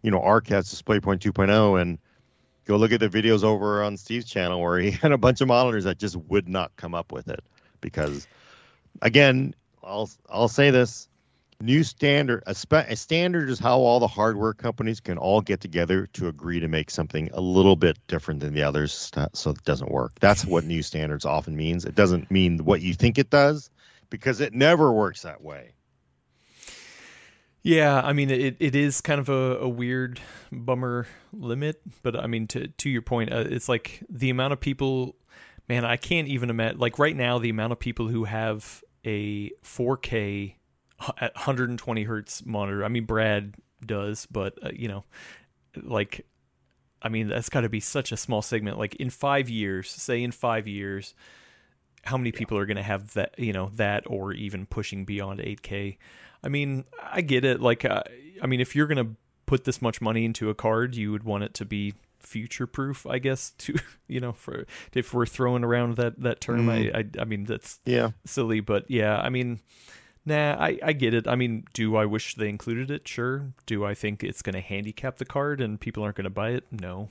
[0.02, 1.99] You know, ARC has DisplayPort 2.0, and
[2.65, 5.48] go look at the videos over on Steve's channel where he had a bunch of
[5.49, 7.44] monitors that just would not come up with it
[7.81, 8.27] because,
[9.02, 9.53] again,
[9.84, 11.09] I'll I'll say this:
[11.61, 15.60] new standard a, spe- a standard is how all the hardware companies can all get
[15.60, 19.64] together to agree to make something a little bit different than the others so it
[19.65, 20.14] doesn't work.
[20.19, 21.84] That's what new standards often means.
[21.84, 23.69] It doesn't mean what you think it does
[24.10, 25.73] because it never works that way.
[27.61, 32.26] Yeah i mean it, it is kind of a, a weird bummer limit but i
[32.26, 35.18] mean to to your point uh, it's like the amount of people
[35.68, 39.49] man i can't even imagine like right now the amount of people who have a
[39.61, 40.53] 4k
[41.19, 42.84] at 120 hertz monitor.
[42.84, 43.55] I mean, Brad
[43.85, 45.03] does, but uh, you know,
[45.81, 46.26] like,
[47.01, 48.77] I mean, that's got to be such a small segment.
[48.77, 51.13] Like in five years, say in five years,
[52.03, 53.35] how many people are going to have that?
[53.38, 55.97] You know, that or even pushing beyond 8K.
[56.43, 57.61] I mean, I get it.
[57.61, 58.03] Like, uh,
[58.41, 59.15] I mean, if you're going to
[59.45, 63.05] put this much money into a card, you would want it to be future proof
[63.07, 63.73] i guess to
[64.07, 66.93] you know for if we're throwing around that that term mm.
[66.93, 69.61] I, I i mean that's yeah silly but yeah i mean
[70.30, 71.27] Nah, I, I get it.
[71.27, 73.07] I mean, do I wish they included it?
[73.07, 73.51] Sure.
[73.65, 76.51] Do I think it's going to handicap the card and people aren't going to buy
[76.51, 76.65] it?
[76.69, 77.10] No.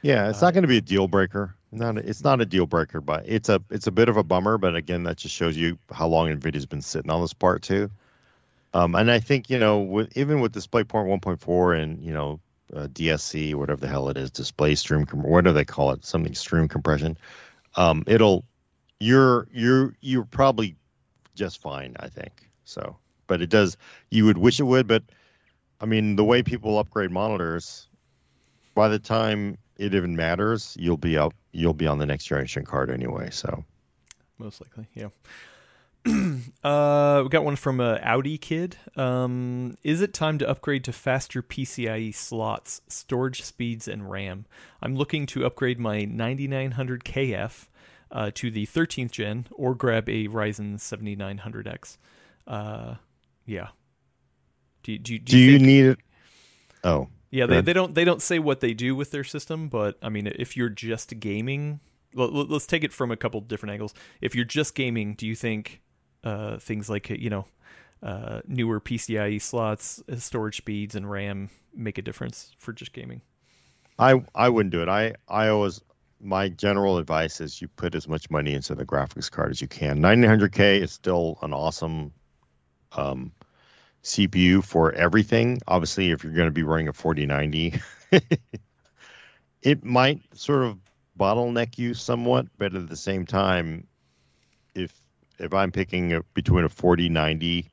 [0.00, 1.54] Yeah, it's uh, not going to be a deal breaker.
[1.72, 4.22] Not a, it's not a deal breaker, but it's a it's a bit of a
[4.22, 4.56] bummer.
[4.56, 7.90] But again, that just shows you how long Nvidia's been sitting on this part too.
[8.72, 12.40] Um, and I think you know, with even with DisplayPort 1.4 and you know
[12.74, 16.06] uh, DSC, whatever the hell it is, display stream, what do they call it?
[16.06, 17.18] Something stream compression.
[17.76, 18.46] Um, it'll
[19.00, 20.76] you're you're you're probably
[21.38, 22.50] just fine, I think.
[22.64, 22.96] So,
[23.26, 23.76] but it does.
[24.10, 25.02] You would wish it would, but
[25.80, 27.88] I mean, the way people upgrade monitors,
[28.74, 31.34] by the time it even matters, you'll be up.
[31.52, 33.30] You'll be on the next generation card anyway.
[33.30, 33.64] So,
[34.38, 35.08] most likely, yeah.
[36.64, 38.76] uh, we got one from uh, Audi Kid.
[38.96, 44.46] Um, is it time to upgrade to faster PCIe slots, storage speeds, and RAM?
[44.82, 47.67] I'm looking to upgrade my 9900 KF
[48.10, 51.98] uh, to the 13th gen or grab a Ryzen 7900X.
[52.46, 52.94] Uh,
[53.46, 53.68] yeah.
[54.82, 55.98] Do, do, do, do you, you need it?
[56.84, 57.08] Oh.
[57.30, 60.08] Yeah, they, they don't they don't say what they do with their system, but I
[60.08, 61.80] mean, if you're just gaming,
[62.14, 63.92] let, us take it from a couple different angles.
[64.22, 65.82] If you're just gaming, do you think
[66.24, 67.44] uh, things like you know
[68.02, 73.20] uh, newer PCIe slots, uh, storage speeds, and RAM make a difference for just gaming?
[73.98, 74.88] I I wouldn't do it.
[74.88, 75.82] I I always
[76.20, 79.68] my general advice is you put as much money into the graphics card as you
[79.68, 80.00] can.
[80.00, 82.12] 9900K is still an awesome
[82.92, 83.32] um,
[84.02, 85.60] CPU for everything.
[85.68, 87.80] Obviously, if you're going to be running a 4090,
[89.62, 90.78] it might sort of
[91.18, 93.86] bottleneck you somewhat, but at the same time,
[94.74, 94.92] if
[95.38, 97.70] if I'm picking a, between a 4090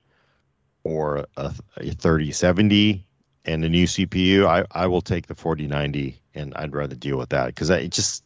[0.84, 3.04] or a, a 3070
[3.46, 7.30] and a new CPU, I, I will take the 4090 and I'd rather deal with
[7.30, 8.24] that because it just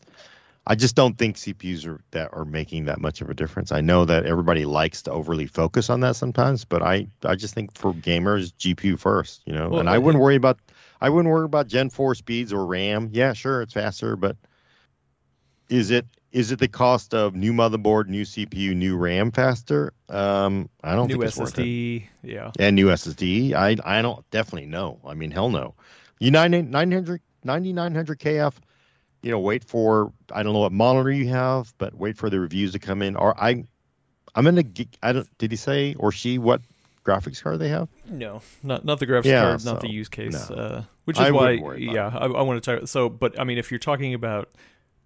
[0.70, 3.72] I just don't think CPUs are that are making that much of a difference.
[3.72, 7.56] I know that everybody likes to overly focus on that sometimes, but I I just
[7.56, 9.70] think for gamers, GPU first, you know.
[9.70, 10.60] Well, and I wouldn't worry about
[11.02, 13.10] I wouldn't worry about Gen 4 speeds or RAM.
[13.12, 14.38] Yeah, sure, it's faster, but
[15.70, 19.92] is it is it the cost of new motherboard, new CPU, new RAM faster?
[20.08, 23.54] Um, I don't new think it's SSD, yeah, and new SSD.
[23.54, 25.00] I I don't definitely no.
[25.04, 25.74] I mean, hell no.
[26.20, 28.54] You 900 9900 KF
[29.22, 32.40] you know, wait for I don't know what monitor you have, but wait for the
[32.40, 33.16] reviews to come in.
[33.16, 33.66] Or I,
[34.36, 34.64] I'm gonna.
[35.04, 35.38] I don't.
[35.38, 36.62] Did he say or she what
[37.06, 37.90] graphics card they have?
[38.06, 40.50] No, not not the graphics yeah, card, so, not the use case.
[40.50, 40.56] No.
[40.56, 42.88] Uh, which is I why, yeah, I, I want to talk.
[42.88, 44.50] So, but I mean, if you're talking about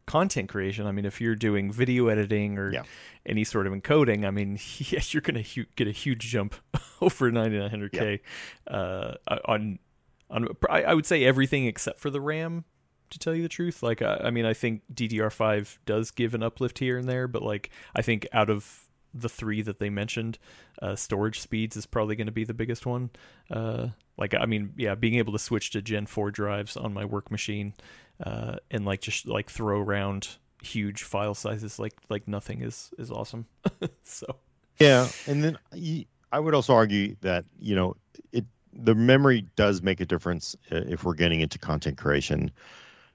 [0.06, 2.84] content creation, I mean, if you're doing video editing or yeah.
[3.26, 6.56] any sort of encoding, I mean, yes, you're gonna hu- get a huge jump
[7.02, 8.20] over 9900K
[8.68, 8.74] yeah.
[8.74, 9.16] uh,
[9.46, 9.80] on
[10.30, 10.50] on.
[10.70, 12.66] I would say everything except for the RAM
[13.14, 13.82] to tell you the truth.
[13.82, 17.42] Like, I, I mean, I think DDR5 does give an uplift here and there, but
[17.42, 18.84] like, I think out of
[19.14, 20.40] the three that they mentioned.
[20.82, 23.12] Uh, storage speeds is probably going to be the biggest one.
[23.50, 27.06] Uh, like I mean, yeah, being able to switch to Gen four drives on my
[27.06, 27.74] work machine
[28.24, 33.12] uh, and like just like throw around huge file sizes like like nothing is is
[33.12, 33.46] awesome.
[34.04, 34.38] so
[34.80, 35.58] yeah, and then
[36.32, 37.96] I would also argue that you know
[38.32, 42.52] it the memory does make a difference uh, if we're getting into content creation.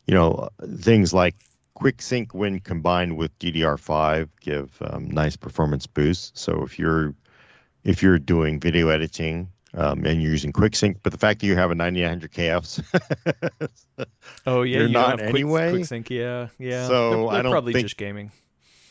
[0.09, 0.49] You know,
[0.81, 1.37] things like
[1.75, 6.41] quick sync when combined with DDR5 give um, nice performance boosts.
[6.41, 7.15] So if you're
[7.85, 11.47] if you're doing video editing um, and you're using quick sync, but the fact that
[11.47, 14.07] you have a 9900 KFs,
[14.47, 15.71] oh yeah, you're you not quick, anyway.
[15.71, 16.89] Quick sync, yeah, yeah.
[16.89, 18.33] So they're, they're I don't probably think, just gaming.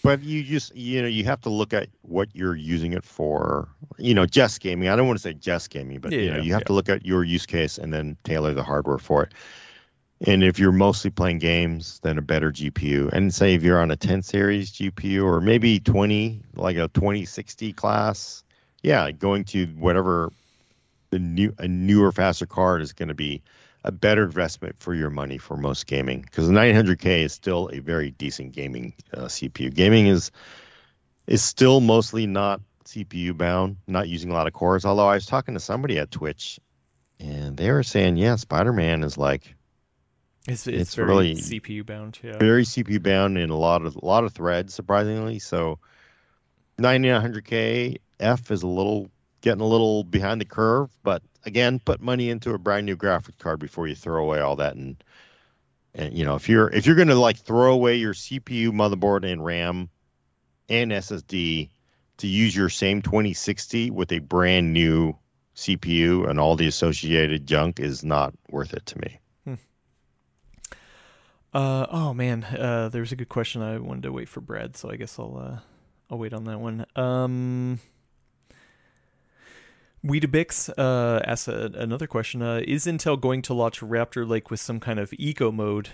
[0.04, 3.68] But you just you know you have to look at what you're using it for.
[3.98, 4.88] You know, just gaming.
[4.88, 6.68] I don't want to say just gaming, but yeah, you know you have yeah.
[6.68, 9.34] to look at your use case and then tailor the hardware for it.
[10.22, 13.12] And if you're mostly playing games, then a better GPU.
[13.14, 17.74] And say if you're on a 10 series GPU or maybe 20, like a 2060
[17.74, 18.44] class,
[18.82, 20.32] yeah, going to whatever
[21.12, 23.42] the new a newer, faster card is going to be
[23.84, 27.80] a better investment for your money for most gaming because the 900K is still a
[27.80, 29.74] very decent gaming uh, CPU.
[29.74, 30.32] Gaming is
[31.28, 34.86] is still mostly not CPU bound, not using a lot of cores.
[34.86, 36.60] Although I was talking to somebody at Twitch,
[37.20, 39.56] and they were saying, yeah, Spider Man is like
[40.48, 42.20] It's it's, It's very really- CPU bound.
[42.24, 42.38] Yeah.
[42.38, 45.40] very CPU bound in a lot of a lot of threads, surprisingly.
[45.40, 45.80] So
[46.80, 49.10] 9900K F is a little
[49.42, 53.38] getting a little behind the curve, but again, put money into a brand new graphics
[53.38, 55.04] card before you throw away all that and
[55.94, 59.30] and you know, if you're if you're going to like throw away your CPU, motherboard
[59.30, 59.90] and RAM
[60.70, 61.70] and SSD
[62.18, 65.16] to use your same 2060 with a brand new
[65.56, 69.20] CPU and all the associated junk is not worth it to me.
[71.54, 73.62] Uh oh man, uh there's a good question.
[73.62, 75.60] I wanted to wait for Brad, so I guess I'll uh
[76.10, 76.86] I'll wait on that one.
[76.96, 77.80] Um
[80.06, 82.42] Weedabix uh asks a, another question.
[82.42, 85.90] Uh is Intel going to launch Raptor Lake with some kind of eco mode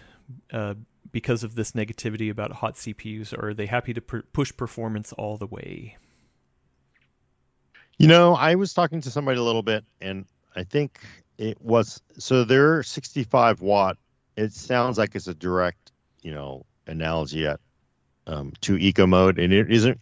[0.52, 0.74] uh
[1.12, 5.38] because of this negativity about hot CPUs or are they happy to push performance all
[5.38, 5.98] the way?
[8.00, 10.26] You know, I was talking to somebody a little bit, and
[10.56, 11.00] I think
[11.38, 13.98] it was so their 65 watt.
[14.36, 15.92] It sounds like it's a direct,
[16.22, 17.60] you know, analogy at
[18.28, 20.00] um, to eco mode, and it isn't.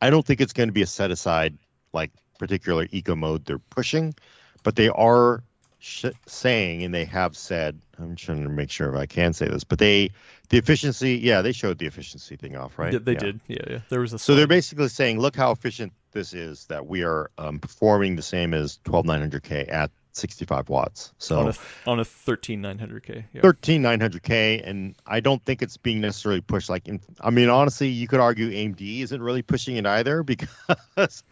[0.00, 1.56] I don't think it's going to be a set aside
[1.92, 4.14] like particular eco mode they're pushing,
[4.62, 5.42] but they are
[5.78, 7.80] sh- saying, and they have said.
[7.96, 10.10] I'm trying to make sure if I can say this, but they
[10.48, 11.16] the efficiency.
[11.16, 12.92] Yeah, they showed the efficiency thing off, right?
[12.92, 13.18] Yeah, they Yeah.
[13.18, 13.40] did.
[13.46, 13.78] Yeah, yeah.
[13.88, 17.30] There was a So they're basically saying, look how efficient this is that we are
[17.38, 21.12] um, performing the same as 12900K at 65 watts.
[21.18, 21.54] So on a
[21.90, 23.24] on a 13900K.
[23.32, 23.42] Yeah.
[23.42, 26.68] 13900K, and I don't think it's being necessarily pushed.
[26.70, 31.24] Like, in, I mean, honestly, you could argue AMD isn't really pushing it either because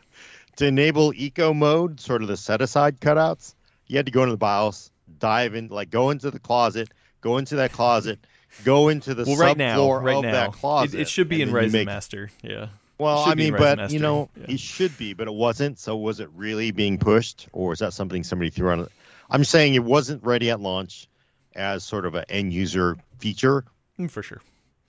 [0.56, 3.54] to enable eco mode, sort of the set aside cutouts,
[3.86, 6.88] you had to go into the BIOS, dive in, like go into the closet,
[7.20, 8.18] go into that closet,
[8.64, 10.94] go into the well, right now, right now, that closet.
[10.94, 12.30] it, it should be in make- Master.
[12.42, 12.68] Yeah.
[12.98, 14.46] Well, I mean, but you know, yeah.
[14.48, 15.78] it should be, but it wasn't.
[15.78, 18.80] So was it really being pushed, or is that something somebody threw on?
[18.80, 18.92] It?
[19.30, 21.08] I'm saying it wasn't ready at launch
[21.54, 23.64] as sort of an end user feature.
[23.98, 24.40] Mm, For sure.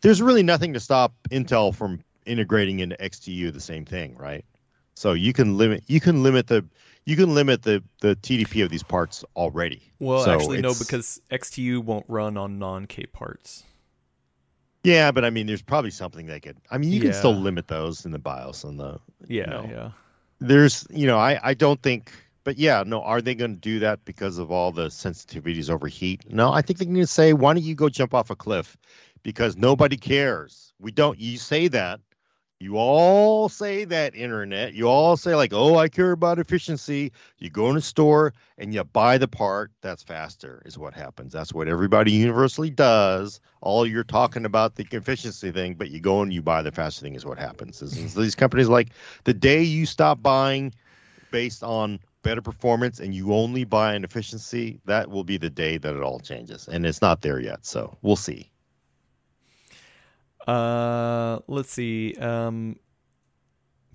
[0.02, 4.46] There's really nothing to stop Intel from integrating into XTU the same thing, right?
[4.96, 6.66] So you can limit you can limit the
[7.06, 9.82] you can limit the the TDP of these parts already.
[10.00, 13.64] Well, So actually, no, because XTU won't run on non-K parts.
[14.84, 16.58] Yeah, but I mean, there's probably something they could.
[16.70, 19.68] I mean, you can still limit those in the BIOS and the Yeah, No.
[19.70, 19.92] yeah.
[20.42, 22.12] there's you know i i don't think
[22.44, 25.88] but yeah no are they going to do that because of all the sensitivities over
[25.88, 28.36] heat no i think they're going to say why don't you go jump off a
[28.36, 28.76] cliff
[29.24, 32.02] because nobody cares we don't you say that
[32.64, 37.50] you all say that internet you all say like oh i care about efficiency you
[37.50, 41.54] go in a store and you buy the part that's faster is what happens that's
[41.54, 46.34] what everybody universally does all you're talking about the efficiency thing but you go and
[46.34, 48.90] you buy the faster thing is what happens is- these companies like
[49.26, 50.74] the day you stop buying
[51.32, 55.78] based on better performance and you only buy an efficiency, that will be the day
[55.78, 56.70] that it all changes.
[56.70, 57.66] And it's not there yet.
[57.66, 58.53] So we'll see.
[60.48, 62.16] Uh, let's see.
[62.16, 62.78] Um,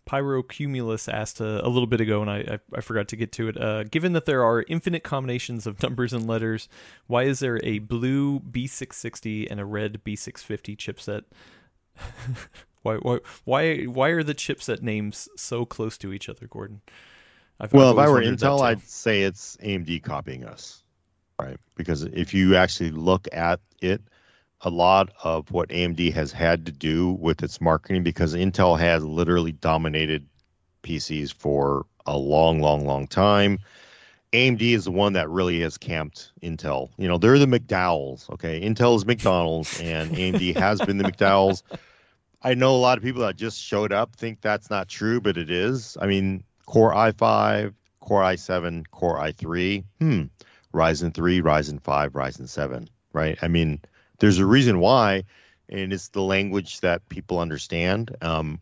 [0.08, 3.48] Pyrocumulus asked a, a little bit ago, and I, I I forgot to get to
[3.48, 3.60] it.
[3.60, 6.68] Uh, given that there are infinite combinations of numbers and letters,
[7.06, 11.24] why is there a blue B660 and a red B650 chipset?
[12.82, 16.80] why why why why are the chipset names so close to each other, Gordon?
[17.60, 18.62] I've, Well, I've if I were Intel.
[18.62, 20.82] I'd say it's AMD copying us,
[21.38, 21.58] right?
[21.76, 24.00] Because if you actually look at it,
[24.62, 29.04] a lot of what AMD has had to do with its marketing, because Intel has
[29.04, 30.26] literally dominated
[30.82, 33.58] PCs for a long, long, long time.
[34.32, 36.90] AMD is the one that really has camped Intel.
[36.98, 38.28] You know, they're the McDowells.
[38.30, 41.62] Okay, Intel is McDonald's, and AMD has been the McDowells.
[42.42, 45.36] I know a lot of people that just showed up think that's not true, but
[45.36, 45.96] it is.
[46.00, 50.22] I mean, Core i5, Core i7, Core i3, hmm,
[50.74, 53.38] Ryzen 3, Ryzen 5, Ryzen 7, right?
[53.40, 53.80] I mean,
[54.18, 55.24] there's a reason why,
[55.68, 58.16] and it's the language that people understand.
[58.20, 58.60] Um,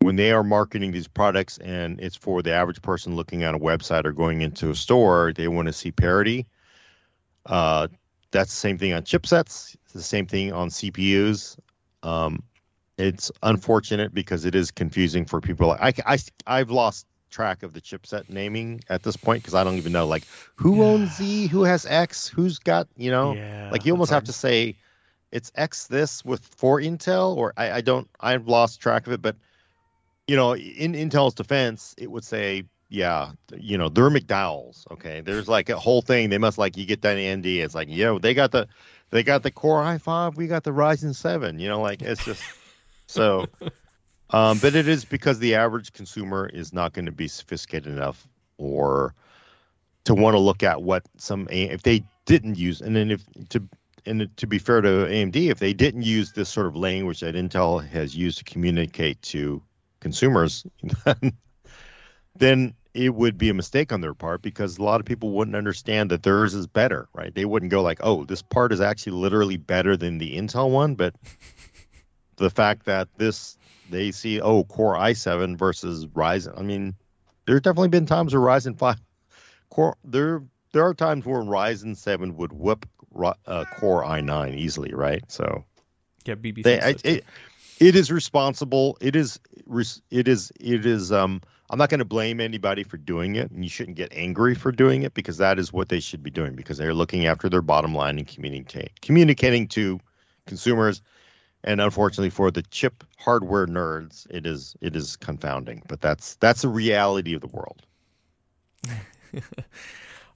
[0.00, 3.58] when they are marketing these products and it's for the average person looking at a
[3.58, 6.46] website or going into a store, they want to see parity.
[7.44, 7.88] Uh,
[8.30, 9.74] that's the same thing on chipsets.
[9.84, 11.58] It's the same thing on CPUs.
[12.02, 12.42] Um,
[12.96, 15.72] it's unfortunate because it is confusing for people.
[15.72, 19.76] I, I, I've lost track of the chipset naming at this point because I don't
[19.76, 20.24] even know like
[20.56, 20.84] who yeah.
[20.84, 24.32] owns Z, who has X, who's got you know, yeah, like you almost have to
[24.32, 24.76] say
[25.32, 29.22] it's X this with for Intel or I, I don't I've lost track of it,
[29.22, 29.36] but
[30.26, 34.86] you know, in Intel's defense, it would say, yeah, you know, they're McDowell's.
[34.90, 36.28] Okay, there's like a whole thing.
[36.28, 37.46] They must like you get that ND.
[37.46, 38.68] It's like, yo, they got the,
[39.10, 40.36] they got the Core i5.
[40.36, 41.58] We got the Ryzen seven.
[41.58, 42.42] You know, like it's just
[43.06, 43.46] so.
[44.30, 48.28] Um, but it is because the average consumer is not going to be sophisticated enough
[48.58, 49.14] or
[50.04, 53.62] to want to look at what some if they didn't use and then if to
[54.06, 57.34] and to be fair to AMD if they didn't use this sort of language that
[57.34, 59.62] Intel has used to communicate to
[60.00, 60.66] consumers,
[62.36, 65.56] then it would be a mistake on their part because a lot of people wouldn't
[65.56, 67.34] understand that theirs is better, right?
[67.34, 70.94] They wouldn't go like, "Oh, this part is actually literally better than the Intel one,"
[70.94, 71.14] but
[72.36, 73.56] the fact that this
[73.90, 76.94] they see, "Oh, Core i7 versus Ryzen." I mean,
[77.46, 78.96] there's definitely been times where Ryzen 5
[79.70, 80.42] Core there
[80.72, 82.86] there are times where Ryzen 7 would whip
[83.24, 85.22] uh, Core i9 easily, right?
[85.28, 85.64] So
[86.24, 86.62] yeah, BB.
[86.62, 87.24] They, I, it,
[87.80, 88.98] it is responsible.
[89.00, 89.40] It is
[90.10, 91.40] it is it is um
[91.70, 94.72] I'm not going to blame anybody for doing it and you shouldn't get angry for
[94.72, 97.62] doing it because that is what they should be doing because they're looking after their
[97.62, 100.00] bottom line and communicating communicating to
[100.46, 101.02] consumers
[101.64, 106.62] and unfortunately for the chip hardware nerds it is it is confounding but that's that's
[106.62, 107.82] the reality of the world.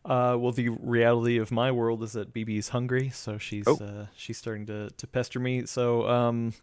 [0.04, 3.78] Uh, well, the reality of my world is that BB is hungry, so she's oh.
[3.80, 5.64] uh, she's starting to to pester me.
[5.66, 6.54] So, um,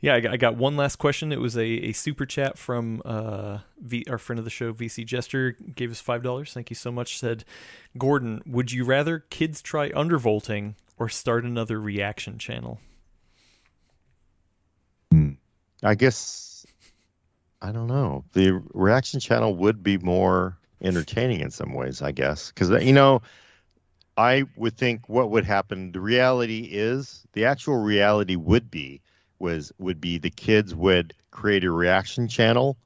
[0.00, 1.32] yeah, I got, I got, one last question.
[1.32, 5.04] It was a, a super chat from uh, v, our friend of the show, VC
[5.04, 6.52] Jester, gave us five dollars.
[6.52, 7.18] Thank you so much.
[7.18, 7.44] Said,
[7.96, 12.80] Gordon, would you rather kids try undervolting or start another reaction channel?
[15.10, 15.30] Hmm.
[15.82, 16.66] I guess
[17.62, 18.24] I don't know.
[18.34, 23.22] The reaction channel would be more entertaining in some ways, I guess, because you know.
[24.16, 25.92] I would think what would happen.
[25.92, 29.00] The reality is, the actual reality would be
[29.38, 32.76] was would be the kids would create a reaction channel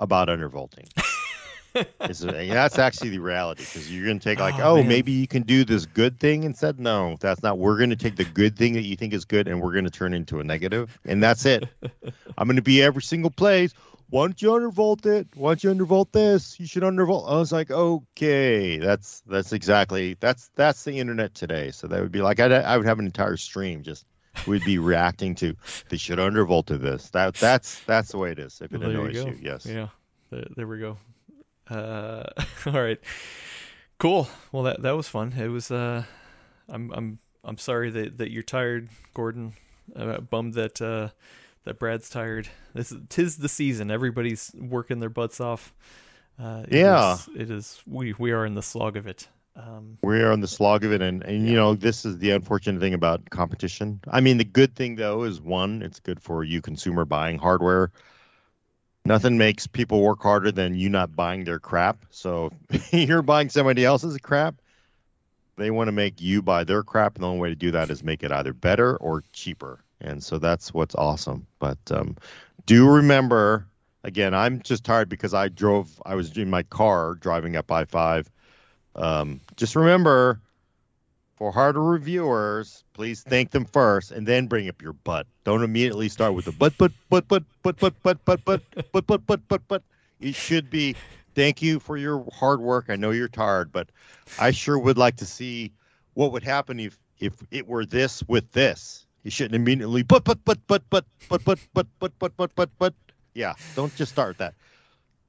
[0.00, 0.88] about undervolting.
[2.48, 5.42] that's actually the reality because you're going to take like, oh, oh maybe you can
[5.42, 7.58] do this good thing and said, No, that's not.
[7.58, 9.84] We're going to take the good thing that you think is good and we're going
[9.84, 11.68] to turn into a negative, and that's it.
[12.38, 13.74] I'm going to be every single place.
[14.10, 15.28] Why don't you undervolt it?
[15.34, 16.58] Why don't you undervolt this?
[16.60, 17.28] You should undervolt.
[17.28, 21.70] I was like, okay, that's that's exactly that's that's the internet today.
[21.70, 24.06] So that would be like I I would have an entire stream just
[24.46, 25.56] we'd be reacting to
[25.88, 27.10] they should undervolt to this.
[27.10, 28.60] That that's that's the way it is.
[28.60, 29.66] If it well, annoys you, you, yes.
[29.66, 29.88] Yeah.
[30.30, 30.98] There, there we go.
[31.68, 32.24] Uh,
[32.66, 33.00] all right.
[33.98, 34.28] Cool.
[34.52, 35.32] Well, that that was fun.
[35.32, 35.70] It was.
[35.70, 36.04] Uh,
[36.68, 39.54] I'm I'm I'm sorry that that you're tired, Gordon.
[39.94, 41.10] Uh, bummed that uh,
[41.64, 42.48] that Brad's tired.
[42.74, 43.90] This tis the season.
[43.90, 45.74] Everybody's working their butts off.
[46.38, 47.82] Uh, it yeah, is, it is.
[47.86, 49.28] We we are in the slog of it.
[49.56, 51.50] Um, we are in the slog of it, and, and yeah.
[51.50, 54.00] you know this is the unfortunate thing about competition.
[54.08, 57.90] I mean, the good thing though is one, it's good for you consumer buying hardware.
[59.06, 62.06] Nothing makes people work harder than you not buying their crap.
[62.10, 62.50] So
[62.90, 64.56] you're buying somebody else's crap.
[65.56, 67.90] They want to make you buy their crap, and the only way to do that
[67.90, 69.83] is make it either better or cheaper.
[70.00, 71.46] And so that's what's awesome.
[71.58, 72.16] But um,
[72.66, 73.66] do remember,
[74.02, 76.02] again, I'm just tired because I drove.
[76.04, 78.30] I was in my car driving up I five
[78.96, 80.40] um, just remember,
[81.36, 85.26] for harder reviewers, please thank them first and then bring up your butt.
[85.44, 88.62] Don't immediately start with the but, but, but, but, but, but, but, but, but,
[88.92, 89.82] but, but, but, but, but.
[90.20, 90.94] It should be
[91.34, 92.86] thank you for your hard work.
[92.88, 93.88] I know you're tired, but
[94.38, 95.72] I sure would like to see
[96.14, 99.03] what would happen if if it were this with this.
[99.24, 102.70] You shouldn't immediately but but but but but but but but but but but but
[102.78, 102.94] but
[103.34, 103.54] yeah.
[103.74, 104.54] Don't just start that.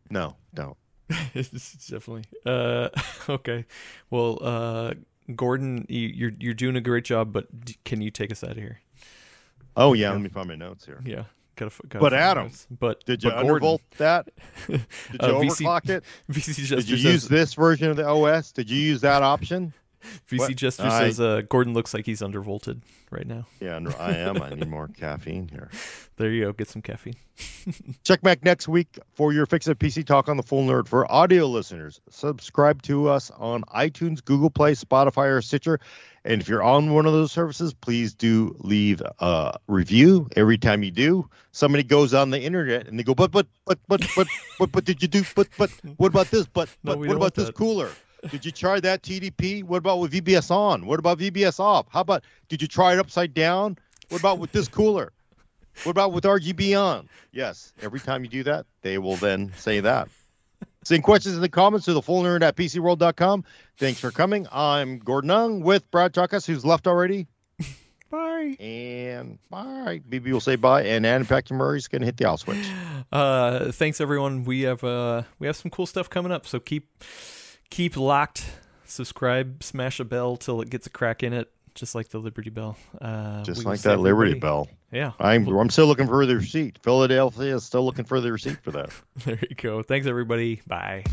[0.10, 0.78] No, don't.
[1.10, 2.24] definitely.
[2.46, 2.90] Uh,
[3.30, 3.66] okay.
[4.10, 4.94] Well, uh,
[5.36, 8.52] Gordon, you, you're, you're doing a great job, but d- can you take us out
[8.52, 8.80] of here?
[9.78, 11.02] Oh yeah, let me find my notes here.
[11.06, 11.24] Yeah,
[11.56, 14.30] Gotta, gotta But Adam, but Did you but undervolt that?
[14.68, 14.80] Did
[15.12, 16.04] you Uh, VC overclock it?
[16.32, 18.52] VC Did you use this version of the OS?
[18.52, 19.74] Did you use that option?
[20.30, 20.56] VC what?
[20.56, 23.46] Jester I- says uh, Gordon looks like he's undervolted right now.
[23.60, 24.42] Yeah, no, I am.
[24.42, 25.70] I need more caffeine here.
[26.18, 26.54] There you go.
[26.54, 27.16] Get some caffeine.
[28.06, 30.88] Check back next week for your Fix of PC Talk on the Full Nerd.
[30.88, 35.82] For audio listeners, subscribe to us on iTunes, Google Play, Spotify, or Stitcher.
[36.24, 40.30] And if you're on one of those services, please do leave a review.
[40.38, 43.78] Every time you do, somebody goes on the internet and they go, but but but
[43.90, 44.28] but but
[44.58, 45.24] but but did you do?
[45.36, 46.48] But but what about this?
[46.48, 47.56] But but what about this that.
[47.56, 47.90] cooler?
[48.30, 49.64] Did you try that TDP?
[49.64, 50.86] What about with VBS on?
[50.86, 51.88] What about VBS off?
[51.90, 53.78] How about did you try it upside down?
[54.10, 55.12] What about with this cooler?
[55.84, 57.10] What about with RGB on?
[57.32, 57.74] Yes.
[57.82, 60.08] Every time you do that, they will then say that.
[60.84, 63.44] Send questions in the comments to the full nerd at PCWorld.com.
[63.78, 64.48] Thanks for coming.
[64.52, 67.28] I'm Gordon Ung with Brad Chacos, who's left already.
[68.12, 68.56] Bye.
[68.60, 70.02] And bye.
[70.08, 70.84] BB will say bye.
[70.84, 72.66] And Adam Patrick Murray's going to hit the owl switch.
[73.12, 74.44] Uh, thanks everyone.
[74.46, 76.46] We have uh, we have some cool stuff coming up.
[76.46, 77.04] So keep
[77.70, 78.46] keep locked.
[78.86, 79.64] Subscribe.
[79.64, 82.78] Smash a bell till it gets a crack in it, just like the Liberty Bell.
[83.02, 84.68] Uh, Just like that Liberty everybody- Bell.
[84.92, 85.12] Yeah.
[85.20, 86.80] I'm, I'm still looking for the receipt.
[86.82, 88.92] Philadelphia is still looking for the receipt for that.
[89.26, 89.84] There you go.
[89.84, 90.62] Thanks everybody.
[90.68, 91.04] Bye.